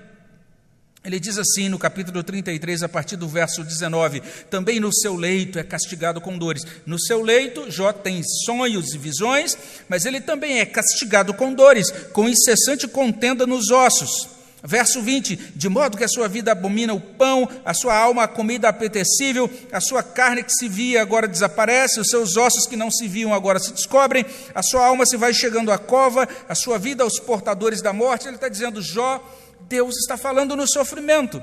Ele 1.06 1.20
diz 1.20 1.38
assim 1.38 1.68
no 1.68 1.78
capítulo 1.78 2.20
33, 2.20 2.82
a 2.82 2.88
partir 2.88 3.14
do 3.14 3.28
verso 3.28 3.62
19: 3.62 4.20
Também 4.50 4.80
no 4.80 4.92
seu 4.92 5.14
leito 5.14 5.56
é 5.56 5.62
castigado 5.62 6.20
com 6.20 6.36
dores. 6.36 6.64
No 6.84 6.98
seu 6.98 7.22
leito, 7.22 7.70
Jó 7.70 7.92
tem 7.92 8.24
sonhos 8.44 8.92
e 8.92 8.98
visões, 8.98 9.56
mas 9.88 10.04
ele 10.04 10.20
também 10.20 10.58
é 10.58 10.66
castigado 10.66 11.32
com 11.32 11.54
dores, 11.54 11.92
com 12.12 12.28
incessante 12.28 12.88
contenda 12.88 13.46
nos 13.46 13.70
ossos. 13.70 14.30
Verso 14.64 15.00
20: 15.00 15.36
De 15.54 15.68
modo 15.68 15.96
que 15.96 16.02
a 16.02 16.08
sua 16.08 16.26
vida 16.26 16.50
abomina 16.50 16.92
o 16.92 17.00
pão, 17.00 17.48
a 17.64 17.72
sua 17.72 17.96
alma 17.96 18.24
a 18.24 18.28
comida 18.28 18.68
apetecível, 18.68 19.48
a 19.70 19.80
sua 19.80 20.02
carne 20.02 20.42
que 20.42 20.52
se 20.52 20.68
via 20.68 21.02
agora 21.02 21.28
desaparece, 21.28 22.00
os 22.00 22.08
seus 22.08 22.36
ossos 22.36 22.66
que 22.66 22.74
não 22.74 22.90
se 22.90 23.06
viam 23.06 23.32
agora 23.32 23.60
se 23.60 23.72
descobrem, 23.72 24.26
a 24.52 24.60
sua 24.60 24.84
alma 24.84 25.06
se 25.06 25.16
vai 25.16 25.32
chegando 25.32 25.70
à 25.70 25.78
cova, 25.78 26.28
a 26.48 26.54
sua 26.56 26.80
vida 26.80 27.04
aos 27.04 27.20
portadores 27.20 27.80
da 27.80 27.92
morte. 27.92 28.26
Ele 28.26 28.34
está 28.34 28.48
dizendo, 28.48 28.82
Jó 28.82 29.22
Deus 29.68 29.96
está 29.96 30.16
falando 30.16 30.56
no 30.56 30.66
sofrimento. 30.66 31.42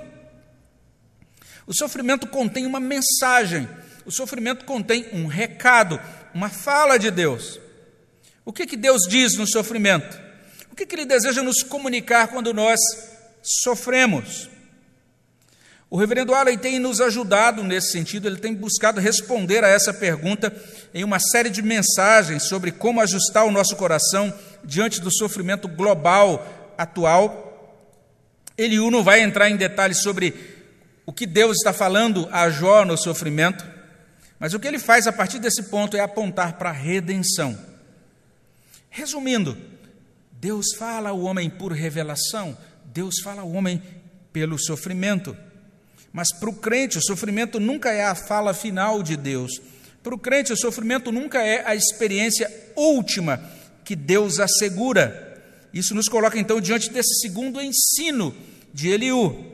O 1.65 1.73
sofrimento 1.73 2.27
contém 2.27 2.65
uma 2.65 2.79
mensagem, 2.79 3.67
o 4.05 4.11
sofrimento 4.11 4.65
contém 4.65 5.07
um 5.13 5.27
recado, 5.27 5.99
uma 6.33 6.49
fala 6.49 6.97
de 6.97 7.09
Deus. 7.09 7.59
O 8.45 8.51
que, 8.51 8.65
que 8.65 8.75
Deus 8.75 9.03
diz 9.07 9.37
no 9.37 9.47
sofrimento? 9.47 10.21
O 10.71 10.75
que, 10.75 10.85
que 10.85 10.95
Ele 10.95 11.05
deseja 11.05 11.41
nos 11.41 11.63
comunicar 11.63 12.27
quando 12.27 12.53
nós 12.53 12.79
sofremos? 13.41 14.49
O 15.89 15.97
reverendo 15.97 16.33
Allen 16.33 16.57
tem 16.57 16.79
nos 16.79 16.99
ajudado 16.99 17.63
nesse 17.63 17.91
sentido, 17.91 18.27
ele 18.27 18.39
tem 18.39 18.55
buscado 18.55 18.99
responder 18.99 19.63
a 19.63 19.67
essa 19.67 19.93
pergunta 19.93 20.51
em 20.91 21.03
uma 21.03 21.19
série 21.19 21.51
de 21.51 21.61
mensagens 21.61 22.47
sobre 22.47 22.71
como 22.71 22.99
ajustar 22.99 23.45
o 23.45 23.51
nosso 23.51 23.75
coração 23.75 24.33
diante 24.63 24.99
do 24.99 25.13
sofrimento 25.13 25.67
global 25.67 26.73
atual 26.75 27.52
Eliú 28.63 28.89
não 28.89 29.03
vai 29.03 29.21
entrar 29.21 29.49
em 29.49 29.57
detalhes 29.57 30.01
sobre 30.01 30.33
o 31.05 31.11
que 31.11 31.25
Deus 31.25 31.57
está 31.57 31.73
falando 31.73 32.27
a 32.31 32.49
Jó 32.49 32.85
no 32.85 32.97
sofrimento, 32.97 33.65
mas 34.39 34.53
o 34.53 34.59
que 34.59 34.67
ele 34.67 34.79
faz 34.79 35.07
a 35.07 35.11
partir 35.11 35.39
desse 35.39 35.63
ponto 35.63 35.95
é 35.95 35.99
apontar 35.99 36.53
para 36.57 36.69
a 36.69 36.73
redenção. 36.73 37.57
Resumindo, 38.89 39.57
Deus 40.31 40.75
fala 40.77 41.09
ao 41.09 41.21
homem 41.21 41.49
por 41.49 41.71
revelação, 41.71 42.57
Deus 42.85 43.15
fala 43.23 43.41
ao 43.41 43.51
homem 43.51 43.81
pelo 44.31 44.57
sofrimento. 44.57 45.35
Mas 46.11 46.31
para 46.31 46.49
o 46.49 46.53
crente, 46.53 46.97
o 46.97 47.03
sofrimento 47.03 47.59
nunca 47.59 47.91
é 47.91 48.05
a 48.05 48.15
fala 48.15 48.53
final 48.53 49.01
de 49.01 49.17
Deus. 49.17 49.51
Para 50.03 50.13
o 50.13 50.19
crente, 50.19 50.53
o 50.53 50.57
sofrimento 50.57 51.11
nunca 51.11 51.41
é 51.41 51.65
a 51.65 51.75
experiência 51.75 52.51
última 52.75 53.41
que 53.83 53.95
Deus 53.95 54.39
assegura. 54.39 55.41
Isso 55.73 55.95
nos 55.95 56.07
coloca 56.07 56.37
então 56.37 56.61
diante 56.61 56.91
desse 56.91 57.19
segundo 57.21 57.59
ensino 57.59 58.35
de 58.73 58.89
Eliú. 58.89 59.53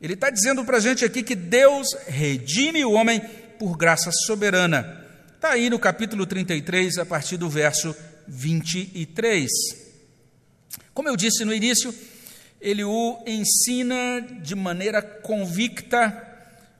Ele 0.00 0.14
está 0.14 0.30
dizendo 0.30 0.64
para 0.64 0.78
a 0.78 0.80
gente 0.80 1.04
aqui 1.04 1.22
que 1.22 1.34
Deus 1.34 1.88
redime 2.06 2.84
o 2.84 2.92
homem 2.92 3.20
por 3.58 3.76
graça 3.76 4.10
soberana. 4.26 5.04
Está 5.34 5.50
aí 5.50 5.68
no 5.68 5.78
capítulo 5.78 6.26
33, 6.26 6.98
a 6.98 7.06
partir 7.06 7.36
do 7.36 7.48
verso 7.48 7.94
23. 8.26 9.50
Como 10.92 11.08
eu 11.08 11.16
disse 11.16 11.44
no 11.44 11.52
início, 11.52 11.94
Eliú 12.60 13.18
ensina 13.26 14.20
de 14.40 14.54
maneira 14.54 15.02
convicta, 15.02 16.22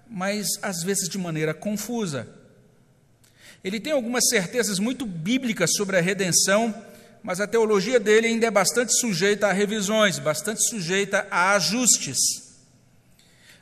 mas 0.08 0.46
às 0.62 0.82
vezes 0.82 1.08
de 1.08 1.18
maneira 1.18 1.52
confusa. 1.52 2.26
Ele 3.62 3.80
tem 3.80 3.92
algumas 3.92 4.28
certezas 4.28 4.78
muito 4.78 5.04
bíblicas 5.06 5.70
sobre 5.74 5.96
a 5.96 6.00
redenção 6.00 6.74
mas 7.24 7.40
a 7.40 7.46
teologia 7.46 7.98
dele 7.98 8.26
ainda 8.26 8.46
é 8.46 8.50
bastante 8.50 8.92
sujeita 9.00 9.46
a 9.48 9.52
revisões, 9.52 10.18
bastante 10.18 10.62
sujeita 10.68 11.26
a 11.30 11.54
ajustes. 11.54 12.18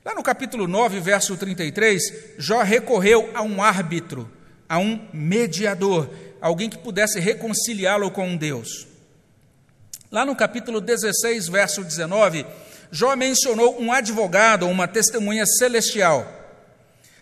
Lá 0.05 0.16
no 0.16 0.22
capítulo 0.22 0.66
9, 0.66 0.98
verso 0.98 1.37
33, 1.37 2.03
Jó 2.38 2.61
recorreu 2.61 3.31
a 3.33 3.40
um 3.40 3.62
árbitro, 3.62 4.29
a 4.68 4.79
um 4.79 5.09
mediador, 5.12 6.11
alguém 6.40 6.68
que 6.68 6.77
pudesse 6.77 7.20
reconciliá-lo 7.20 8.11
com 8.11 8.37
Deus. 8.37 8.88
Lá 10.11 10.27
no 10.27 10.35
capítulo 10.35 10.81
16, 10.81 11.46
verso 11.46 11.85
19, 11.85 12.44
Jó 12.90 13.14
mencionou 13.14 13.81
um 13.81 13.92
advogado, 13.92 14.66
uma 14.66 14.88
testemunha 14.88 15.46
celestial. 15.46 16.27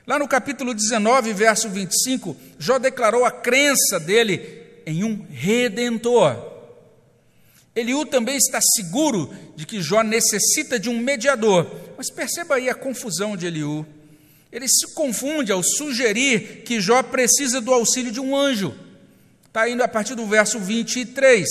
Lá 0.06 0.18
no 0.18 0.26
capítulo 0.26 0.72
19, 0.72 1.34
verso 1.34 1.68
25, 1.68 2.34
Jó 2.58 2.78
declarou 2.78 3.26
a 3.26 3.30
crença 3.30 4.00
dele 4.00 4.59
em 4.90 5.04
um 5.04 5.26
redentor. 5.30 6.50
Eliú 7.74 8.04
também 8.04 8.36
está 8.36 8.60
seguro 8.60 9.32
de 9.54 9.64
que 9.64 9.80
Jó 9.80 10.02
necessita 10.02 10.78
de 10.78 10.90
um 10.90 10.98
mediador, 10.98 11.70
mas 11.96 12.10
perceba 12.10 12.56
aí 12.56 12.68
a 12.68 12.74
confusão 12.74 13.36
de 13.36 13.46
Eliú. 13.46 13.86
Ele 14.52 14.66
se 14.68 14.92
confunde 14.94 15.52
ao 15.52 15.62
sugerir 15.62 16.62
que 16.64 16.80
Jó 16.80 17.02
precisa 17.02 17.60
do 17.60 17.72
auxílio 17.72 18.10
de 18.10 18.20
um 18.20 18.36
anjo. 18.36 18.74
Está 19.46 19.68
indo 19.68 19.82
a 19.82 19.88
partir 19.88 20.16
do 20.16 20.26
verso 20.26 20.58
23. 20.58 21.46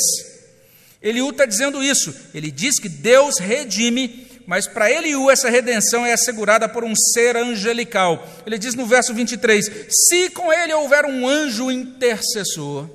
Eliú 1.01 1.29
está 1.29 1.45
dizendo 1.45 1.81
isso. 1.81 2.13
Ele 2.33 2.51
diz 2.51 2.77
que 2.77 2.89
Deus 2.89 3.39
redime, 3.39 4.27
mas 4.45 4.67
para 4.67 4.91
Eliú 4.91 5.31
essa 5.31 5.49
redenção 5.49 6.05
é 6.05 6.11
assegurada 6.11 6.67
por 6.67 6.83
um 6.83 6.93
ser 7.13 7.37
angelical. 7.37 8.27
Ele 8.45 8.57
diz 8.57 8.75
no 8.75 8.85
verso 8.85 9.13
23: 9.13 9.87
Se 9.89 10.29
com 10.31 10.51
ele 10.51 10.73
houver 10.73 11.05
um 11.05 11.25
anjo 11.25 11.71
intercessor, 11.71 12.89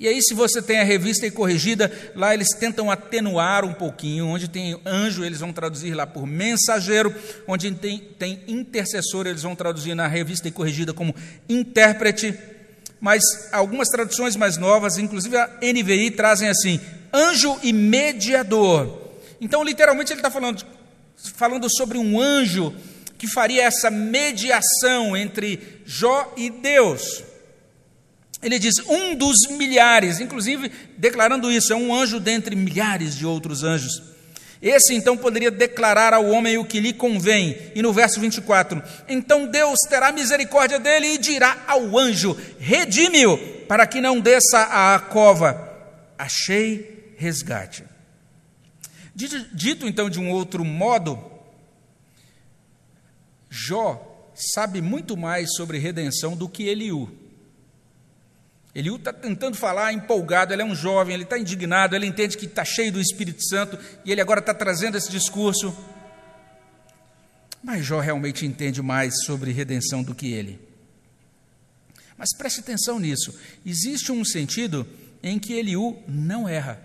e 0.00 0.06
aí, 0.06 0.22
se 0.22 0.32
você 0.32 0.62
tem 0.62 0.78
a 0.78 0.84
revista 0.84 1.26
e 1.26 1.30
corrigida, 1.30 1.90
lá 2.14 2.32
eles 2.32 2.50
tentam 2.50 2.88
atenuar 2.88 3.64
um 3.64 3.72
pouquinho. 3.72 4.26
Onde 4.26 4.46
tem 4.46 4.80
anjo, 4.86 5.24
eles 5.24 5.40
vão 5.40 5.52
traduzir 5.52 5.92
lá 5.92 6.06
por 6.06 6.24
mensageiro. 6.24 7.12
Onde 7.48 7.68
tem, 7.72 7.98
tem 8.16 8.40
intercessor, 8.46 9.26
eles 9.26 9.42
vão 9.42 9.56
traduzir 9.56 9.96
na 9.96 10.06
revista 10.06 10.46
e 10.46 10.52
corrigida 10.52 10.94
como 10.94 11.12
intérprete. 11.48 12.32
Mas 13.00 13.22
algumas 13.50 13.88
traduções 13.88 14.36
mais 14.36 14.56
novas, 14.56 14.98
inclusive 14.98 15.36
a 15.36 15.50
NVI, 15.60 16.12
trazem 16.12 16.48
assim: 16.48 16.80
anjo 17.12 17.58
e 17.64 17.72
mediador. 17.72 19.10
Então, 19.40 19.64
literalmente, 19.64 20.12
ele 20.12 20.20
está 20.20 20.30
falando, 20.30 20.64
falando 21.16 21.68
sobre 21.68 21.98
um 21.98 22.20
anjo 22.20 22.72
que 23.18 23.26
faria 23.26 23.64
essa 23.64 23.90
mediação 23.90 25.16
entre 25.16 25.82
Jó 25.84 26.32
e 26.36 26.50
Deus. 26.50 27.24
Ele 28.42 28.58
diz: 28.58 28.74
um 28.86 29.14
dos 29.14 29.48
milhares, 29.50 30.20
inclusive 30.20 30.70
declarando 30.96 31.50
isso, 31.50 31.72
é 31.72 31.76
um 31.76 31.94
anjo 31.94 32.20
dentre 32.20 32.54
milhares 32.54 33.16
de 33.16 33.26
outros 33.26 33.64
anjos. 33.64 34.02
Esse 34.60 34.92
então 34.92 35.16
poderia 35.16 35.50
declarar 35.50 36.12
ao 36.12 36.26
homem 36.26 36.58
o 36.58 36.64
que 36.64 36.80
lhe 36.80 36.92
convém. 36.92 37.56
E 37.74 37.82
no 37.82 37.92
verso 37.92 38.20
24: 38.20 38.82
Então 39.08 39.46
Deus 39.46 39.78
terá 39.88 40.10
misericórdia 40.10 40.78
dele 40.78 41.14
e 41.14 41.18
dirá 41.18 41.64
ao 41.66 41.96
anjo: 41.98 42.36
Redime-o, 42.58 43.38
para 43.66 43.86
que 43.86 44.00
não 44.00 44.20
desça 44.20 44.62
à 44.62 44.98
cova. 44.98 45.66
Achei 46.16 47.14
resgate. 47.16 47.84
Dito 49.14 49.86
então 49.86 50.08
de 50.08 50.20
um 50.20 50.30
outro 50.30 50.64
modo, 50.64 51.20
Jó 53.50 54.30
sabe 54.34 54.80
muito 54.80 55.16
mais 55.16 55.54
sobre 55.54 55.78
redenção 55.78 56.36
do 56.36 56.48
que 56.48 56.68
Eliú. 56.68 57.08
Eliú 58.78 58.94
está 58.94 59.12
tentando 59.12 59.56
falar 59.56 59.92
empolgado, 59.92 60.52
ele 60.52 60.62
é 60.62 60.64
um 60.64 60.72
jovem, 60.72 61.12
ele 61.12 61.24
está 61.24 61.36
indignado, 61.36 61.96
ele 61.96 62.06
entende 62.06 62.38
que 62.38 62.46
está 62.46 62.64
cheio 62.64 62.92
do 62.92 63.00
Espírito 63.00 63.44
Santo 63.44 63.76
e 64.04 64.12
ele 64.12 64.20
agora 64.20 64.38
está 64.38 64.54
trazendo 64.54 64.96
esse 64.96 65.10
discurso. 65.10 65.76
Mas 67.60 67.84
Jó 67.84 67.98
realmente 67.98 68.46
entende 68.46 68.80
mais 68.80 69.24
sobre 69.24 69.50
redenção 69.50 70.04
do 70.04 70.14
que 70.14 70.32
ele. 70.32 70.60
Mas 72.16 72.32
preste 72.36 72.60
atenção 72.60 73.00
nisso: 73.00 73.36
existe 73.66 74.12
um 74.12 74.24
sentido 74.24 74.86
em 75.24 75.40
que 75.40 75.54
Eliú 75.54 76.00
não 76.06 76.48
erra. 76.48 76.80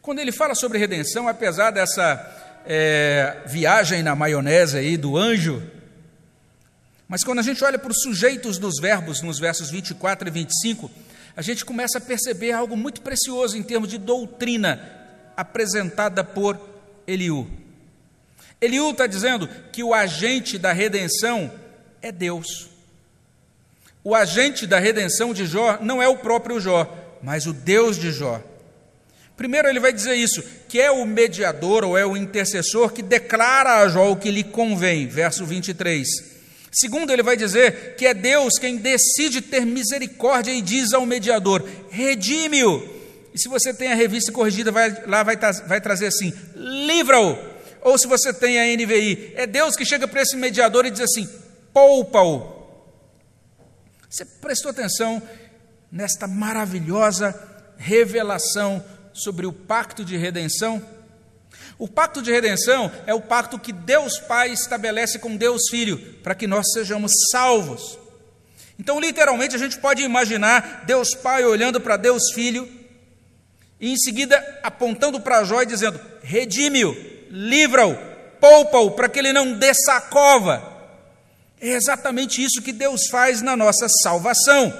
Quando 0.00 0.20
ele 0.20 0.32
fala 0.32 0.54
sobre 0.54 0.78
redenção, 0.78 1.28
apesar 1.28 1.72
dessa 1.72 2.62
é, 2.64 3.42
viagem 3.44 4.02
na 4.02 4.16
maionese 4.16 4.78
aí 4.78 4.96
do 4.96 5.14
anjo, 5.14 5.62
mas 7.08 7.22
quando 7.22 7.38
a 7.38 7.42
gente 7.42 7.62
olha 7.62 7.78
para 7.78 7.92
os 7.92 8.00
sujeitos 8.02 8.58
dos 8.58 8.80
verbos, 8.80 9.22
nos 9.22 9.38
versos 9.38 9.70
24 9.70 10.28
e 10.28 10.30
25, 10.30 10.90
a 11.36 11.42
gente 11.42 11.64
começa 11.64 11.98
a 11.98 12.00
perceber 12.00 12.52
algo 12.52 12.76
muito 12.76 13.00
precioso 13.00 13.56
em 13.56 13.62
termos 13.62 13.88
de 13.88 13.98
doutrina 13.98 14.80
apresentada 15.36 16.24
por 16.24 16.58
Eliú. 17.06 17.46
Eliú 18.60 18.90
está 18.90 19.06
dizendo 19.06 19.48
que 19.70 19.84
o 19.84 19.94
agente 19.94 20.58
da 20.58 20.72
redenção 20.72 21.52
é 22.02 22.10
Deus. 22.10 22.68
O 24.02 24.14
agente 24.14 24.66
da 24.66 24.78
redenção 24.78 25.34
de 25.34 25.46
Jó 25.46 25.78
não 25.80 26.02
é 26.02 26.08
o 26.08 26.16
próprio 26.16 26.58
Jó, 26.58 26.92
mas 27.22 27.46
o 27.46 27.52
Deus 27.52 27.96
de 27.96 28.10
Jó. 28.10 28.42
Primeiro, 29.36 29.68
ele 29.68 29.78
vai 29.78 29.92
dizer 29.92 30.14
isso, 30.14 30.42
que 30.68 30.80
é 30.80 30.90
o 30.90 31.04
mediador 31.04 31.84
ou 31.84 31.98
é 31.98 32.06
o 32.06 32.16
intercessor 32.16 32.92
que 32.92 33.02
declara 33.02 33.80
a 33.80 33.88
Jó 33.88 34.10
o 34.10 34.16
que 34.16 34.30
lhe 34.30 34.42
convém, 34.42 35.06
verso 35.06 35.44
23. 35.44 36.35
Segundo, 36.78 37.10
ele 37.10 37.22
vai 37.22 37.38
dizer 37.38 37.94
que 37.96 38.06
é 38.06 38.12
Deus 38.12 38.58
quem 38.58 38.76
decide 38.76 39.40
ter 39.40 39.64
misericórdia 39.64 40.52
e 40.52 40.60
diz 40.60 40.92
ao 40.92 41.06
mediador: 41.06 41.66
redime-o. 41.88 42.86
E 43.32 43.38
se 43.38 43.48
você 43.48 43.72
tem 43.72 43.92
a 43.92 43.94
revista 43.94 44.30
corrigida, 44.30 44.70
vai, 44.70 45.04
lá 45.06 45.22
vai, 45.22 45.36
vai 45.66 45.80
trazer 45.80 46.08
assim: 46.08 46.34
livra-o. 46.54 47.38
Ou 47.80 47.96
se 47.96 48.06
você 48.06 48.30
tem 48.30 48.60
a 48.60 48.76
NVI, 48.76 49.32
é 49.36 49.46
Deus 49.46 49.74
que 49.74 49.86
chega 49.86 50.06
para 50.06 50.20
esse 50.20 50.36
mediador 50.36 50.84
e 50.84 50.90
diz 50.90 51.00
assim: 51.00 51.26
poupa-o. 51.72 52.54
Você 54.10 54.26
prestou 54.26 54.70
atenção 54.70 55.22
nesta 55.90 56.28
maravilhosa 56.28 57.34
revelação 57.78 58.84
sobre 59.14 59.46
o 59.46 59.52
pacto 59.52 60.04
de 60.04 60.18
redenção? 60.18 60.82
O 61.78 61.86
pacto 61.86 62.22
de 62.22 62.32
redenção 62.32 62.90
é 63.06 63.12
o 63.12 63.20
pacto 63.20 63.58
que 63.58 63.72
Deus 63.72 64.18
Pai 64.18 64.50
estabelece 64.50 65.18
com 65.18 65.36
Deus 65.36 65.62
Filho, 65.70 65.98
para 66.22 66.34
que 66.34 66.46
nós 66.46 66.72
sejamos 66.72 67.12
salvos. 67.30 67.98
Então, 68.78 69.00
literalmente, 69.00 69.54
a 69.54 69.58
gente 69.58 69.78
pode 69.78 70.02
imaginar 70.02 70.84
Deus 70.86 71.14
Pai 71.14 71.44
olhando 71.44 71.80
para 71.80 71.96
Deus 71.96 72.32
Filho 72.34 72.68
e 73.78 73.92
em 73.92 73.96
seguida 73.96 74.60
apontando 74.62 75.20
para 75.20 75.44
Jó 75.44 75.62
e 75.62 75.66
dizendo: 75.66 76.00
redime-o, 76.22 76.96
livra-o, 77.30 77.96
poupa-o, 78.40 78.92
para 78.92 79.08
que 79.08 79.18
ele 79.18 79.32
não 79.32 79.52
desça 79.52 79.94
a 79.94 80.00
cova. 80.00 80.74
É 81.60 81.68
exatamente 81.68 82.42
isso 82.42 82.62
que 82.62 82.72
Deus 82.72 83.08
faz 83.10 83.40
na 83.42 83.56
nossa 83.56 83.86
salvação. 84.02 84.72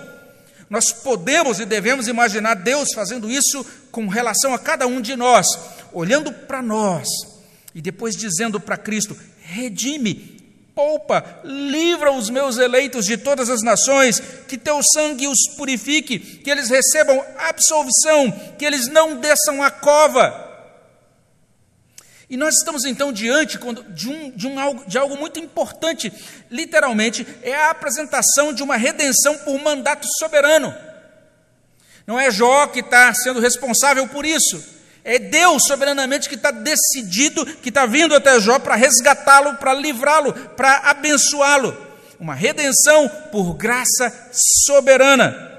Nós 0.69 0.93
podemos 0.93 1.61
e 1.61 1.65
devemos 1.65 2.09
imaginar 2.09 2.55
Deus 2.55 2.89
fazendo 2.95 3.31
isso 3.31 3.65
com 3.91 4.09
relação 4.09 4.53
a 4.53 4.59
cada 4.59 4.87
um 4.87 5.01
de 5.01 5.15
nós, 5.15 5.47
olhando 5.93 6.33
para 6.33 6.63
nós 6.63 7.09
e 7.75 7.83
depois 7.83 8.17
dizendo 8.17 8.59
para 8.59 8.77
Cristo: 8.77 9.17
redime, 9.41 10.37
poupa, 10.75 11.41
livra 11.45 12.11
os 12.11 12.31
meus 12.31 12.59
eleitos 12.59 13.05
de 13.05 13.17
todas 13.17 13.51
as 13.51 13.63
nações, 13.63 14.21
que 14.49 14.59
teu 14.59 14.81
sangue 14.95 15.29
os 15.29 15.57
purifique, 15.57 16.19
que 16.19 16.51
eles 16.51 16.69
recebam 16.69 17.23
absolvição, 17.39 18.31
que 18.59 18.65
eles 18.65 18.89
não 18.89 19.17
desçam 19.17 19.63
a 19.63 19.71
cova. 19.71 20.45
E 22.29 22.37
nós 22.37 22.55
estamos 22.57 22.85
então 22.85 23.13
diante 23.13 23.57
de, 23.91 24.09
um, 24.09 24.31
de, 24.31 24.47
um 24.49 24.59
algo, 24.59 24.85
de 24.87 24.99
algo 24.99 25.17
muito 25.17 25.39
importante, 25.39 26.13
literalmente, 26.51 27.27
é 27.43 27.55
a 27.55 27.71
apresentação 27.71 28.53
de 28.53 28.63
uma 28.63 28.77
redenção 28.77 29.39
por 29.39 29.63
mandato 29.63 30.07
soberano. 30.19 30.75
Não 32.07 32.19
é 32.19 32.31
Jó 32.31 32.67
que 32.67 32.81
está 32.81 33.13
sendo 33.15 33.39
responsável 33.39 34.09
por 34.09 34.27
isso, 34.27 34.76
é 35.09 35.21
Deus 35.21 35.63
soberanamente 35.69 36.29
que 36.29 36.35
está 36.35 36.51
decidido, 36.51 37.47
que 37.47 37.69
está 37.69 37.87
vindo 37.87 38.13
até 38.13 38.41
Jó 38.41 38.59
para 38.59 38.75
resgatá-lo, 38.75 39.55
para 39.55 39.73
livrá-lo, 39.73 40.33
para 40.33 40.79
abençoá-lo. 40.91 41.77
Uma 42.19 42.35
redenção 42.35 43.09
por 43.31 43.55
graça 43.55 44.13
soberana. 44.67 45.55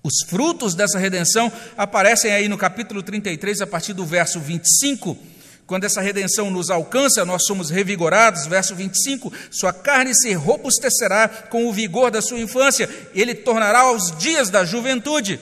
Os 0.00 0.22
frutos 0.28 0.76
dessa 0.76 0.96
redenção 0.96 1.52
aparecem 1.76 2.30
aí 2.30 2.48
no 2.48 2.56
capítulo 2.56 3.02
33, 3.02 3.62
a 3.62 3.66
partir 3.66 3.94
do 3.94 4.06
verso 4.06 4.38
25 4.38 5.18
quando 5.70 5.84
essa 5.84 6.00
redenção 6.00 6.50
nos 6.50 6.68
alcança, 6.68 7.24
nós 7.24 7.44
somos 7.46 7.70
revigorados, 7.70 8.44
verso 8.44 8.74
25: 8.74 9.32
Sua 9.52 9.72
carne 9.72 10.12
se 10.16 10.32
robustecerá 10.32 11.28
com 11.28 11.68
o 11.68 11.72
vigor 11.72 12.10
da 12.10 12.20
sua 12.20 12.40
infância, 12.40 12.90
ele 13.14 13.36
tornará 13.36 13.82
aos 13.82 14.10
dias 14.18 14.50
da 14.50 14.64
juventude. 14.64 15.38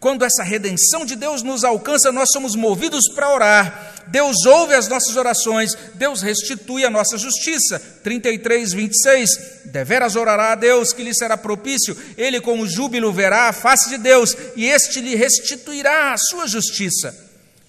Quando 0.00 0.24
essa 0.24 0.42
redenção 0.42 1.04
de 1.04 1.14
Deus 1.14 1.42
nos 1.42 1.62
alcança, 1.62 2.10
nós 2.10 2.30
somos 2.32 2.56
movidos 2.56 3.06
para 3.14 3.34
orar. 3.34 3.92
Deus 4.06 4.46
ouve 4.46 4.74
as 4.74 4.88
nossas 4.88 5.14
orações, 5.14 5.76
Deus 5.94 6.22
restitui 6.22 6.86
a 6.86 6.90
nossa 6.90 7.18
justiça. 7.18 7.78
33, 8.02 8.72
26. 8.72 9.30
Deveras 9.66 10.16
orará 10.16 10.52
a 10.52 10.54
Deus, 10.54 10.94
que 10.94 11.04
lhe 11.04 11.14
será 11.14 11.36
propício. 11.36 11.94
Ele, 12.16 12.40
com 12.40 12.66
júbilo, 12.66 13.12
verá 13.12 13.48
a 13.48 13.52
face 13.52 13.90
de 13.90 13.98
Deus, 13.98 14.34
e 14.56 14.64
este 14.64 15.02
lhe 15.02 15.14
restituirá 15.14 16.14
a 16.14 16.18
sua 16.18 16.46
justiça. 16.46 17.14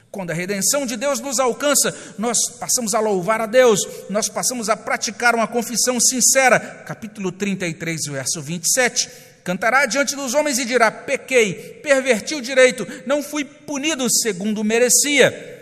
Quando 0.09 0.31
a 0.31 0.33
redenção 0.33 0.85
de 0.85 0.95
Deus 0.95 1.19
nos 1.19 1.37
alcança, 1.37 1.93
nós 2.17 2.37
passamos 2.59 2.95
a 2.95 2.99
louvar 3.01 3.41
a 3.41 3.45
Deus, 3.45 3.79
nós 4.09 4.29
passamos 4.29 4.69
a 4.69 4.77
praticar 4.77 5.35
uma 5.35 5.47
confissão 5.47 5.99
sincera. 5.99 6.59
Capítulo 6.59 7.31
33, 7.31 8.07
verso 8.09 8.41
27. 8.41 9.30
Cantará 9.43 9.85
diante 9.85 10.15
dos 10.15 10.33
homens 10.33 10.59
e 10.59 10.65
dirá: 10.65 10.91
Pequei, 10.91 11.53
perverti 11.83 12.35
o 12.35 12.41
direito, 12.41 12.87
não 13.05 13.23
fui 13.23 13.43
punido 13.43 14.07
segundo 14.09 14.63
merecia. 14.63 15.59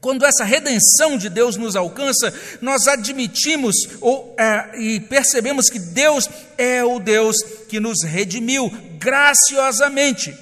Quando 0.00 0.24
essa 0.24 0.44
redenção 0.44 1.18
de 1.18 1.28
Deus 1.28 1.56
nos 1.56 1.74
alcança, 1.74 2.32
nós 2.60 2.86
admitimos 2.86 3.74
ou, 4.00 4.36
é, 4.38 4.78
e 4.78 5.00
percebemos 5.00 5.68
que 5.68 5.78
Deus 5.78 6.28
é 6.56 6.84
o 6.84 7.00
Deus 7.00 7.36
que 7.68 7.80
nos 7.80 8.04
redimiu 8.04 8.70
graciosamente. 8.98 10.32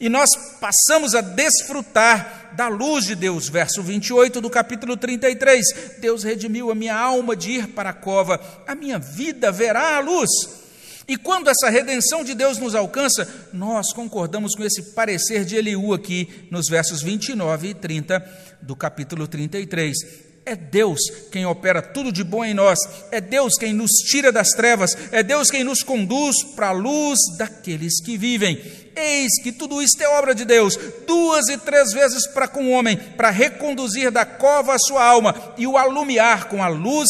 E 0.00 0.08
nós 0.08 0.30
passamos 0.60 1.14
a 1.14 1.20
desfrutar 1.20 2.52
da 2.54 2.68
luz 2.68 3.04
de 3.04 3.14
Deus, 3.14 3.48
verso 3.48 3.82
28 3.82 4.40
do 4.40 4.50
capítulo 4.50 4.96
33. 4.96 5.62
Deus 5.98 6.22
redimiu 6.22 6.70
a 6.70 6.74
minha 6.74 6.96
alma 6.96 7.36
de 7.36 7.50
ir 7.50 7.68
para 7.68 7.90
a 7.90 7.94
cova, 7.94 8.40
a 8.66 8.74
minha 8.74 8.98
vida 8.98 9.52
verá 9.52 9.96
a 9.96 10.00
luz. 10.00 10.61
E 11.06 11.16
quando 11.16 11.48
essa 11.48 11.68
redenção 11.68 12.22
de 12.22 12.34
Deus 12.34 12.58
nos 12.58 12.74
alcança, 12.74 13.48
nós 13.52 13.92
concordamos 13.92 14.54
com 14.54 14.64
esse 14.64 14.82
parecer 14.92 15.44
de 15.44 15.56
Eliú 15.56 15.92
aqui 15.92 16.46
nos 16.50 16.68
versos 16.68 17.02
29 17.02 17.68
e 17.68 17.74
30 17.74 18.24
do 18.62 18.76
capítulo 18.76 19.26
33. 19.26 19.96
É 20.44 20.56
Deus 20.56 21.00
quem 21.30 21.46
opera 21.46 21.80
tudo 21.80 22.10
de 22.10 22.24
bom 22.24 22.44
em 22.44 22.52
nós, 22.52 22.78
é 23.12 23.20
Deus 23.20 23.54
quem 23.56 23.72
nos 23.72 23.92
tira 24.10 24.32
das 24.32 24.48
trevas, 24.48 24.96
é 25.12 25.22
Deus 25.22 25.48
quem 25.50 25.62
nos 25.62 25.84
conduz 25.84 26.42
para 26.56 26.68
a 26.68 26.72
luz 26.72 27.18
daqueles 27.38 28.02
que 28.04 28.16
vivem. 28.16 28.60
Eis 28.96 29.40
que 29.40 29.52
tudo 29.52 29.80
isto 29.80 30.02
é 30.02 30.08
obra 30.08 30.34
de 30.34 30.44
Deus, 30.44 30.76
duas 31.06 31.48
e 31.48 31.56
três 31.58 31.92
vezes 31.92 32.26
para 32.26 32.48
com 32.48 32.64
o 32.64 32.70
homem, 32.70 32.96
para 32.96 33.30
reconduzir 33.30 34.10
da 34.10 34.24
cova 34.24 34.74
a 34.74 34.80
sua 34.80 35.04
alma 35.04 35.54
e 35.56 35.64
o 35.64 35.76
alumiar 35.76 36.48
com 36.48 36.62
a 36.62 36.68
luz 36.68 37.08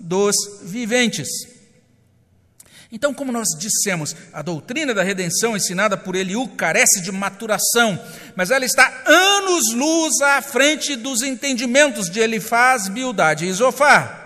dos 0.00 0.34
viventes. 0.62 1.49
Então, 2.92 3.14
como 3.14 3.30
nós 3.30 3.48
dissemos, 3.56 4.16
a 4.32 4.42
doutrina 4.42 4.92
da 4.92 5.04
redenção 5.04 5.56
ensinada 5.56 5.96
por 5.96 6.16
Eliú 6.16 6.48
carece 6.48 7.00
de 7.00 7.12
maturação, 7.12 7.98
mas 8.34 8.50
ela 8.50 8.64
está 8.64 9.02
anos-luz 9.06 10.20
à 10.20 10.42
frente 10.42 10.96
dos 10.96 11.22
entendimentos 11.22 12.10
de 12.10 12.18
Elifaz, 12.18 12.88
Bildade 12.88 13.46
e 13.46 13.52
Zofar. 13.52 14.18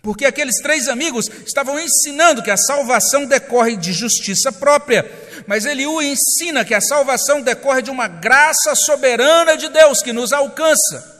Porque 0.00 0.24
aqueles 0.24 0.56
três 0.62 0.86
amigos 0.86 1.28
estavam 1.44 1.80
ensinando 1.80 2.42
que 2.42 2.50
a 2.50 2.56
salvação 2.56 3.26
decorre 3.26 3.76
de 3.76 3.92
justiça 3.92 4.52
própria, 4.52 5.10
mas 5.46 5.64
Eliú 5.64 6.00
ensina 6.00 6.64
que 6.64 6.74
a 6.74 6.80
salvação 6.80 7.40
decorre 7.40 7.82
de 7.82 7.90
uma 7.90 8.06
graça 8.06 8.74
soberana 8.76 9.56
de 9.56 9.68
Deus 9.68 10.00
que 10.00 10.12
nos 10.12 10.32
alcança. 10.32 11.12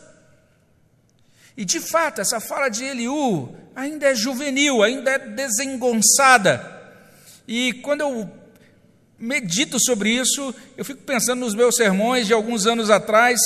E 1.57 1.65
de 1.65 1.81
fato, 1.81 2.21
essa 2.21 2.39
fala 2.41 2.69
de 2.69 2.85
Eliú 2.85 3.57
ainda 3.75 4.07
é 4.07 4.15
juvenil, 4.15 4.83
ainda 4.83 5.11
é 5.11 5.19
desengonçada. 5.19 6.73
E 7.47 7.75
quando 7.83 8.01
eu 8.01 8.31
medito 9.19 9.79
sobre 9.81 10.11
isso, 10.11 10.55
eu 10.77 10.85
fico 10.85 11.03
pensando 11.03 11.41
nos 11.41 11.55
meus 11.55 11.77
sermões 11.77 12.27
de 12.27 12.33
alguns 12.33 12.67
anos 12.67 12.91
atrás, 12.91 13.39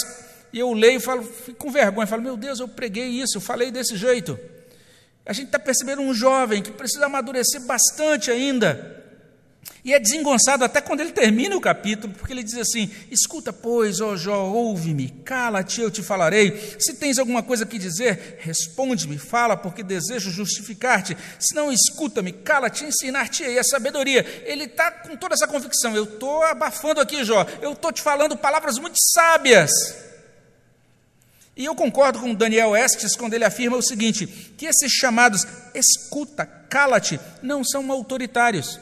e 0.53 0.59
eu 0.59 0.73
leio 0.73 0.97
e 0.97 1.01
falo, 1.01 1.23
fico 1.23 1.59
com 1.59 1.71
vergonha, 1.71 2.07
falo, 2.07 2.23
meu 2.23 2.37
Deus, 2.37 2.61
eu 2.61 2.69
preguei 2.69 3.07
isso, 3.09 3.41
falei 3.41 3.71
desse 3.71 3.97
jeito. 3.97 4.39
a 5.27 5.33
gente 5.33 5.47
está 5.47 5.59
percebendo 5.59 6.03
um 6.03 6.15
jovem 6.15 6.63
que 6.63 6.71
precisa 6.71 7.07
amadurecer 7.07 7.61
bastante 7.63 8.31
ainda. 8.31 8.98
E 9.85 9.95
é 9.95 9.99
desengonçado 9.99 10.65
até 10.65 10.81
quando 10.81 11.01
ele 11.01 11.13
termina 11.13 11.57
o 11.57 11.61
capítulo, 11.61 12.13
porque 12.13 12.33
ele 12.33 12.43
diz 12.43 12.59
assim: 12.59 12.91
Escuta, 13.11 13.53
pois, 13.53 14.01
ó 14.01 14.17
Jó, 14.17 14.45
ouve-me, 14.45 15.09
cala-te, 15.25 15.81
eu 15.81 15.91
te 15.91 16.03
falarei. 16.03 16.77
Se 16.79 16.95
tens 16.95 17.19
alguma 17.19 17.43
coisa 17.43 17.65
que 17.65 17.79
dizer, 17.79 18.39
responde-me, 18.41 19.19
fala, 19.19 19.57
porque 19.57 19.83
desejo 19.83 20.31
justificar-te. 20.31 21.17
Se 21.39 21.55
não, 21.55 21.73
escuta-me, 21.73 22.33
cala-te, 22.33 22.85
ensinar-te-ei 22.85 23.59
a 23.59 23.65
sabedoria. 23.65 24.27
Ele 24.45 24.65
está 24.65 24.91
com 24.91 25.17
toda 25.17 25.35
essa 25.35 25.47
convicção: 25.47 25.95
Eu 25.95 26.05
estou 26.05 26.43
abafando 26.43 27.01
aqui, 27.01 27.25
Jó, 27.25 27.47
eu 27.63 27.73
estou 27.73 27.93
te 27.93 28.03
falando 28.03 28.37
palavras 28.37 28.79
muito 28.79 28.99
sábias. 29.15 29.71
E 31.57 31.65
eu 31.65 31.75
concordo 31.75 32.21
com 32.21 32.35
Daniel 32.35 32.77
Estes 32.77 33.17
quando 33.17 33.35
ele 33.35 33.45
afirma 33.45 33.77
o 33.77 33.83
seguinte: 33.83 34.27
que 34.27 34.67
esses 34.67 34.91
chamados 34.93 35.47
escuta, 35.73 36.45
cala-te, 36.45 37.19
não 37.41 37.63
são 37.65 37.91
autoritários 37.93 38.79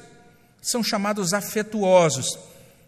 são 0.66 0.82
chamados 0.82 1.32
afetuosos. 1.32 2.38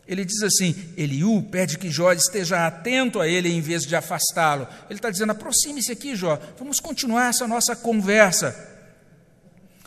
Ele 0.09 0.25
diz 0.25 0.43
assim: 0.43 0.75
Eliú 0.97 1.43
pede 1.43 1.77
que 1.77 1.91
Jó 1.91 2.13
esteja 2.13 2.67
atento 2.67 3.21
a 3.21 3.29
ele 3.29 3.51
em 3.51 3.61
vez 3.61 3.83
de 3.83 3.95
afastá-lo. 3.95 4.67
Ele 4.89 4.99
está 4.99 5.11
dizendo: 5.11 5.33
aproxime-se 5.33 5.93
aqui, 5.93 6.17
Jó, 6.17 6.41
vamos 6.59 6.81
continuar 6.81 7.29
essa 7.29 7.47
nossa 7.47 7.77
conversa. 7.77 8.57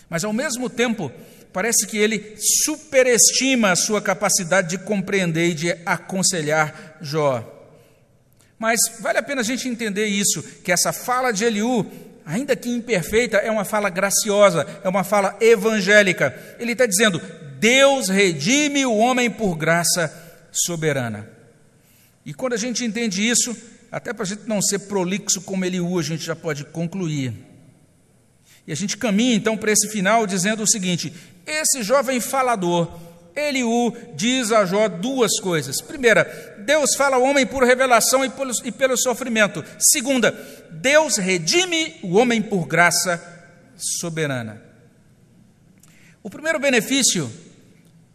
Mas 0.07 0.23
ao 0.23 0.31
mesmo 0.31 0.69
tempo, 0.69 1.11
parece 1.51 1.87
que 1.87 1.97
ele 1.97 2.35
superestima 2.63 3.71
a 3.71 3.75
sua 3.75 4.01
capacidade 4.01 4.69
de 4.69 4.77
compreender 4.77 5.49
e 5.49 5.53
de 5.55 5.71
aconselhar 5.85 6.97
Jó. 7.01 7.59
Mas 8.59 8.79
vale 8.99 9.17
a 9.17 9.23
pena 9.23 9.41
a 9.41 9.43
gente 9.43 9.67
entender 9.67 10.05
isso, 10.05 10.43
que 10.63 10.71
essa 10.71 10.93
fala 10.93 11.31
de 11.31 11.45
Eliú, 11.45 11.83
ainda 12.23 12.55
que 12.55 12.69
imperfeita, 12.69 13.37
é 13.37 13.49
uma 13.49 13.65
fala 13.65 13.89
graciosa, 13.89 14.67
é 14.83 14.87
uma 14.87 15.03
fala 15.03 15.35
evangélica. 15.41 16.35
Ele 16.59 16.73
está 16.73 16.85
dizendo: 16.85 17.19
Deus 17.61 18.09
redime 18.09 18.87
o 18.87 18.97
homem 18.97 19.29
por 19.29 19.55
graça 19.55 20.11
soberana. 20.51 21.29
E 22.25 22.33
quando 22.33 22.53
a 22.53 22.57
gente 22.57 22.83
entende 22.83 23.21
isso, 23.21 23.55
até 23.91 24.11
para 24.11 24.23
a 24.23 24.25
gente 24.25 24.47
não 24.47 24.63
ser 24.63 24.79
prolixo 24.79 25.43
como 25.43 25.63
Eliú, 25.63 25.99
a 25.99 26.01
gente 26.01 26.25
já 26.25 26.35
pode 26.35 26.65
concluir. 26.65 27.35
E 28.65 28.71
a 28.71 28.75
gente 28.75 28.97
caminha 28.97 29.35
então 29.35 29.55
para 29.55 29.71
esse 29.71 29.87
final 29.89 30.25
dizendo 30.25 30.63
o 30.63 30.67
seguinte: 30.67 31.13
esse 31.45 31.83
jovem 31.83 32.19
falador, 32.19 32.99
Eliú, 33.35 33.95
diz 34.15 34.51
a 34.51 34.65
Jó 34.65 34.87
duas 34.87 35.39
coisas. 35.39 35.79
Primeira, 35.81 36.55
Deus 36.65 36.95
fala 36.95 37.17
ao 37.17 37.23
homem 37.23 37.45
por 37.45 37.63
revelação 37.63 38.25
e 38.25 38.29
pelo, 38.31 38.53
e 38.65 38.71
pelo 38.71 38.97
sofrimento. 38.97 39.63
Segunda, 39.77 40.31
Deus 40.71 41.17
redime 41.17 41.99
o 42.01 42.17
homem 42.17 42.41
por 42.41 42.65
graça 42.65 43.21
soberana. 43.77 44.59
O 46.23 46.29
primeiro 46.29 46.59
benefício 46.59 47.31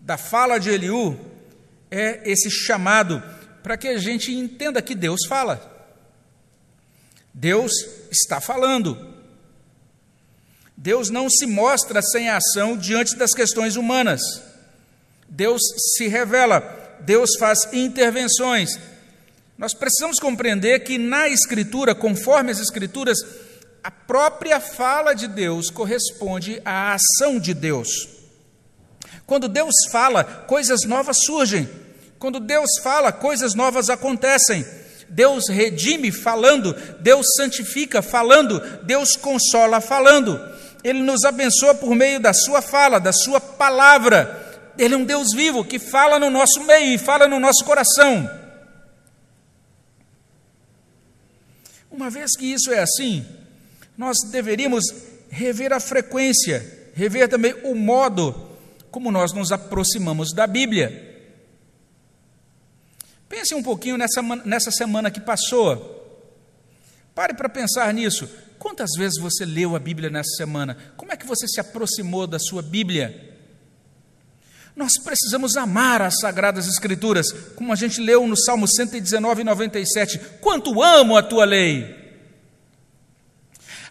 da 0.07 0.17
fala 0.17 0.59
de 0.59 0.71
Eliú 0.71 1.19
é 1.91 2.31
esse 2.31 2.49
chamado 2.49 3.21
para 3.61 3.77
que 3.77 3.89
a 3.89 3.99
gente 3.99 4.33
entenda 4.33 4.81
que 4.81 4.95
Deus 4.95 5.27
fala. 5.27 5.61
Deus 7.35 7.73
está 8.09 8.41
falando. 8.41 9.15
Deus 10.77 11.11
não 11.11 11.29
se 11.29 11.45
mostra 11.45 12.01
sem 12.01 12.29
ação 12.29 12.77
diante 12.77 13.17
das 13.17 13.33
questões 13.33 13.75
humanas. 13.75 14.21
Deus 15.29 15.61
se 15.97 16.07
revela, 16.07 16.61
Deus 17.01 17.31
faz 17.37 17.69
intervenções. 17.73 18.79
Nós 19.59 19.75
precisamos 19.75 20.21
compreender 20.21 20.85
que 20.85 20.99
na 20.99 21.29
Escritura, 21.29 21.97
conforme 21.97 22.53
as 22.53 22.61
Escrituras, 22.61 23.19
a 23.83 23.91
própria 23.91 24.61
fala 24.61 25.15
de 25.15 25.27
Deus 25.27 25.69
corresponde 25.69 26.63
à 26.65 26.95
ação 26.95 27.41
de 27.41 27.53
Deus. 27.53 28.16
Quando 29.27 29.49
Deus 29.49 29.75
fala, 29.91 30.23
coisas 30.23 30.81
novas 30.87 31.19
surgem. 31.25 31.69
Quando 32.19 32.39
Deus 32.39 32.79
fala, 32.83 33.11
coisas 33.13 33.55
novas 33.55 33.91
acontecem. 33.91 34.65
Deus 35.09 35.49
redime 35.49 36.11
falando, 36.11 36.75
Deus 37.01 37.27
santifica 37.37 38.03
falando, 38.03 38.61
Deus 38.83 39.17
consola 39.17 39.81
falando. 39.81 40.41
Ele 40.83 41.01
nos 41.01 41.25
abençoa 41.25 41.75
por 41.75 41.95
meio 41.95 42.21
da 42.21 42.33
sua 42.33 42.63
fala, 42.63 42.99
da 42.99 43.13
sua 43.13 43.41
palavra. 43.41 44.45
Ele 44.79 44.95
é 44.95 44.97
um 44.97 45.05
Deus 45.05 45.29
vivo 45.35 45.65
que 45.65 45.79
fala 45.79 46.19
no 46.19 46.31
nosso 46.31 46.63
meio 46.65 46.95
e 46.95 46.99
fala 46.99 47.27
no 47.27 47.41
nosso 47.41 47.65
coração. 47.65 48.31
Uma 51.91 52.11
vez 52.11 52.37
que 52.37 52.53
isso 52.53 52.73
é 52.73 52.81
assim, 52.81 53.25
nós 53.97 54.19
deveríamos 54.31 54.85
rever 55.31 55.73
a 55.73 55.81
frequência, 55.81 56.91
rever 56.95 57.29
também 57.29 57.55
o 57.65 57.75
modo 57.75 58.46
como 58.97 59.13
nós 59.13 59.35
nos 59.35 59.53
aproximamos 59.53 60.33
da 60.33 60.47
Bíblia. 60.47 61.31
Pense 63.29 63.55
um 63.55 63.63
pouquinho 63.63 63.99
nessa, 63.99 64.23
nessa 64.23 64.71
semana 64.71 65.11
que 65.11 65.21
passou. 65.21 66.33
Pare 67.15 67.35
para 67.35 67.47
pensar 67.47 67.93
nisso. 67.93 68.27
Quantas 68.59 68.93
vezes 68.97 69.21
você 69.21 69.45
leu 69.45 69.77
a 69.77 69.79
Bíblia 69.79 70.09
nessa 70.09 70.35
semana? 70.39 70.79
Como 70.97 71.13
é 71.13 71.17
que 71.17 71.27
você 71.27 71.47
se 71.47 71.61
aproximou 71.61 72.27
da 72.27 72.39
sua 72.39 72.63
Bíblia? 72.63 73.37
Nós 74.75 74.93
precisamos 74.97 75.59
amar 75.59 76.01
as 76.01 76.15
Sagradas 76.19 76.67
Escrituras, 76.67 77.31
como 77.55 77.75
a 77.75 77.77
gente 77.77 78.01
leu 78.01 78.27
no 78.27 78.35
Salmo 78.35 78.67
119, 78.67 79.45
97. 79.45 80.19
Quanto 80.41 80.83
amo 80.83 81.19
a 81.19 81.23
tua 81.23 81.45
lei! 81.45 82.07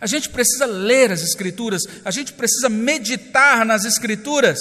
A 0.01 0.07
gente 0.07 0.29
precisa 0.29 0.65
ler 0.65 1.11
as 1.11 1.21
Escrituras, 1.21 1.83
a 2.03 2.09
gente 2.09 2.33
precisa 2.33 2.69
meditar 2.69 3.63
nas 3.63 3.85
Escrituras. 3.85 4.57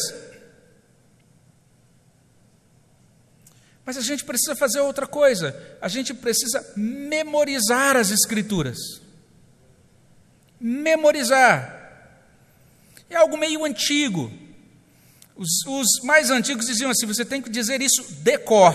Mas 3.85 3.97
a 3.97 4.01
gente 4.01 4.25
precisa 4.25 4.57
fazer 4.57 4.81
outra 4.81 5.07
coisa. 5.07 5.55
A 5.81 5.89
gente 5.89 6.15
precisa 6.15 6.65
memorizar 6.77 7.97
as 7.97 8.11
Escrituras. 8.11 8.79
Memorizar. 10.59 11.83
É 13.11 13.17
algo 13.17 13.37
meio 13.37 13.65
antigo. 13.65 14.33
Os, 15.37 15.49
os 15.67 15.87
mais 16.05 16.31
antigos 16.31 16.67
diziam 16.67 16.91
assim: 16.91 17.07
você 17.07 17.25
tem 17.25 17.43
que 17.43 17.51
dizer 17.51 17.83
isso 17.83 18.03
decor. 18.23 18.75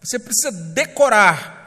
Você 0.00 0.18
precisa 0.18 0.52
decorar 0.52 1.61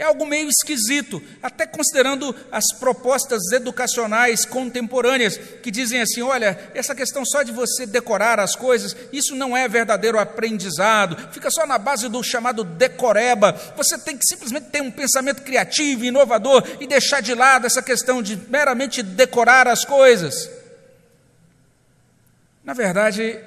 é 0.00 0.04
algo 0.04 0.24
meio 0.24 0.48
esquisito, 0.48 1.22
até 1.42 1.66
considerando 1.66 2.34
as 2.50 2.64
propostas 2.78 3.52
educacionais 3.52 4.46
contemporâneas, 4.46 5.36
que 5.36 5.70
dizem 5.70 6.00
assim: 6.00 6.22
olha, 6.22 6.58
essa 6.74 6.94
questão 6.94 7.22
só 7.22 7.42
de 7.42 7.52
você 7.52 7.84
decorar 7.84 8.40
as 8.40 8.56
coisas, 8.56 8.96
isso 9.12 9.34
não 9.36 9.54
é 9.54 9.68
verdadeiro 9.68 10.18
aprendizado, 10.18 11.30
fica 11.32 11.50
só 11.50 11.66
na 11.66 11.76
base 11.76 12.08
do 12.08 12.22
chamado 12.22 12.64
decoreba. 12.64 13.52
Você 13.76 13.98
tem 13.98 14.16
que 14.16 14.24
simplesmente 14.26 14.70
ter 14.70 14.80
um 14.80 14.90
pensamento 14.90 15.42
criativo, 15.42 16.02
inovador 16.02 16.66
e 16.80 16.86
deixar 16.86 17.20
de 17.20 17.34
lado 17.34 17.66
essa 17.66 17.82
questão 17.82 18.22
de 18.22 18.38
meramente 18.48 19.02
decorar 19.02 19.68
as 19.68 19.84
coisas. 19.84 20.48
Na 22.64 22.72
verdade, 22.72 23.38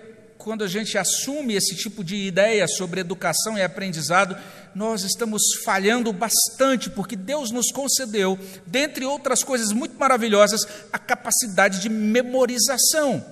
quando 0.43 0.63
a 0.63 0.67
gente 0.67 0.97
assume 0.97 1.55
esse 1.55 1.73
tipo 1.73 2.03
de 2.03 2.15
ideia 2.27 2.67
sobre 2.67 2.99
educação 2.99 3.57
e 3.57 3.63
aprendizado, 3.63 4.37
nós 4.75 5.03
estamos 5.03 5.41
falhando 5.63 6.11
bastante, 6.11 6.89
porque 6.89 7.15
Deus 7.15 7.51
nos 7.51 7.71
concedeu, 7.71 8.37
dentre 8.65 9.05
outras 9.05 9.43
coisas 9.43 9.71
muito 9.71 9.97
maravilhosas, 9.97 10.61
a 10.91 10.97
capacidade 10.97 11.79
de 11.79 11.89
memorização. 11.89 13.23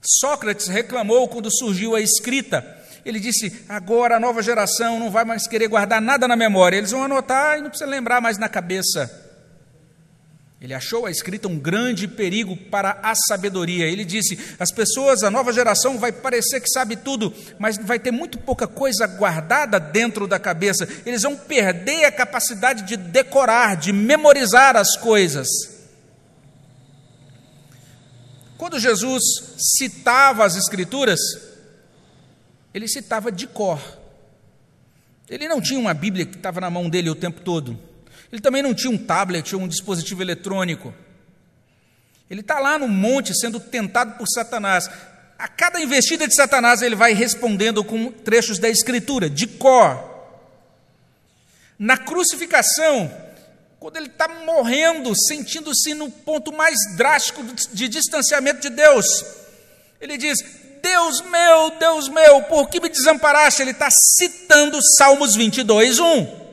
Sócrates 0.00 0.68
reclamou 0.68 1.28
quando 1.28 1.50
surgiu 1.50 1.94
a 1.94 2.00
escrita. 2.00 2.76
Ele 3.04 3.20
disse: 3.20 3.64
agora 3.68 4.16
a 4.16 4.20
nova 4.20 4.42
geração 4.42 4.98
não 4.98 5.10
vai 5.10 5.24
mais 5.24 5.46
querer 5.46 5.68
guardar 5.68 6.00
nada 6.00 6.28
na 6.28 6.36
memória, 6.36 6.76
eles 6.76 6.90
vão 6.90 7.04
anotar 7.04 7.58
e 7.58 7.62
não 7.62 7.70
precisa 7.70 7.90
lembrar 7.90 8.20
mais 8.20 8.38
na 8.38 8.48
cabeça. 8.48 9.27
Ele 10.60 10.74
achou 10.74 11.06
a 11.06 11.10
escrita 11.10 11.46
um 11.46 11.56
grande 11.56 12.08
perigo 12.08 12.56
para 12.56 12.98
a 13.00 13.14
sabedoria. 13.14 13.86
Ele 13.86 14.04
disse: 14.04 14.36
as 14.58 14.72
pessoas, 14.72 15.22
a 15.22 15.30
nova 15.30 15.52
geração 15.52 15.98
vai 15.98 16.10
parecer 16.10 16.60
que 16.60 16.68
sabe 16.68 16.96
tudo, 16.96 17.32
mas 17.60 17.78
vai 17.78 17.98
ter 17.98 18.10
muito 18.10 18.38
pouca 18.38 18.66
coisa 18.66 19.06
guardada 19.06 19.78
dentro 19.78 20.26
da 20.26 20.38
cabeça. 20.38 20.88
Eles 21.06 21.22
vão 21.22 21.36
perder 21.36 22.04
a 22.06 22.12
capacidade 22.12 22.82
de 22.82 22.96
decorar, 22.96 23.76
de 23.76 23.92
memorizar 23.92 24.76
as 24.76 24.96
coisas. 24.96 25.46
Quando 28.56 28.80
Jesus 28.80 29.22
citava 29.56 30.44
as 30.44 30.56
Escrituras, 30.56 31.20
ele 32.74 32.88
citava 32.88 33.30
de 33.30 33.46
cor. 33.46 33.80
Ele 35.30 35.46
não 35.46 35.60
tinha 35.60 35.78
uma 35.78 35.94
Bíblia 35.94 36.26
que 36.26 36.34
estava 36.34 36.60
na 36.60 36.68
mão 36.68 36.90
dele 36.90 37.10
o 37.10 37.14
tempo 37.14 37.42
todo. 37.42 37.78
Ele 38.32 38.40
também 38.40 38.62
não 38.62 38.74
tinha 38.74 38.90
um 38.90 38.98
tablet 38.98 39.54
ou 39.54 39.62
um 39.62 39.68
dispositivo 39.68 40.22
eletrônico. 40.22 40.94
Ele 42.30 42.40
está 42.40 42.58
lá 42.58 42.78
no 42.78 42.88
monte 42.88 43.34
sendo 43.38 43.58
tentado 43.58 44.18
por 44.18 44.26
Satanás. 44.28 44.88
A 45.38 45.48
cada 45.48 45.80
investida 45.80 46.28
de 46.28 46.34
Satanás, 46.34 46.82
ele 46.82 46.94
vai 46.94 47.14
respondendo 47.14 47.82
com 47.82 48.10
trechos 48.10 48.58
da 48.58 48.68
Escritura, 48.68 49.30
de 49.30 49.46
cor. 49.46 50.16
Na 51.78 51.96
crucificação, 51.96 53.10
quando 53.78 53.96
ele 53.96 54.08
está 54.08 54.28
morrendo, 54.28 55.14
sentindo-se 55.14 55.94
no 55.94 56.10
ponto 56.10 56.52
mais 56.52 56.76
drástico 56.96 57.42
de 57.72 57.88
distanciamento 57.88 58.60
de 58.60 58.70
Deus, 58.70 59.06
ele 60.00 60.18
diz: 60.18 60.38
Deus 60.82 61.20
meu, 61.22 61.70
Deus 61.78 62.08
meu, 62.08 62.42
por 62.42 62.68
que 62.68 62.80
me 62.80 62.88
desamparaste? 62.88 63.62
Ele 63.62 63.70
está 63.70 63.88
citando 63.90 64.78
Salmos 64.98 65.34
22, 65.36 65.98
1. 66.00 66.47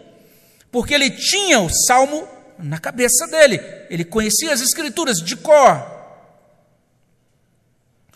Porque 0.76 0.94
ele 0.94 1.10
tinha 1.10 1.62
o 1.62 1.70
salmo 1.70 2.28
na 2.60 2.78
cabeça 2.78 3.26
dele, 3.28 3.62
ele 3.90 4.04
conhecia 4.04 4.52
as 4.52 4.60
Escrituras 4.60 5.20
de 5.20 5.38
cor. 5.38 5.82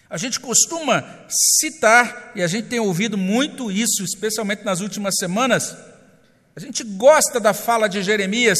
A 0.09 0.17
gente 0.17 0.41
costuma 0.41 1.05
citar, 1.29 2.33
e 2.35 2.43
a 2.43 2.47
gente 2.47 2.67
tem 2.67 2.81
ouvido 2.81 3.17
muito 3.17 3.71
isso, 3.71 4.03
especialmente 4.03 4.65
nas 4.65 4.81
últimas 4.81 5.15
semanas. 5.15 5.73
A 6.53 6.59
gente 6.59 6.83
gosta 6.83 7.39
da 7.39 7.53
fala 7.53 7.87
de 7.87 8.03
Jeremias 8.03 8.59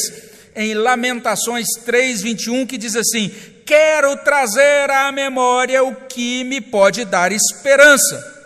em 0.56 0.72
Lamentações 0.72 1.66
3:21 1.84 2.66
que 2.66 2.78
diz 2.78 2.96
assim: 2.96 3.28
"Quero 3.66 4.16
trazer 4.24 4.90
à 4.90 5.12
memória 5.12 5.84
o 5.84 5.94
que 5.94 6.42
me 6.44 6.62
pode 6.62 7.04
dar 7.04 7.32
esperança". 7.32 8.39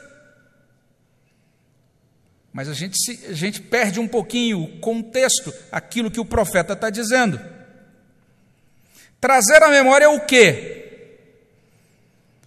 Mas 2.54 2.68
a 2.68 2.72
gente, 2.72 2.96
se, 2.96 3.26
a 3.28 3.32
gente 3.32 3.60
perde 3.60 3.98
um 3.98 4.06
pouquinho 4.06 4.62
o 4.62 4.78
contexto, 4.78 5.52
aquilo 5.72 6.08
que 6.08 6.20
o 6.20 6.24
profeta 6.24 6.74
está 6.74 6.88
dizendo. 6.88 7.40
Trazer 9.20 9.60
à 9.60 9.68
memória 9.68 10.08
o 10.08 10.20
quê? 10.20 10.82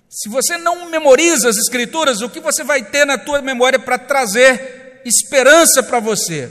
Se 0.10 0.30
você 0.30 0.58
não 0.58 0.90
memoriza 0.90 1.50
as 1.50 1.58
Escrituras, 1.58 2.22
o 2.22 2.30
que 2.30 2.40
você 2.40 2.64
vai 2.64 2.86
ter 2.86 3.06
na 3.06 3.18
tua 3.18 3.42
memória 3.42 3.78
para 3.78 3.98
trazer 3.98 5.02
esperança 5.04 5.84
para 5.84 6.00
você? 6.00 6.50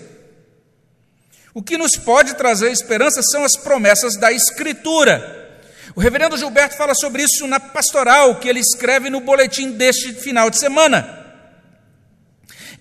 O 1.54 1.62
que 1.62 1.78
nos 1.78 1.96
pode 1.96 2.34
trazer 2.34 2.70
esperança 2.70 3.22
são 3.22 3.42
as 3.42 3.56
promessas 3.56 4.18
da 4.18 4.30
Escritura. 4.30 5.64
O 5.94 6.00
reverendo 6.00 6.36
Gilberto 6.36 6.76
fala 6.76 6.94
sobre 6.94 7.22
isso 7.22 7.46
na 7.46 7.58
pastoral 7.58 8.38
que 8.38 8.50
ele 8.50 8.60
escreve 8.60 9.08
no 9.08 9.22
boletim 9.22 9.70
deste 9.70 10.12
final 10.12 10.50
de 10.50 10.58
semana. 10.58 11.25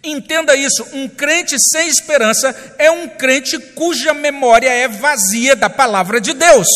Entenda 0.06 0.56
isso: 0.56 0.86
um 0.94 1.10
crente 1.10 1.56
sem 1.60 1.88
esperança 1.88 2.56
é 2.78 2.92
um 2.92 3.10
crente 3.10 3.58
cuja 3.58 4.14
memória 4.14 4.70
é 4.70 4.88
vazia 4.88 5.56
da 5.56 5.70
palavra 5.70 6.22
de 6.22 6.34
Deus. 6.34 6.68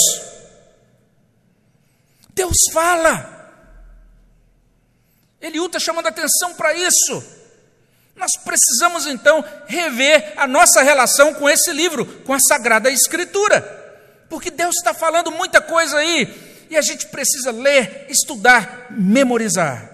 Deus 2.33 2.57
fala. 2.73 3.37
Eliú 5.39 5.67
está 5.67 5.79
chamando 5.79 6.07
atenção 6.07 6.53
para 6.55 6.73
isso. 6.73 7.23
Nós 8.15 8.31
precisamos 8.43 9.05
então 9.05 9.45
rever 9.67 10.33
a 10.35 10.45
nossa 10.45 10.81
relação 10.81 11.33
com 11.33 11.49
esse 11.49 11.71
livro, 11.71 12.05
com 12.23 12.33
a 12.33 12.39
Sagrada 12.39 12.89
Escritura, 12.89 13.61
porque 14.29 14.51
Deus 14.51 14.75
está 14.75 14.93
falando 14.93 15.31
muita 15.31 15.61
coisa 15.61 15.99
aí 15.99 16.65
e 16.69 16.75
a 16.75 16.81
gente 16.81 17.07
precisa 17.07 17.51
ler, 17.51 18.07
estudar, 18.09 18.87
memorizar. 18.89 19.88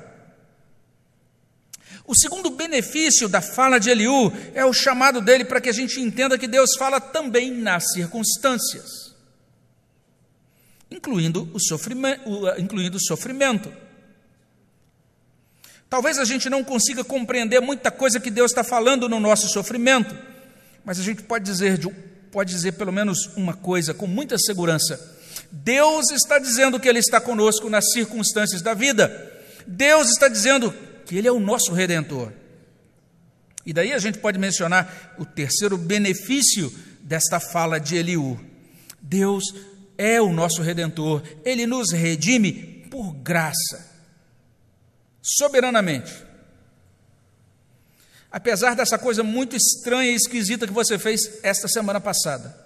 O 2.08 2.16
segundo 2.16 2.52
benefício 2.52 3.28
da 3.28 3.42
fala 3.42 3.80
de 3.80 3.90
Eliú 3.90 4.32
é 4.54 4.64
o 4.64 4.74
chamado 4.74 5.22
dele 5.22 5.44
para 5.44 5.60
que 5.60 5.70
a 5.70 5.74
gente 5.74 6.00
entenda 6.00 6.38
que 6.38 6.48
Deus 6.48 6.76
fala 6.78 7.02
também 7.02 7.52
nas 7.52 7.94
circunstâncias, 7.94 9.16
incluindo 10.90 11.50
o 11.52 11.60
sofrimento. 11.60 12.22
Incluindo 12.60 12.98
o 12.98 13.04
sofrimento. 13.04 13.74
Talvez 15.90 16.20
a 16.20 16.26
gente 16.26 16.50
não 16.50 16.64
consiga 16.64 17.04
compreender 17.04 17.60
muita 17.60 17.90
coisa 17.90 18.20
que 18.20 18.30
Deus 18.30 18.52
está 18.52 18.64
falando 18.64 19.10
no 19.10 19.20
nosso 19.20 19.48
sofrimento, 19.48 20.16
mas 20.84 21.00
a 21.00 21.04
gente 21.04 21.24
pode 21.24 21.46
dizer, 21.46 21.80
pode 22.32 22.52
dizer 22.52 22.74
pelo 22.74 22.92
menos 22.92 23.28
uma 23.36 23.54
coisa 23.54 23.94
com 23.96 24.06
muita 24.06 24.38
segurança: 24.38 25.18
Deus 25.52 26.12
está 26.12 26.38
dizendo 26.38 26.80
que 26.80 26.88
Ele 26.88 27.00
está 27.00 27.20
conosco 27.20 27.68
nas 27.68 27.92
circunstâncias 27.94 28.62
da 28.62 28.76
vida, 28.76 29.42
Deus 29.66 30.10
está 30.10 30.28
dizendo 30.28 30.74
que 31.06 31.18
Ele 31.18 31.28
é 31.28 31.32
o 31.32 31.40
nosso 31.40 31.74
redentor. 31.74 32.32
E 33.66 33.74
daí 33.74 33.94
a 33.94 34.00
gente 34.00 34.20
pode 34.20 34.38
mencionar 34.38 35.16
o 35.18 35.26
terceiro 35.26 35.78
benefício 35.78 36.72
desta 37.02 37.40
fala 37.40 37.80
de 37.80 37.96
Eliú: 37.96 38.40
Deus 39.02 39.44
é 39.98 40.22
o 40.22 40.32
nosso 40.32 40.62
redentor, 40.62 41.24
Ele 41.44 41.66
nos 41.66 41.92
redime 41.92 42.86
por 42.92 43.14
graça 43.14 43.96
soberanamente. 45.22 46.14
Apesar 48.32 48.76
dessa 48.76 49.00
coisa 49.00 49.24
muito 49.24 49.56
estranha 49.56 50.12
e 50.12 50.16
esquisita 50.16 50.68
que 50.68 50.74
você 50.74 51.00
fez 51.00 51.40
esta 51.42 51.68
semana 51.68 52.02
passada. 52.02 52.66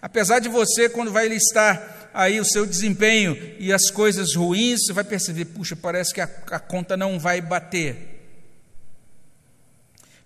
Apesar 0.00 0.38
de 0.38 0.48
você, 0.48 0.88
quando 0.88 1.12
vai 1.12 1.28
listar 1.28 1.93
aí 2.14 2.38
o 2.38 2.44
seu 2.44 2.64
desempenho 2.64 3.36
e 3.58 3.72
as 3.72 3.90
coisas 3.90 4.34
ruins, 4.34 4.86
você 4.86 4.92
vai 4.92 5.02
perceber, 5.02 5.46
puxa, 5.46 5.74
parece 5.74 6.14
que 6.14 6.20
a, 6.20 6.30
a 6.52 6.60
conta 6.60 6.96
não 6.96 7.18
vai 7.18 7.40
bater. 7.40 8.14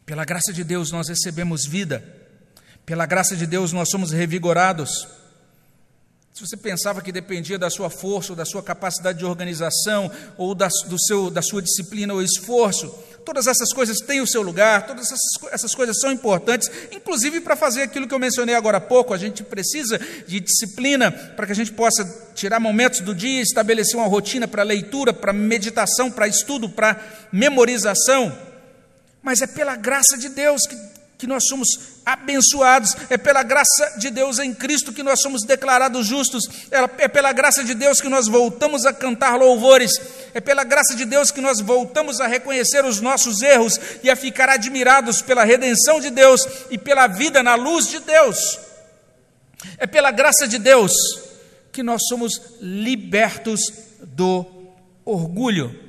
Pela 0.05 0.25
graça 0.25 0.53
de 0.53 0.63
Deus 0.63 0.93
nós 0.93 1.09
recebemos 1.09 1.67
vida, 1.67 2.05
pela 2.85 3.07
graça 3.07 3.35
de 3.35 3.47
Deus 3.47 3.73
nós 3.73 3.89
somos 3.91 4.13
revigorados. 4.13 5.09
Se 6.39 6.47
você 6.47 6.57
pensava 6.57 7.03
que 7.03 7.11
dependia 7.11 7.59
da 7.59 7.69
sua 7.69 7.91
força, 7.91 8.31
ou 8.31 8.37
da 8.37 8.45
sua 8.45 8.63
capacidade 8.63 9.19
de 9.19 9.25
organização, 9.25 10.09
ou 10.37 10.55
da, 10.55 10.69
do 10.87 10.97
seu, 10.97 11.31
da 11.31 11.43
sua 11.43 11.61
disciplina 11.61 12.15
ou 12.15 12.23
esforço, 12.23 12.97
todas 13.25 13.49
essas 13.49 13.73
coisas 13.73 13.99
têm 13.99 14.21
o 14.21 14.27
seu 14.27 14.41
lugar, 14.41 14.87
todas 14.87 15.07
essas, 15.07 15.19
essas 15.51 15.75
coisas 15.75 15.99
são 15.99 16.13
importantes, 16.13 16.71
inclusive 16.93 17.41
para 17.41 17.57
fazer 17.57 17.83
aquilo 17.83 18.07
que 18.07 18.15
eu 18.15 18.21
mencionei 18.21 18.55
agora 18.55 18.77
há 18.77 18.81
pouco. 18.81 19.13
A 19.13 19.19
gente 19.19 19.43
precisa 19.43 19.99
de 20.29 20.39
disciplina 20.39 21.11
para 21.11 21.45
que 21.45 21.51
a 21.51 21.57
gente 21.57 21.73
possa 21.73 22.05
tirar 22.37 22.61
momentos 22.61 23.01
do 23.01 23.17
dia, 23.17 23.43
estabelecer 23.43 23.97
uma 23.97 24.07
rotina 24.07 24.47
para 24.47 24.63
leitura, 24.63 25.13
para 25.13 25.33
meditação, 25.33 26.09
para 26.09 26.29
estudo, 26.29 26.69
para 26.69 27.05
memorização. 27.33 28.33
Mas 29.21 29.43
é 29.43 29.47
pela 29.49 29.75
graça 29.75 30.17
de 30.17 30.29
Deus 30.29 30.63
que 30.69 30.98
que 31.19 31.27
nós 31.27 31.43
somos 31.49 31.69
abençoados, 32.07 32.97
é 33.11 33.19
pela 33.19 33.43
graça 33.43 33.95
de 33.99 34.09
Deus 34.09 34.39
em 34.39 34.55
Cristo 34.55 34.93
que 34.93 35.03
nós 35.03 35.21
somos 35.21 35.43
declarados 35.43 36.07
justos, 36.07 36.45
é 36.71 37.09
pela 37.09 37.33
graça 37.33 37.65
de 37.65 37.75
Deus 37.75 38.01
que 38.01 38.09
nós 38.09 38.29
voltamos 38.29 38.87
a 38.87 38.93
cantar 38.93 39.37
louvores, 39.37 39.91
é 40.33 40.41
pela 40.41 40.63
graça 40.63 40.95
de 40.95 41.05
Deus 41.05 41.33
que 41.33 41.41
nós 41.41 41.61
voltamos 41.61 42.21
a 42.21 42.29
reconhecer 42.29 42.85
os 42.85 43.01
nossos 43.01 43.43
erros 43.43 43.81
e 44.03 44.09
a 44.09 44.15
ficar 44.15 44.49
admirados 44.49 45.21
pela 45.21 45.43
redenção 45.43 46.01
de 46.01 46.09
Deus 46.09 46.47
e 46.71 46.79
pela 46.79 47.09
vida 47.09 47.43
na 47.43 47.57
luz 47.57 47.89
de 47.89 47.99
Deus. 47.99 48.61
É 49.77 49.89
pela 49.89 50.13
graça 50.13 50.47
de 50.47 50.57
Deus 50.57 50.93
que 51.73 51.83
nós 51.83 52.01
somos 52.09 52.41
libertos 52.61 53.61
do 54.01 54.47
orgulho. 55.05 55.89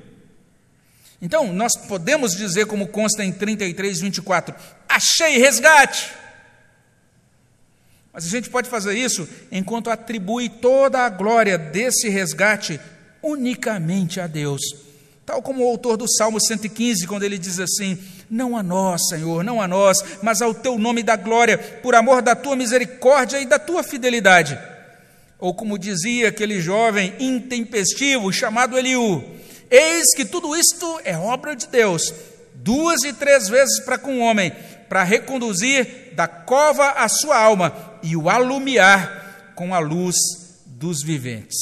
Então, 1.21 1.51
nós 1.51 1.75
podemos 1.75 2.31
dizer, 2.31 2.65
como 2.65 2.87
consta 2.87 3.23
em 3.23 3.31
33, 3.31 3.99
24: 3.99 4.55
achei 4.99 5.37
resgate. 5.37 6.11
Mas 8.11 8.25
a 8.25 8.29
gente 8.29 8.49
pode 8.49 8.69
fazer 8.69 8.97
isso 8.97 9.27
enquanto 9.49 9.89
atribui 9.89 10.49
toda 10.49 10.99
a 10.99 11.09
glória 11.09 11.57
desse 11.57 12.09
resgate 12.09 12.79
unicamente 13.23 14.19
a 14.19 14.27
Deus. 14.27 14.61
Tal 15.25 15.41
como 15.41 15.63
o 15.63 15.69
autor 15.69 15.95
do 15.95 16.11
Salmo 16.11 16.39
115, 16.41 17.07
quando 17.07 17.23
ele 17.23 17.37
diz 17.37 17.59
assim: 17.59 17.97
Não 18.29 18.57
a 18.57 18.63
nós, 18.63 19.07
Senhor, 19.07 19.43
não 19.43 19.61
a 19.61 19.67
nós, 19.67 20.03
mas 20.21 20.41
ao 20.41 20.53
teu 20.53 20.77
nome 20.77 21.01
da 21.01 21.15
glória, 21.15 21.57
por 21.57 21.95
amor 21.95 22.21
da 22.21 22.35
tua 22.35 22.55
misericórdia 22.55 23.39
e 23.39 23.45
da 23.45 23.59
tua 23.59 23.83
fidelidade. 23.83 24.59
Ou 25.37 25.53
como 25.53 25.79
dizia 25.79 26.29
aquele 26.29 26.59
jovem 26.59 27.13
intempestivo 27.19 28.33
chamado 28.33 28.77
Eliú: 28.77 29.23
Eis 29.69 30.13
que 30.15 30.25
tudo 30.25 30.55
isto 30.55 30.99
é 31.05 31.15
obra 31.15 31.55
de 31.55 31.67
Deus, 31.67 32.11
duas 32.55 33.03
e 33.03 33.13
três 33.13 33.47
vezes 33.47 33.79
para 33.81 33.97
com 33.97 34.19
o 34.19 34.23
homem, 34.23 34.51
para 34.89 35.03
reconduzir 35.03 36.13
da 36.15 36.27
cova 36.27 36.89
a 36.91 37.07
sua 37.07 37.37
alma 37.37 37.99
e 38.03 38.17
o 38.17 38.29
alumiar 38.29 39.53
com 39.55 39.73
a 39.73 39.79
luz 39.79 40.15
dos 40.65 41.03
viventes. 41.03 41.57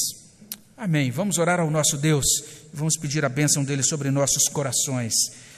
Amém. 0.76 1.10
Vamos 1.10 1.38
orar 1.38 1.60
ao 1.60 1.70
nosso 1.70 1.96
Deus 1.96 2.24
e 2.72 2.76
vamos 2.76 2.96
pedir 2.96 3.24
a 3.24 3.28
bênção 3.28 3.62
dele 3.62 3.82
sobre 3.82 4.10
nossos 4.10 4.48
corações. 4.48 5.12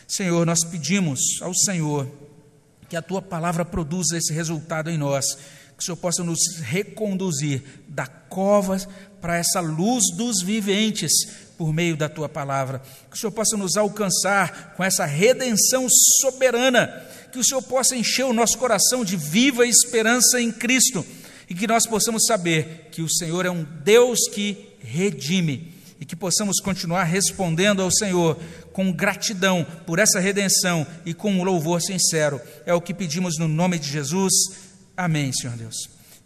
Senhor, 0.09 0.45
nós 0.45 0.65
pedimos 0.65 1.21
ao 1.41 1.55
Senhor 1.55 2.11
que 2.89 2.97
a 2.97 3.03
tua 3.03 3.23
palavra 3.23 3.65
produza 3.65 4.17
esse 4.17 4.33
resultado 4.33 4.91
em 4.91 4.99
nós, 4.99 5.25
que 5.77 5.83
o 5.83 5.85
Senhor 5.85 5.97
possa 5.97 6.25
nos 6.25 6.59
reconduzir 6.61 7.63
da 7.87 8.07
cova 8.07 8.79
para 9.21 9.37
essa 9.37 9.61
luz 9.61 10.05
dos 10.17 10.43
viventes, 10.43 11.13
por 11.57 11.73
meio 11.73 11.97
da 11.97 12.09
tua 12.09 12.29
palavra. 12.29 12.83
Que 13.11 13.17
o 13.17 13.19
Senhor 13.21 13.31
possa 13.31 13.57
nos 13.57 13.77
alcançar 13.77 14.75
com 14.75 14.83
essa 14.83 15.05
redenção 15.05 15.87
soberana, 16.21 17.07
que 17.31 17.39
o 17.39 17.45
Senhor 17.45 17.63
possa 17.63 17.97
encher 17.97 18.25
o 18.25 18.33
nosso 18.33 18.59
coração 18.59 19.05
de 19.05 19.17
viva 19.17 19.67
esperança 19.67 20.41
em 20.41 20.51
Cristo 20.51 21.05
e 21.49 21.55
que 21.55 21.67
nós 21.67 21.87
possamos 21.87 22.25
saber 22.27 22.89
que 22.93 23.03
o 23.03 23.11
Senhor 23.11 23.47
é 23.47 23.51
um 23.51 23.65
Deus 23.65 24.29
que 24.33 24.69
redime 24.81 25.75
e 26.01 26.05
que 26.05 26.17
possamos 26.17 26.61
continuar 26.61 27.05
respondendo 27.05 27.83
ao 27.83 27.91
Senhor 27.91 28.39
com 28.73 28.93
gratidão 28.93 29.67
por 29.87 29.99
essa 29.99 30.19
redenção 30.19 30.87
e 31.05 31.13
com 31.13 31.33
um 31.33 31.43
louvor 31.43 31.83
sincero. 31.83 32.41
É 32.65 32.73
o 32.73 32.81
que 32.81 32.95
pedimos 32.95 33.39
no 33.39 33.47
nome 33.47 33.79
de 33.79 33.91
Jesus. 33.91 34.33
Amém, 34.97 35.33
Senhor 35.33 35.57
Deus. 35.57 36.00